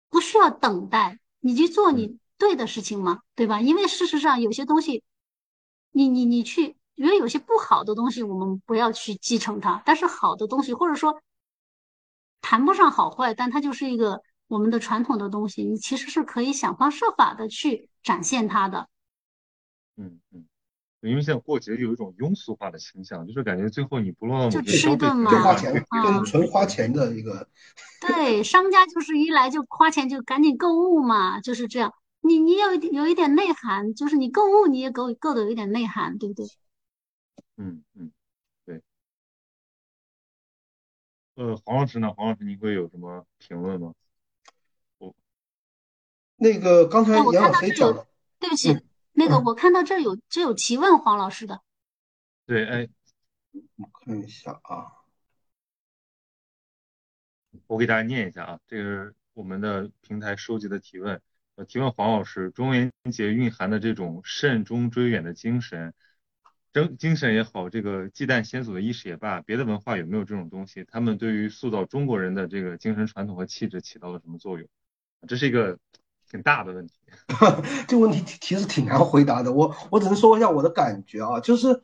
[0.08, 3.60] 不需要等待，你去做你对的事情嘛，对吧？
[3.60, 5.02] 因为事实上有些东西，
[5.90, 11.22] 你你你去，因为有些不好的东西，我们不要去继承它，但是好的东西或者说
[12.40, 18.88] 谈不上好坏，但它就是一个我们的传统的东西，你其实是可以想方设法的去展现它的。
[19.96, 20.46] 嗯嗯。
[21.02, 27.46] 因为现在过节有一种庸俗化的倾向，就是感觉最后你不落就吃一顿嘛，就花钱，就纯花钱的一个。
[28.00, 31.92] 对，商家就是一来就花钱，就赶紧购物嘛，就是这样。
[32.22, 36.46] 你你有一点有一点内涵，就是你购物你也够够的有一点内涵，对不对？
[37.56, 38.12] 嗯嗯，
[38.64, 38.82] 对。
[41.34, 42.12] 呃，黄老师呢？
[42.14, 43.94] 黄老师，你会有什么评论吗？
[44.98, 45.14] 我
[46.36, 48.06] 那个刚才杨老师讲的，
[48.38, 48.78] 对不起。
[49.18, 51.62] 那个，我看到这儿有这有提问黄老师的，
[52.44, 52.86] 对，哎，
[53.76, 54.92] 我看一下啊，
[57.66, 61.22] 我给大家念一下啊，这个是我们的平台收集的提问，
[61.54, 65.94] 呃，提问黄老师，中元节蕴含的这种慎终追远的精神，
[66.98, 70.84] 精神也好，这个忌惮先祖的意识也罢，别的文化有没有这种东西？
[70.90, 74.68] 他们对于塑造中国人的这个精神传统和气质起到了什么作用？
[75.28, 75.78] 这是一个。
[76.28, 76.94] 挺大的问题，
[77.86, 79.52] 这个问题其实挺难回答的。
[79.52, 81.80] 我我只能说一下我的感觉啊，就是，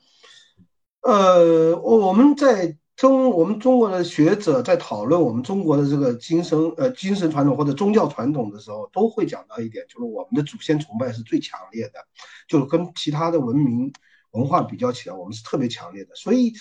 [1.03, 12.05] 呃，我我们在中我们中国的学者在讨论我们中国的这个精神呃精神传统或者宗教传统的时候，都会讲到一点，就是我们的祖先崇拜是最强烈的，
[12.49, 13.93] 就是跟其他的文明
[14.33, 16.15] 文化比较起来，我们是特别强烈的。
[16.15, 16.53] 所以，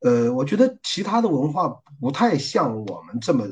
[0.00, 1.68] 呃，我觉得其他的文化
[2.00, 3.46] 不太像我们这么。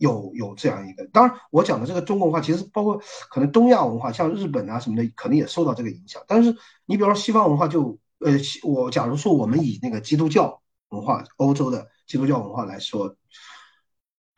[0.00, 2.98] 有有这样一个，当然我讲的这个中国文化，其实包括
[3.28, 6.22] 可能东亚文化，像日本啊什么的，可能也受到这个影响。
[6.26, 6.56] 但是
[6.86, 13.14] 你比如说西方文化，就呃，我假如说我们以那个基督教文化，欧洲的基督教文化来说，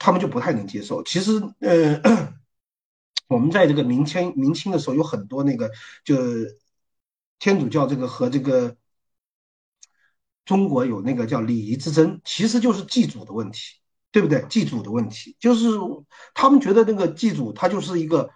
[0.01, 1.01] 他们就不太能接受。
[1.05, 2.03] 其实呃，
[3.31, 5.71] 我们在这个明清明清的时候，有很多那个
[6.05, 6.17] 就
[7.43, 8.77] 天主教这个和这个
[10.45, 13.81] 中国有那个叫礼仪之争，其实就是祭祖的问题。
[14.13, 14.45] 对不对？
[14.51, 15.69] 祭祖的问题，就是
[16.35, 18.29] 他们觉得那个祭祖，他就是一个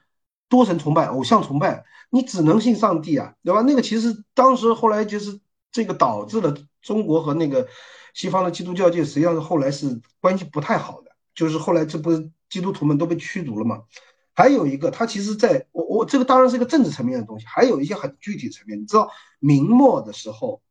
[0.48, 3.60] 多神崇拜、偶像崇拜，你只能信上帝啊，对吧？
[3.60, 5.38] 那个其实当时后来就是
[5.70, 7.68] 这个导致了中国和那个
[8.14, 13.82] 西方的基督教界，实际上是后来是关系不太好的，就是后来这不是基督徒们都被驱逐了吗？
[14.36, 19.10] 还有一个，他其实在我我这个当然是一个政治层面的东西，还有一些很具体层面，你知道
[19.40, 20.62] 明末的时候，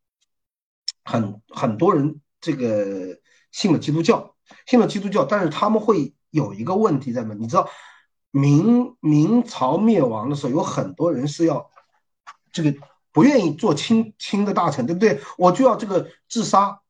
[1.04, 3.18] 很很多人这个
[3.50, 4.32] 信了基督教。
[4.64, 7.68] 信了基督教，但是他们会有一个问题在那，你知道，
[8.30, 11.68] 明明朝灭亡的时候，有很多人是要
[12.52, 12.72] 这个
[13.10, 15.20] 不愿意做清清的大臣，对不对？
[15.36, 16.80] 我就要这个自杀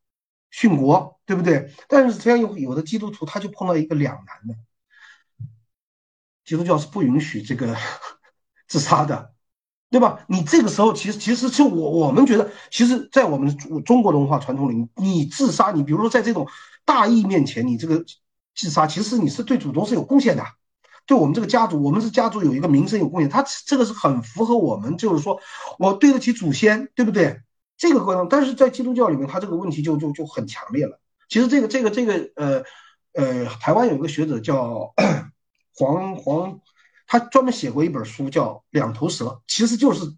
[0.53, 1.73] 殉国，对不对？
[1.89, 4.55] 但是这样有有的基督徒他就碰到一个两难的，
[6.47, 7.77] 基督教是不允许这个
[8.67, 9.33] 自杀的。
[9.89, 10.27] 对吧？
[10.29, 16.49] 你这个时候其实其实是我我们觉得，其实，在我们中中国的文化传统里，你自杀，你比如说在这种
[16.85, 18.05] 大义面前，你这个
[18.55, 20.45] 自杀，其实你是对祖宗是有贡献的，
[21.07, 25.41] 对我们这个家族，我们是家族有一个名声有贡献，他这个是很符合我们，就是说
[25.79, 27.41] 我对得起祖先，对不对？
[27.79, 31.01] 这个过程，但是在基督教里面，他这个问题就就就很强烈了。
[31.29, 32.65] 其实这个这个这个呃
[33.13, 34.93] 呃，台湾有一个学者叫
[35.77, 36.61] 黄黄。
[37.09, 40.13] 他专门写过一本书，叫《两头蛇》，其实就是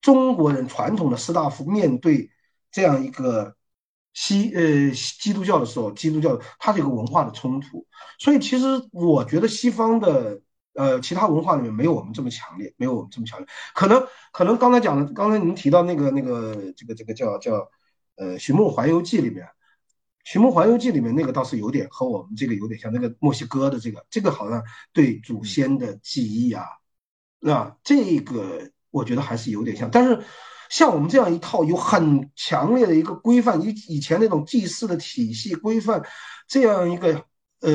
[0.00, 2.32] 中国人传统的士大夫面对
[2.72, 3.54] 这样一个
[4.12, 4.90] 西呃
[5.20, 7.86] 基督教的时候，基督教它是一个文化的冲突。
[8.18, 10.40] 所以其实我觉得西方的
[10.74, 13.46] 呃其他文化里面没有我们这么强烈，没有我们这么强烈。
[13.72, 17.70] 可能可能刚才讲的，刚才您提到那个那个这个这个叫叫
[18.16, 19.46] 呃《寻梦环游记》里面。
[20.26, 24.60] 《寻梦环游记》里面那个倒是有点和我们这个有点像，那个墨西哥的这个，这个好像
[24.92, 26.64] 对祖先的记忆啊，
[27.38, 29.88] 那这个我觉得还是有点像。
[29.88, 30.20] 但是
[30.68, 36.02] 像我们这样一套有很强烈的一个规范，以以前那种祭祀的体系规范，
[36.48, 37.24] 这样一个
[37.60, 37.72] 呃，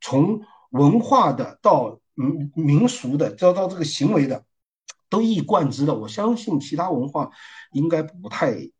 [0.00, 4.46] 从文化的到民民俗的，再到这个行为的，
[5.10, 7.30] 都一以贯之的，我相信其他文化
[7.72, 8.70] 应该不太。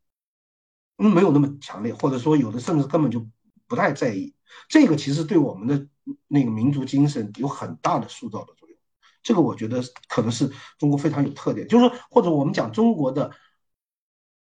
[1.09, 3.27] 没有那么强烈，或者说有的甚至根本就
[3.67, 4.35] 不太在意。
[4.69, 5.87] 这个其实对我们的
[6.29, 8.77] 那个民族精神有很大的塑造的作用。
[9.23, 13.33] 这个我觉得可能是中国非常有特点，就是说，或者我们讲中国的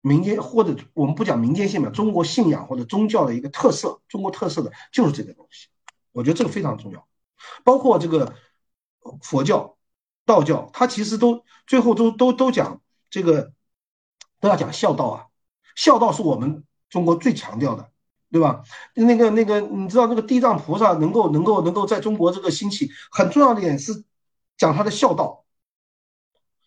[0.01, 5.69] 民间，或者我们不讲民间信仰，中国信仰或者宗教的一个特色，中国特色的就是这个东西。
[6.13, 7.07] 我觉得这个非常重要。
[7.65, 8.35] 包括这个
[9.23, 9.77] 佛教、
[10.25, 13.53] 道教，它其实都最后都都都讲这个
[14.41, 15.27] 都要讲孝道啊。
[15.77, 17.91] 孝道是我们中国最强调的，
[18.31, 18.63] 对吧？
[18.95, 24.05] 那个那个，你知道那个地藏菩萨能够能够能够在中国这个兴起，很重要的点是
[24.57, 25.45] 讲他的孝道，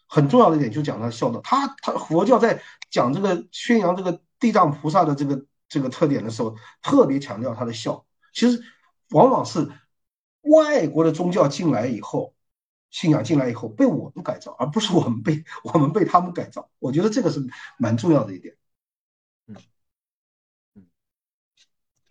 [0.07, 1.41] 很重要的一点就讲他的孝道。
[1.41, 8.05] 他他佛教在讲这个宣扬这个地藏菩萨的这个这个特点的时候，特别强调他的孝。
[8.33, 8.63] 其实
[9.11, 9.71] 往往是
[10.41, 12.33] 外国的宗教进来以后，
[12.89, 16.69] 信仰进来以后被我们改造，而不是我们被我们被他们改造。
[16.79, 17.45] 我觉得这个是
[17.77, 18.55] 蛮重要的一点。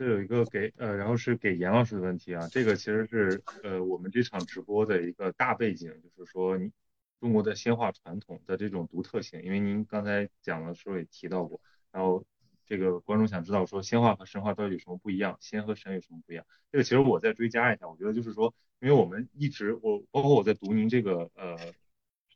[0.03, 6.73] 这有一个给呃，然后是给严老师的问题啊，这个其实是呃我们这场直播的一个大背景，就是说你
[7.21, 11.61] 中国的仙话传统的这种独特性，因为您刚才讲的时候也提到过，
[11.93, 12.25] 然后
[12.67, 16.45] 这个观众想知道说仙话和神话到底有什么不一样，仙和神有什么不一样？
[16.73, 21.57] 这个其实我再追加一下，我觉得就是说，因为我们一直我包括我在读您这个呃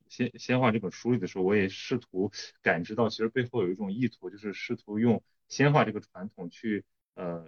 [0.09, 2.31] 仙仙话这本书里的时候，我也试图
[2.63, 6.85] 感知到其实背后有一种意图，就是试图用仙话这个传统去。
[7.17, 7.47] 呃，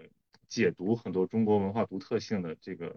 [0.48, 2.96] 解读很多中国文化独特性的这个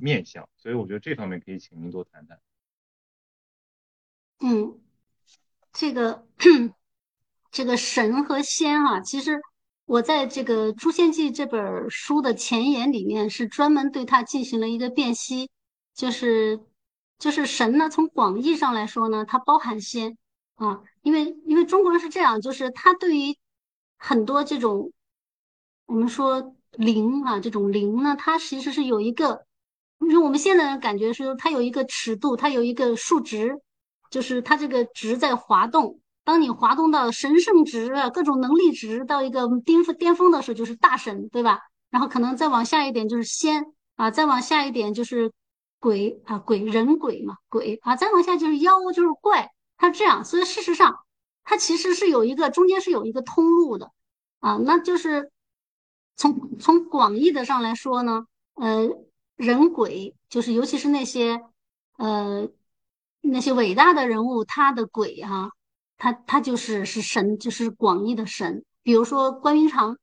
[0.00, 2.40] 面相，所以我觉得这方面可以请您多谈谈。
[4.40, 4.80] 嗯，
[5.70, 6.26] 这个
[7.52, 9.42] 这个神和仙哈，其实
[9.84, 15.50] 我在这个《诛仙记》这本书的前言里面是专门对它进行了一个辨析，
[15.92, 16.58] 就是
[17.18, 20.16] 就是神呢，从广义上来说呢，它包含仙
[20.54, 23.36] 啊，因为因为中国人是这样，就是他对于
[23.98, 24.90] 很多这种。
[25.86, 29.44] 我们说灵啊，这种灵呢，它其实是有一个，
[30.00, 33.60] 就是我们现在的感觉是它有一个尺度，它有一个数值，
[34.10, 36.00] 就是它这个值在滑动。
[36.24, 41.58] 当你滑动到神圣值啊，各种能力值到一个巅峰巅峰的时候，就是大神，对吧？
[41.90, 45.30] 然后可能再往下一点就是仙啊，再往下一点就是
[45.78, 50.24] 鬼啊，鬼人鬼嘛，鬼啊，再往下就是妖，就是怪，它这样。
[50.24, 50.96] 所以事实上，
[51.44, 53.90] 它其实是有一个中间是有一个通路的
[54.40, 55.31] 啊，那就是。
[56.16, 58.88] 从从广义的上来说呢，呃，
[59.36, 61.42] 人鬼就是尤其是那些
[61.96, 62.48] 呃
[63.20, 65.50] 那些伟大的人物，他的鬼哈，
[65.98, 68.64] 他他就是是神，就是广义的神。
[68.82, 69.96] 比如说关云长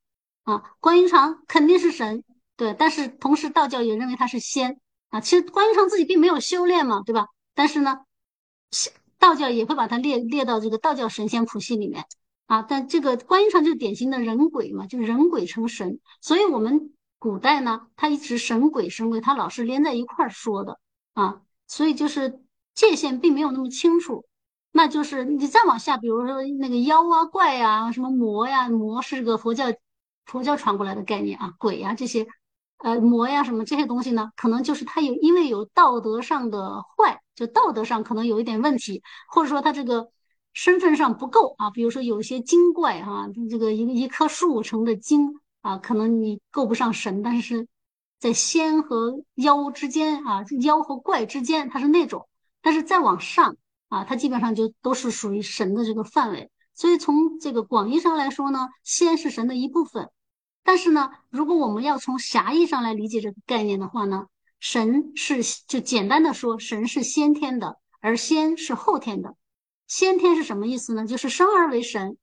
[0.44, 2.23] 啊，关云长肯定是神，
[2.56, 2.73] 对。
[2.73, 4.80] 但是同时道教也认为他是仙
[5.10, 5.19] 啊。
[5.19, 7.27] 其实关云长自己并没有修炼嘛，对吧？
[7.53, 7.99] 但是呢，
[9.18, 12.06] 道教也会把他列列到这个道教神仙谱系里面。
[12.49, 20.80] 啊，但这个观音上就是典型的人鬼嘛，就人鬼成神，所以我们古代呢，他一直神鬼神鬼，他老是连在一块儿说的
[21.13, 22.41] 啊，所以就是
[22.73, 24.26] 界限并没有那么清楚。
[24.71, 29.65] 那就是你再往下，比如说那个妖啊、怪呀、什么魔呀，魔是个佛教
[30.26, 32.26] 佛教传过来的概念啊，鬼呀这些，
[32.80, 40.09] 呃，魔呀什么这些东西呢，可能就是他有因为有道德上的坏，就道德上可能有一点问题，或者说他这个。
[40.53, 47.67] 身份上不够啊，比如说有些精怪哈，这个一一棵树成的精啊，可能你够不上神，但是
[48.19, 52.27] 在仙和妖之间啊，妖和怪之间，它是那种。
[52.61, 53.55] 但是再往上
[53.88, 56.51] 啊，它基本上就都是属于神的这个范围。
[56.73, 60.09] 所以从这个广义上来说呢，仙是神的一部分。
[60.63, 64.26] 但是呢，如果我们要从狭义上来理解这个概念的话呢，
[64.59, 69.35] 神是就简单的说，神是先天的，而仙是后天的。
[69.89, 71.05] 先天是什么意思呢？
[71.05, 72.15] 就是生而为神，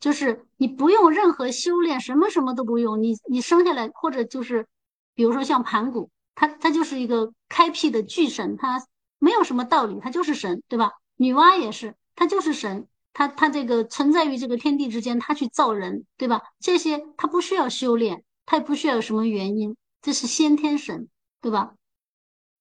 [0.00, 4.66] 就是你不用任何修炼，什么什么都不用，你你生下来或者就是，
[5.14, 8.82] 比如说像盘古，他他就是一个开辟的巨神，他
[9.18, 10.92] 没有什么道理，他就是神，对吧？
[11.16, 16.40] 女娲也是，他就是神，他他这个存在于这个天地之间，他去造人，对吧？
[16.58, 21.08] 这些他不需要修炼，他也不需要有什么原因，这是先天神，
[21.42, 21.74] 对吧？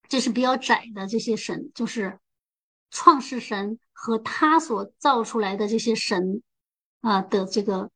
[0.09, 2.19] 这是比较窄的这些神，就是
[2.91, 3.79] 创世神。
[4.01, 6.41] 和他所造出来的这些神
[7.01, 7.91] 啊的这个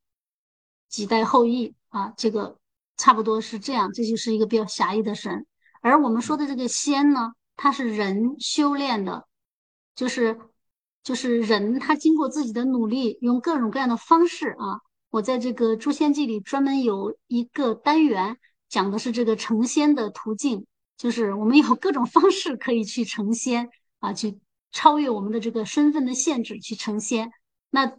[0.89, 2.59] 几代后裔啊，这个
[2.97, 5.45] 差不多是这样，这就是一个比较狭义的神。
[5.79, 9.25] 而我们说的这个仙呢，他是人修炼的，
[9.95, 10.37] 就是
[11.03, 14.81] 就是人他经过自己的努力，用各种各样的方式啊。
[15.09, 18.37] 我在这个《诛仙记》里专门有一个单元
[18.67, 20.65] 讲的是这个成仙的途径，
[20.97, 24.37] 就是我们有各种方式可以去成仙啊，去。
[24.73, 27.31] 超越我们的这个身份的限制去成仙，
[27.69, 27.93] 那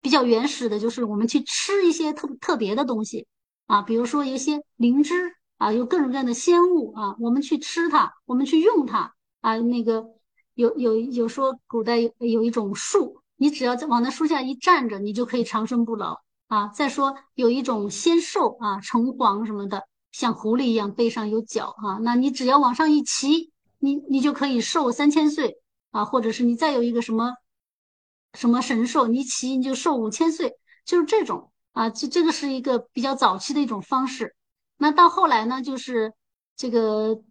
[0.00, 3.26] 比较原始的就是我们去吃一些特特别的东西
[3.66, 9.56] 啊，比如说有一些灵芝啊，有各种各样的仙物啊，我们去吃它，我们去用它啊。
[9.56, 10.04] 那个
[10.54, 16.68] 有有有说古代有一种树，你只要在往那树下一站着，你就可以长生不老啊。
[16.68, 25.61] 再说有一种仙兽啊，橙黄什么的，像狐狸一样背上有角啊，那你只要往上一骑，你你就可以寿三千岁。
[25.92, 27.34] 啊，或者是你再有一个什么
[28.34, 34.34] 什么神兽，你骑你就寿五千岁，就是这种啊，这这个是一个比较早期的一种方式。
[34.78, 36.12] 那到后来呢，就是
[36.56, 37.22] 这个，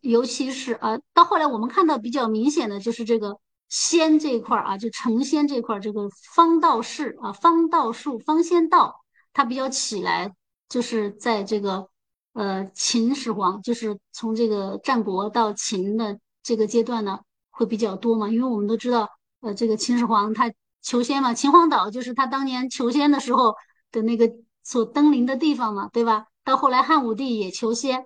[0.00, 3.38] 尤其是啊，到后来我们看到比较明显的就是这个
[3.68, 10.34] 仙这一块儿啊，就成仙这块儿，这个方道士啊，方道术、方仙道，它比较起来，
[10.68, 11.88] 就是在这个
[12.32, 17.20] 呃秦始皇，就是从这个战国到秦的这个阶段呢。
[17.50, 18.28] 会比较多嘛？
[18.28, 19.08] 因为我们都知道，
[19.40, 20.50] 呃，这个秦始皇他
[20.80, 23.54] 求仙嘛，秦皇岛就是他当年求仙的时候
[23.90, 24.32] 的那个
[24.62, 26.26] 所登临的地方嘛，对吧？
[26.42, 28.04] 到后来汉武帝也求仙，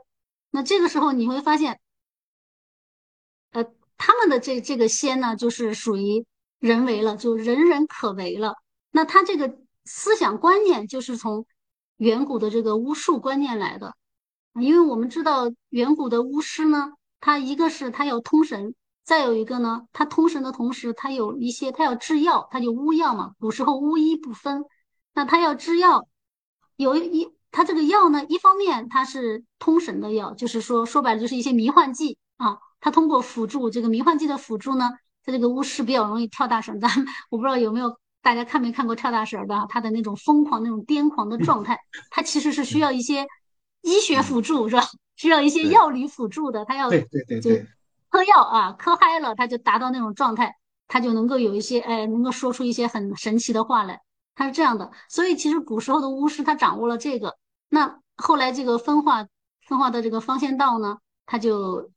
[0.51, 1.79] 那这个时候你会发现，
[3.53, 3.65] 呃，
[3.97, 6.27] 他们的这这个仙呢，就是属于
[6.59, 8.55] 人为了，就人人可为了。
[8.91, 11.47] 那他这个思想观念就是从
[11.99, 13.95] 远古的这个巫术观念来的，
[14.61, 18.75] 因为我们知道远古的巫师呢，他一个是他要通神。
[19.05, 23.33] 再有一个呢，它通神的同时，它有一些它要制药，它就巫药嘛。
[23.39, 24.65] 古时候巫医不分，
[25.15, 26.09] 那它要制药，
[26.77, 32.59] 有一它这个药呢，一方面它是通神的药，就是说说白了就是一些迷幻剂啊。
[32.81, 34.91] 它通过辅助这个迷幻剂的辅助呢，
[35.23, 36.81] 它这个巫师比较容易跳大神。
[36.81, 36.91] 咱
[37.31, 41.79] 我不知道有没有大家看没看过跳大神的，他的那种疯狂、那种癫狂的状态，
[42.11, 43.27] 他其实是需要一些
[43.83, 44.83] 医学辅助，是吧？
[45.17, 47.67] 需要一些药理辅助的，他要对对对对。
[48.15, 50.55] 嗑药啊，嗑嗨了，他就达到那种状态，
[50.87, 54.03] 他就能够有一些，哎，能够说出一些很神奇的话来。
[54.37, 57.37] 他是这样的，所以其实古时候的巫师他掌握了这个，
[57.71, 59.27] 那后来这个分化
[59.67, 61.91] 分化的这个方仙道呢，他就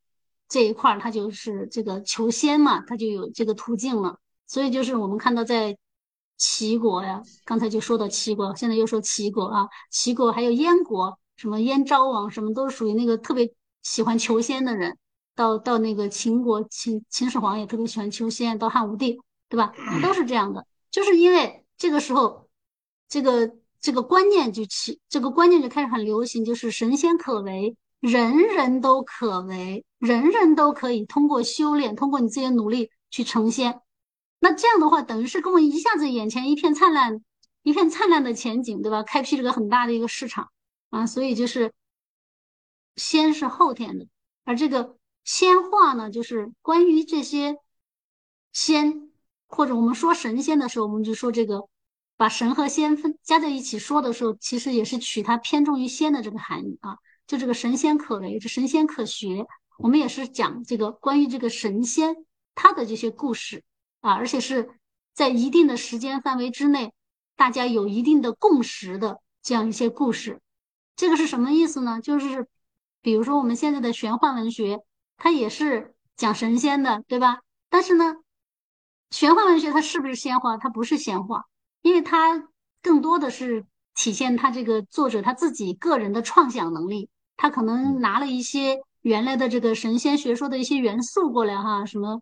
[0.49, 4.17] 这一块儿他就是这个求仙嘛，他就有这个途径了。
[4.47, 5.77] 所以就是我们看到在
[6.35, 13.53] 齐国呀，刚才就说到齐国，现在又说齐国啊，齐国还有燕国，什么燕昭王，什么都属于那个特别
[13.83, 14.97] 喜欢求仙的人。
[15.37, 19.71] 到到那个秦国，秦秦始皇也特别喜欢求仙，到汉武帝，对吧？
[20.01, 22.49] 都是这样的，就是因为这个时候，
[23.07, 33.79] 这个这个观念就起，这个观念就开始很流行，就是神仙可为，人人都可为，人人都可以通过修炼，通过你自己的努力去成仙。
[34.39, 37.23] 那这样的话，等于是给我们一下子眼前一片灿烂，
[37.61, 39.03] 一片灿烂的前景，对吧？
[39.03, 40.49] 开辟这个很大的一个市场
[40.89, 41.71] 啊，所以就是
[42.95, 44.07] 仙是后天的，
[44.43, 44.96] 而这个。
[45.27, 47.57] 仙话呢，就是关于这些
[48.53, 49.11] 仙，
[49.45, 51.67] 或者我们说神仙的时候，我们就说这个，
[52.15, 56.97] 把神和仙分加在一起说的时候，其实也是取它偏重于仙的这个含义啊。
[57.27, 59.45] 就这个神仙可为，这神仙可学，
[59.77, 62.15] 我们也是讲这个关于这个神仙
[62.55, 63.65] 他的这些故事
[63.99, 64.79] 啊，而且是
[65.13, 66.93] 在一定的时间范围之内，
[67.35, 70.39] 大家有一定的共识的这样一些故事。
[70.95, 71.99] 这个是什么意思呢？
[71.99, 72.47] 就是
[73.01, 74.79] 比如说我们现在的玄幻文学。
[75.17, 77.39] 它也是讲神仙的，对吧？
[77.69, 78.15] 但是呢，
[79.11, 80.57] 玄幻文学它是不是仙话？
[80.57, 81.45] 它不是仙话，
[81.81, 82.47] 因为它
[82.81, 83.65] 更多的是
[83.95, 87.09] 体现他这个作者他自己个人的创想能力。
[87.35, 92.21] 他可能拿了一些原来的这个神仙学说的一些元素过来，哈，什么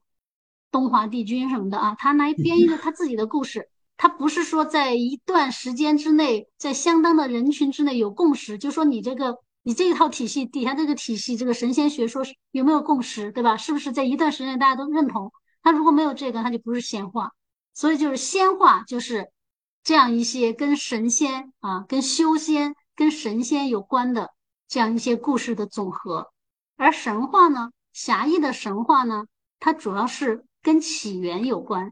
[0.72, 3.70] 东华帝君什么的啊，他来编一个他自己的故事。
[3.98, 12.22] 他不是说在一段时间之内，在相当的人群之内有共识，就说你这个你这一套体系底下这个体系，这个神仙学说
[12.52, 13.58] 有没有共识，对吧？
[13.58, 15.34] 是不是在一段时间大家都认同？
[15.64, 17.32] 他如果没有这个，他就不是仙话。
[17.74, 19.32] 所以就是仙话，就是
[19.84, 24.30] 这样一些跟神仙啊、跟修仙、跟神仙有关的
[24.68, 26.28] 这样一些故事的总和。
[26.78, 29.26] 而神话呢，狭义的神话呢，
[29.60, 31.92] 它主要是跟起源有关。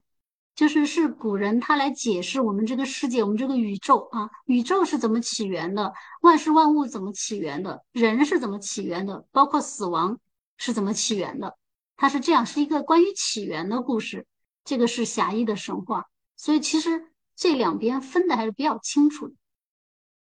[0.55, 10.19] 就是是古人他来解释我们这个世界，我们这个宇宙啊，宇宙是怎么起源的，万事万物怎么起源的，人是怎么起源的，包括死亡
[10.57, 11.57] 是怎么起源的，
[11.95, 14.27] 它是这样，是一个关于起源的故事。
[14.63, 16.05] 这个是狭义的神话，
[16.37, 19.33] 所以其实这两边分的还是比较清楚的。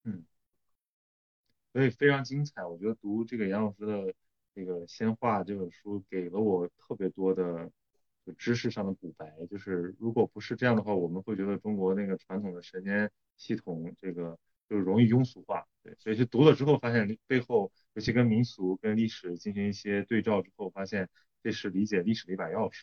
[0.03, 0.25] 嗯，
[1.71, 2.65] 所以非常精彩。
[2.65, 4.13] 我觉得读这个杨老师的
[4.53, 7.71] 这个《仙话》这本书，给了我特别多的。
[8.33, 14.37] 知识上的补白，就是如果不是这样的话，我们会觉得中国那个传统的神仙系统，这个
[14.69, 15.65] 就容易庸俗化。
[15.83, 21.09] 对，所以去读了之后，发现背后，尤其跟民俗、跟历史进行一些对照之后，发现
[21.43, 22.81] 这是理解历史的一把钥匙。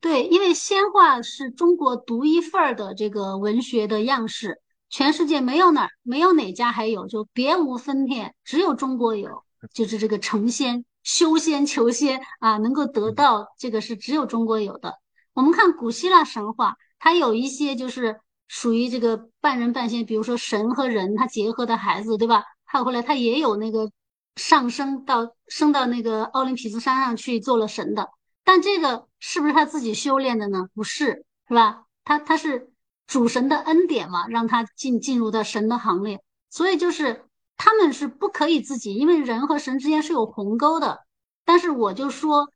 [0.00, 10.84] 对，因为仙话是中国独一份儿的这个文学的样式，全世界没有哪儿没有哪家还有，就别无分店，只有中国有，就是这个成仙。
[11.06, 14.94] 修仙求仙啊，能够得到这个是只有中国有的。
[15.34, 22.42] 我们看古希腊神话，它有一些就是属于这个半人半仙，比如说神和人他结合的孩子，对吧？
[22.64, 23.88] 还有后来他也有那个
[24.34, 28.08] 上升到升到那个奥林匹斯山上去做了神的，
[28.42, 30.66] 但这个是不是他自己修炼的呢？
[30.74, 31.84] 不是，是吧？
[32.02, 32.72] 他他是
[33.06, 36.20] 主神的恩典嘛，让他进进入到神的行列，
[36.50, 37.25] 所以就是。
[37.56, 41.00] 他们是不可以自己，因为人和神之间是有鸿沟的。
[41.44, 42.50] 但是我就说，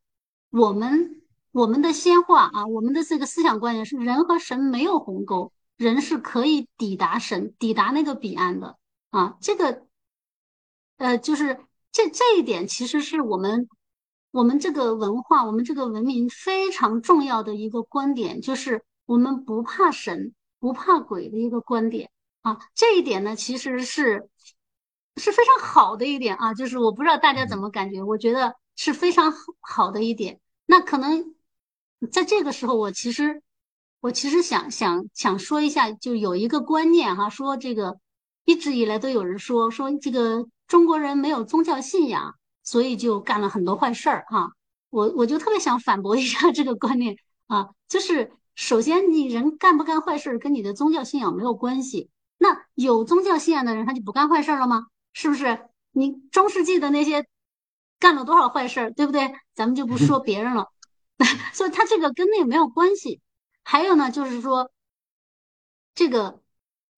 [0.51, 1.23] 我们
[1.53, 8.77] 我们的先话啊，我们的这个思想观念是人和神没有鸿沟，人是可以抵达神、抵达那个彼岸的
[9.11, 9.37] 啊。
[9.41, 9.87] 这个，
[10.99, 11.61] 呃，就是
[11.93, 13.69] 这这一点，其实是我们
[14.33, 22.11] 我们这个文化、我们这个文明非常重要的一个观点，就是我们不怕神、不怕鬼的一个观点
[22.43, 22.59] 啊。
[22.75, 24.29] 这一点呢，其实是。
[25.17, 30.41] 是非常好的一点啊，就是我不知道大家怎么感觉，我觉得是非常好的一点。
[30.67, 31.35] 那可能
[32.11, 33.43] 在这个时候，我其实
[34.01, 37.99] 我其实想想想说一下，就有一个观念哈，说这个
[38.45, 44.53] 一直以来都有人说说这个中国人没有宗教信仰，所以就干了很多坏事儿哈。
[44.91, 47.17] 我我就特别想反驳一下这个观念
[47.47, 54.87] 啊，就是首先你人干不干坏事跟你的宗教信仰没有关系，那有宗教信仰的人他就不干坏事了吗？
[55.13, 57.27] 是不是你中世纪的那些
[57.99, 59.33] 干了多少坏事儿，对不对？
[59.55, 60.69] 咱们就不说别人了，
[61.53, 63.21] 所以他这个跟那个没有关系。
[63.63, 64.71] 还有呢，就是说
[65.95, 66.41] 这个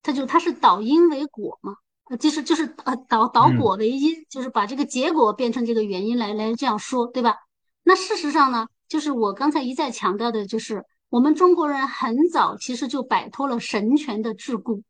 [0.02, 1.76] 他就他是导因为果嘛，
[2.18, 7.36] 就是就是呃导导果为因，就是把这个结果变成这个原因来来这样说，对吧？
[7.82, 14.82] 那事实上呢，就是我刚才一再强调的，就是我们中国人很早其实就摆脱了神权的桎梏。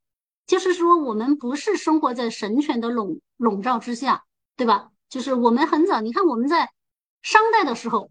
[0.52, 4.24] 就是说，我们不是生活在神权的笼笼罩之下，
[4.54, 4.90] 对吧？
[5.08, 6.68] 就是我们很早，你看我们在
[7.22, 8.10] 商代的时候，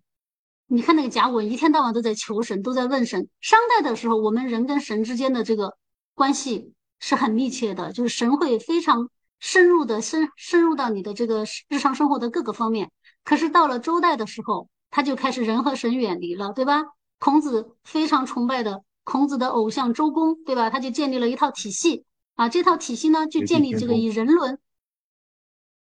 [0.65, 3.30] 你看那个甲骨文，一天到晚都在求神，都在问神。
[3.41, 5.77] 商代的时候，我们人跟神之间的这个
[6.15, 12.89] 关系是很密切的，就是神会非常深入的深深入到你的这个日常生活的各个方面。
[13.23, 16.85] 可是到了周代的时候，他就开始人和神远离了，对吧？
[17.19, 20.72] 孔子非常崇拜的孔子的偶像周公，对吧？
[20.72, 22.03] 他就建立了一套体系。
[22.36, 24.60] 啊，这套体系呢，就建立这个以人伦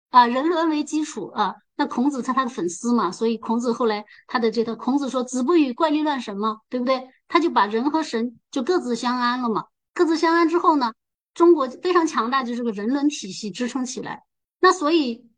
[0.10, 1.56] 啊人伦为基础啊。
[1.76, 9.64] 那孔子他他的粉丝嘛，所以孔子后来他的这个孔子说：“子不语怪力乱神嘛，对不对？”他就把人和神就各自相安了嘛。
[9.94, 10.94] 各自相安之后呢，
[11.34, 14.24] 中国非常强大，就这个人伦体系支撑起来。
[14.60, 15.30] 那所以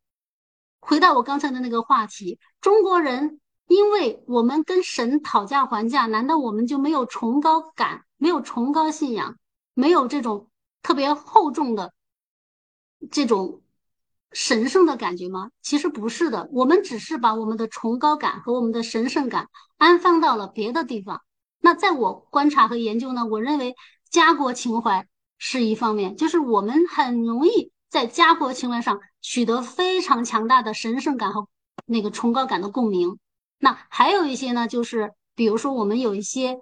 [0.80, 9.38] 回到我刚才的那个话题，中国人因为我们跟神讨价还价，难道我们就没有崇高感，没有崇高信仰，
[9.76, 10.50] 没有这种？
[10.84, 11.94] 特别厚重的
[13.12, 13.62] 这种
[14.32, 15.52] 神圣的感觉吗？
[15.62, 21.22] 其实不是的，我们只是把我们的崇高感和我们的神圣感安放到了别的地方。
[21.60, 23.76] 那在我观察和研究呢，我认为
[24.10, 31.48] 家国情怀是一方面，就是我们很容易在家国情怀上取得非常强大的神圣感和
[31.86, 33.20] 那个崇高感的共鸣。
[33.60, 36.62] 那还有一些呢，就是比如说我们有一些。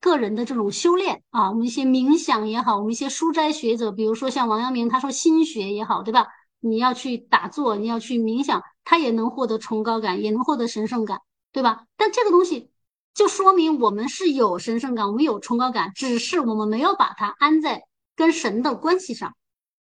[0.00, 6.26] 个人的这种修炼啊，我们一些冥想也好，我们一些书斋学者，比如说像王阳明，他说心学也好，对吧？
[6.60, 11.20] 你要去打坐，你要去冥想，他也能获得崇高感，也能获得神圣感，
[11.52, 11.86] 对吧？
[11.96, 12.70] 但这个东西
[13.14, 19.34] 就说明我们是有神圣感，我们有崇高感，只是我们没有把它安在跟神的关系上。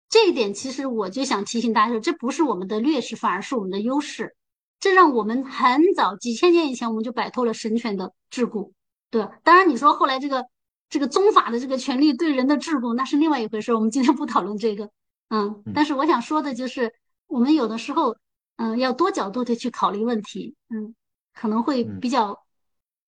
[0.09, 4.35] 这一点其实我就想提醒大家说，这不是我们的劣势，反而是我们的优势。
[4.79, 8.71] 这让我们很早几千年以前我们就摆脱了神权的桎梏，
[9.17, 9.29] 对？
[9.43, 10.45] 当然你说后来这个
[10.89, 13.73] 这个宗法的这个权利对人的桎梏，那是另外一回事。
[13.73, 14.89] 我们今天不讨论这个，
[15.29, 15.63] 嗯。
[15.73, 16.93] 但是我想说的就是，
[17.27, 18.15] 我们有的时候，
[18.57, 20.95] 嗯，要多角度的去考虑问题，嗯，
[21.33, 22.43] 可能会比较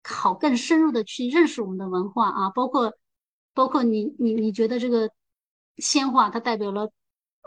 [0.03, 2.94] 好，更深入的去认识我们的文化啊，包括
[3.53, 5.10] 包括你你你觉得这个
[5.77, 6.91] 鲜花它代表了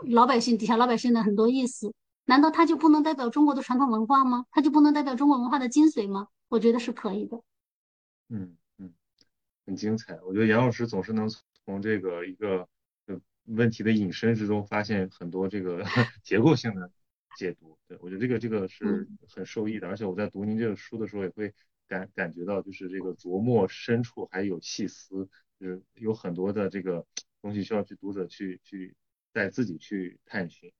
[0.07, 1.93] 老百姓底下老百姓的很多意思。
[2.25, 4.45] 难道它就不能代表中国的传统文化吗？
[4.51, 6.27] 它就不能代表中国文化的精髓吗？
[6.47, 7.41] 我觉得是可以的。
[8.29, 8.93] 嗯嗯，
[9.65, 10.19] 很精彩。
[10.21, 11.29] 我觉得杨老师总是能
[11.65, 12.67] 从这个一个
[13.45, 15.83] 问题的引申之中发现很多这个
[16.23, 16.91] 结构性的
[17.37, 17.77] 解读。
[17.87, 19.87] 对我觉得这个这个是很受益的。
[19.87, 21.53] 而且我在读您这个书的时候也会
[21.87, 25.27] 感感觉到，就是这个琢磨深处还有细思，
[25.59, 27.05] 就是有很多的这个
[27.41, 28.95] 东西需要去读者去去
[29.33, 30.71] 再自己去探寻。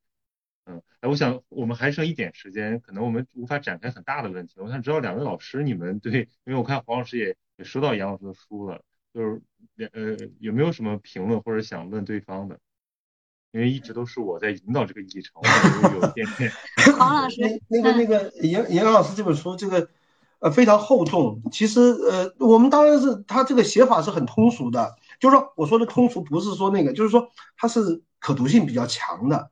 [0.70, 4.54] 嗯，哎，我想我们还剩一点时间，可能我们无法展开很大的问题。
[4.58, 8.80] 我想知道两位老师，你们对，因为我看黄老师也也收到杨老师的书了，
[9.12, 9.42] 就是
[9.74, 12.60] 两呃有没有什么评论或者想问对方的？
[13.52, 16.52] 因为一直都是我在引导这个议程，我有一点点。
[17.00, 19.90] 黄老师，那个那个杨杨老师这本书这个
[20.38, 27.28] 呃非常厚重，其实呃我们当然是他这个写法是很通俗的，就是说我说的通俗不是说那个，就是说
[27.58, 29.50] 它是可读性比较强的。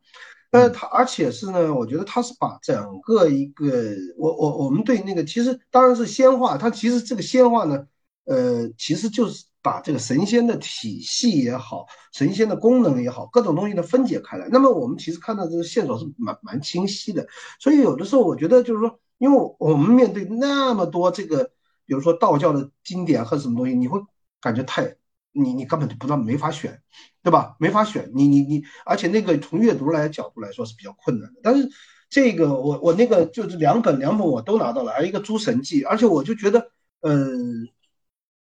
[0.52, 7.86] 呃，他而且是呢，我觉得他是把整个一个，我我我们对那个其实当然是仙话，它其实这个仙话呢，
[8.24, 14.48] 呃，其实就是把这个神仙的体系也好，神仙的功能也好，各种东西呢分解开来。
[14.50, 17.28] 那么我们其实看到这个线索是蛮蛮清晰的，
[17.60, 21.44] 所以有的时候我觉得就是说，因为我们面对那么多这个，
[21.86, 24.00] 比如说道教的经典和什么东西，你会
[24.40, 24.96] 感觉太。
[25.42, 26.82] 你你根本就不知道，没法选，
[27.24, 27.56] 对吧？
[27.60, 31.40] 没法选，你你你，而且那个从阅读来角度来说是比较困难的。
[31.44, 31.70] 但是
[32.10, 37.68] 这个我我那个就是两本两本我都拿到了，还有一个《诸神记》，而且我就觉得，嗯，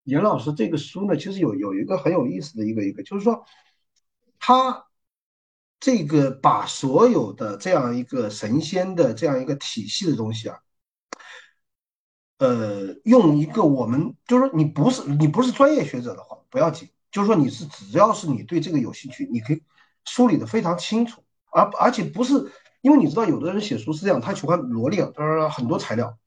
[0.04, 3.46] 严老师这个书呢，其实有有一个很有意思的一个一个，就是说
[4.40, 4.86] 他
[5.80, 10.58] 这个把所有的这样一个神仙的这样一个体系的东西啊。
[12.40, 19.64] 呃，用一个我们就是说，你不是你不是专业学者的话，不要紧，就是说你是只要是你对这个有兴趣，你可以
[20.06, 22.52] 梳理的非常清楚，而而且不是
[22.82, 26.18] 因为你知道，有的人写书是这样，他喜欢罗列呃很多材料，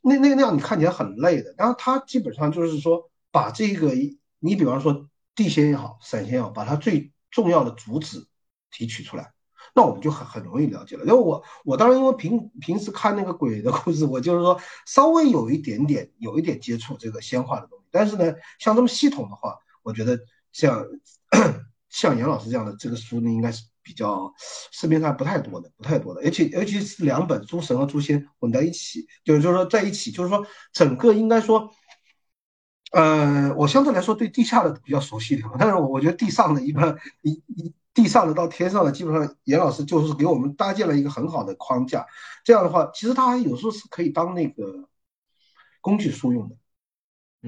[0.00, 1.54] 那那那样你看起来很累的。
[1.58, 3.92] 然后他基本上就是说，把这个
[4.38, 8.26] 你比方说地仙也好，散仙也好，把它最重要的主旨
[8.70, 9.32] 提取出来。
[9.74, 11.04] 那我们就很很容易了解了。
[11.04, 17.84] 因为我我当然因为平平时看那个鬼的故事，我就是说稍微有一点点有一点接触这个仙话的东西。
[17.90, 20.18] 但是呢，像这么系统的话，我觉得
[20.52, 20.84] 像
[21.90, 26.20] 像杨老师这样的这个书呢，应该是比较市面上不太多的，不太多的。
[26.22, 31.68] 而且尤其是两本《诸神》和《诸仙》混在一起，就是就是说在一起，就是说整个应该说，
[32.90, 37.74] 呃，我相对来说对地下的比较熟悉一点，但是我我觉得地上的一般一一。
[37.92, 42.06] 地上的到天上的，基本上严老师就是给我们搭建了一个很好的框架。
[42.44, 44.88] 这样的话，其实他有时候是可以当那个
[45.80, 46.56] 工具书用的。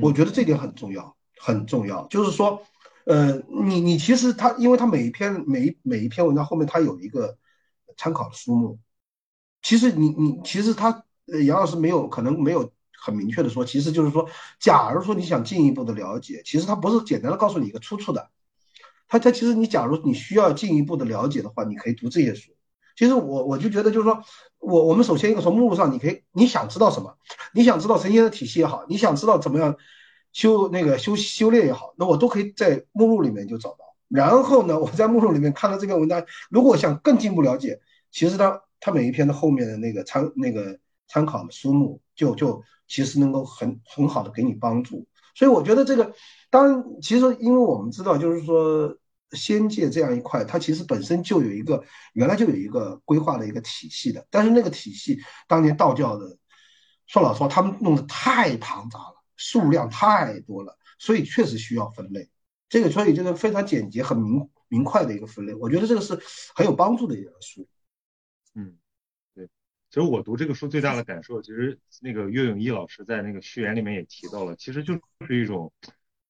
[0.00, 2.08] 我觉得这点很重要，很重要。
[2.08, 2.60] 就是说，
[3.06, 7.38] 呃，你你其实他，因为他每一篇每一每一篇文章后面他有一个
[7.96, 8.80] 参考的书目。
[9.62, 11.04] 其实你你其实他
[11.46, 12.72] 杨老师没有可能没有
[13.02, 14.28] 很明确的说，其实就是说，
[14.60, 18.30] 假如说你想进一步的了解，其实他不是简单的告诉你一个出处的。
[19.08, 22.52] 他他其实你假如你需要进一步的了解的话，你可以读这些书。
[22.96, 24.22] 其实我我就觉得就是说，
[24.58, 27.16] 我我们首先一个从目录上，你可以你想知道什么，
[27.52, 29.76] 你想知道神仙的体系也好，你想知道怎么样
[30.32, 33.78] 修那个修修炼也好，那我都可以在目录里面就找到。
[34.08, 37.80] 然后呢，我在目录里面看到这篇文章，如果想更进一步了解，
[38.10, 42.62] 其实它它每一篇的后面的那个参那个参考书目，就就
[42.92, 45.06] 其实能够很很好的给你帮助。
[45.34, 46.14] 所以我觉得这个，
[46.50, 48.94] 当其实因为我们知道就是说。
[49.34, 51.82] 仙界这样一块，它其实本身就有一个，
[52.12, 54.26] 原来就有一个规划的一个体系的。
[54.28, 56.36] 但是那个体系，当年道教的，
[57.06, 62.28] 说老实话，他们弄得太庞杂了，数量太多了，所以确实需要分类。
[62.68, 66.20] 这个所以这个非常简洁、很明明快的一个分类，我觉得这个是
[66.54, 67.66] 很有帮助的一本书。
[69.92, 75.70] 其实我读这个书最大的感受，其实那个岳永一老师在那个序言里面也提到了，其实就是一种。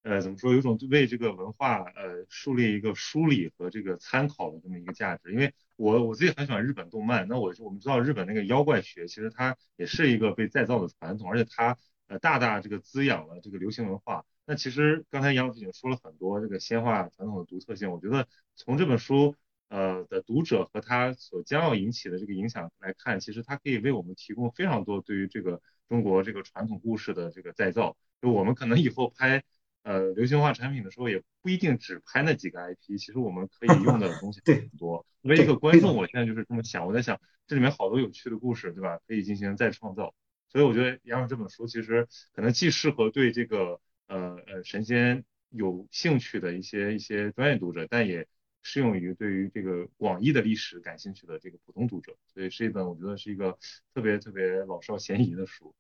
[0.05, 0.53] 呃，怎么说？
[0.53, 5.31] 有种为这个文化呃树立一个梳理和这个参考的这么一个价值。
[5.31, 11.79] 因为我我自己很喜欢日本动漫，那我我们知道日本那个妖怪学其实它也是一个被再造的传统，而且它
[12.09, 14.25] 呃大大这个滋养了这个流行文化。
[14.45, 18.27] 那其实刚才杨老师已经说了很多这个鲜花传统的独特性，我觉得
[18.57, 19.37] 从这本书
[19.73, 27.97] 呃的读者和他所将要引起的这个影响来看，其实它可以为我们提供非常多对于这个中国这个传统故事的这个再造。
[28.21, 29.43] 就我们可能以后拍
[29.83, 35.07] 呃流行文化产品的时候，也不一定只拍那几个 IP，其实我们可以用的东西 很多。
[35.23, 38.99] 作为一个观众，我现在就是这么想，我在想这里面好多有趣的故事，对吧？
[39.07, 40.15] 可以进行再创造。
[40.51, 48.29] 所以我觉得杨老师这本书其实可能既适合对这个呃呃神仙有兴趣的一些一些专业读者，但也
[48.63, 52.15] 适用于对于这个广义的历史感兴趣的这个普通读者。
[52.33, 53.59] 所以是一本我觉得是一个
[53.95, 55.75] 特别特别老少咸宜的书。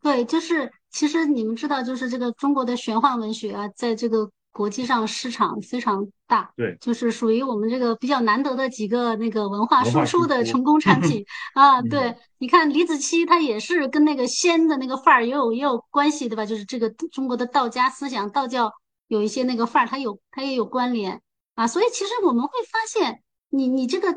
[0.00, 6.52] 对，就是其实你们知道，就是这个中国的玄幻文学啊，在这个国际上市场非常大。
[6.56, 11.82] 对，就是属于我们这个比较难得的几个那个文化输出的成功产品 啊。
[11.82, 16.46] 对，你看李子柒，他也是跟那个仙的那个范儿也有也有关系，对吧？
[16.46, 18.72] 就是这个中国的道家思想，道教
[19.08, 21.20] 有一些那个范儿，它有它也有关联
[21.56, 21.66] 啊。
[21.66, 24.12] 所以其实我们会发现，你你这个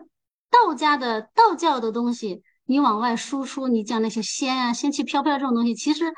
[0.51, 2.43] 道家的道教的东西。
[2.65, 6.13] 你往外输出，你讲那些仙啊、仙气飘飘这种东西，其实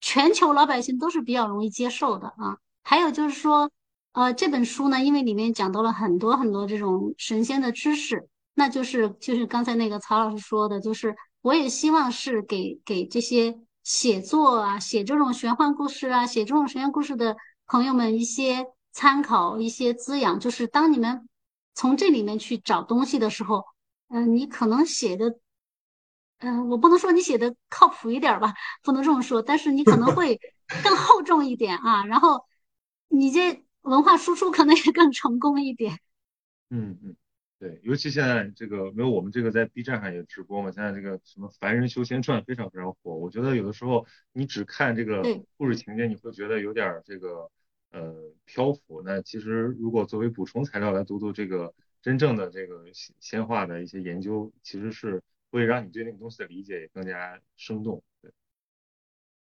[0.00, 2.58] 全球老百姓都是比较容易接受的啊。
[2.84, 3.68] 还有就是说，
[4.12, 17.36] 呃，这本书呢，因为里面讲到了很多很多这种神仙的知识，那就是就是刚才那个曹老师说的，就是我也希望是给给这些写作啊、写这种玄幻故事啊、写这种神仙故事的
[17.70, 20.40] 朋友们一些参考、一些滋养。
[20.40, 21.28] 就是当你们
[21.74, 23.64] 从这里面去找东西的时候，
[24.08, 25.38] 嗯，你可能写的。
[26.38, 30.40] 嗯，我不能说你写的靠谱一点吧， 不能这么说，但是你可能会
[30.82, 32.46] 更厚重一点 啊，然后
[33.08, 36.00] 你这文化输出可能也更成功一点。
[36.70, 37.14] 嗯嗯，
[37.58, 45.22] 对，尤其现在这个没有我们这个在 B 站上也直播嘛，现在这个什么《凡人修仙传》非常非常火，我觉得有的时候你只看这个
[45.58, 47.50] 故事情节，你会觉得有点这个
[47.90, 48.14] 呃
[48.44, 52.84] 漂浮，那其实如果作为补充材料来读读这个真正的这个
[53.20, 55.22] 仙话的一些研究，其实是。
[55.52, 58.30] 会让你对那个东西的理解也更加生动，对。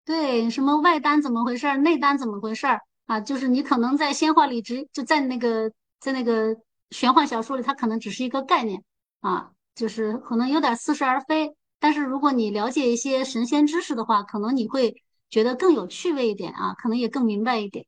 [0.04, 3.18] 对，什么外丹怎么回事儿，内丹怎么回事儿啊？
[3.18, 6.56] 就是你可能在仙话里只就在那个在那个
[6.92, 8.84] 玄幻小说里，它可能只是一个概念
[9.18, 11.56] 啊，就是可能有点似是而非。
[11.80, 17.84] 但是如果你了解一些神仙知识的话，可能你会觉得更有趣味一点啊，可能也更明白一点。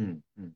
[0.00, 0.54] 嗯嗯。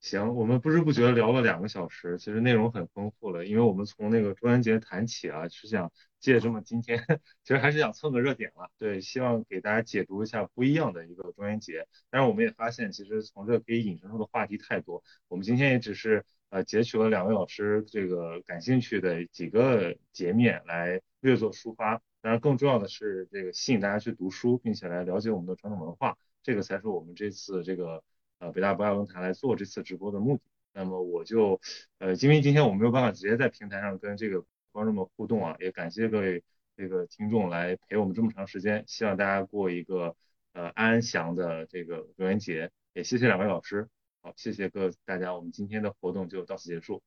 [0.00, 3.46] 行，我们不知不觉聊了两个小时，其实内容很丰富了。
[3.46, 6.98] 因为我们从那个中元节谈起啊，是想借这么今天，
[7.44, 8.68] 其实还是想蹭个热点了。
[8.78, 11.86] 对，希望给大家解读一下不一样的一个中元节。
[12.10, 15.04] 但是我们也发现，其实从这可以引申出的话题太多。
[15.28, 22.02] 我们今天也只是呃截取了两位老师这个感兴趣的几个截面来略作抒发。
[22.22, 28.02] 当然，更重要的是这个吸引大家去读书，并且来了解我们的传统文化，这个才是我们这次这个。
[28.42, 30.42] 呃，北大博雅论坛来做这次直播的目的，
[30.72, 31.60] 那么我就，
[31.98, 36.42] 呃，因为今天我没有办法直接在平台上跟这个观众们互动啊，也感谢各位
[36.76, 40.16] 这个听众来陪我们这么长时间，希望大家过一个
[40.54, 43.88] 呃安详的这个中元节，也谢谢两位老师，
[44.22, 47.00] 好，谢谢各大家，我们今天的活动就到此结束，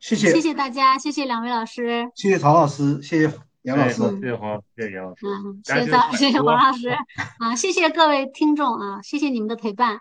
[0.00, 3.32] 谢谢，谢谢大家，谢谢两位老师，谢谢曹老师，谢谢
[3.62, 6.88] 杨老师，谢谢黄，谢谢杨老师，嗯，谢谢曹，谢谢黄老师，
[7.38, 10.00] 啊，谢谢各位听众啊，谢谢你们的陪伴。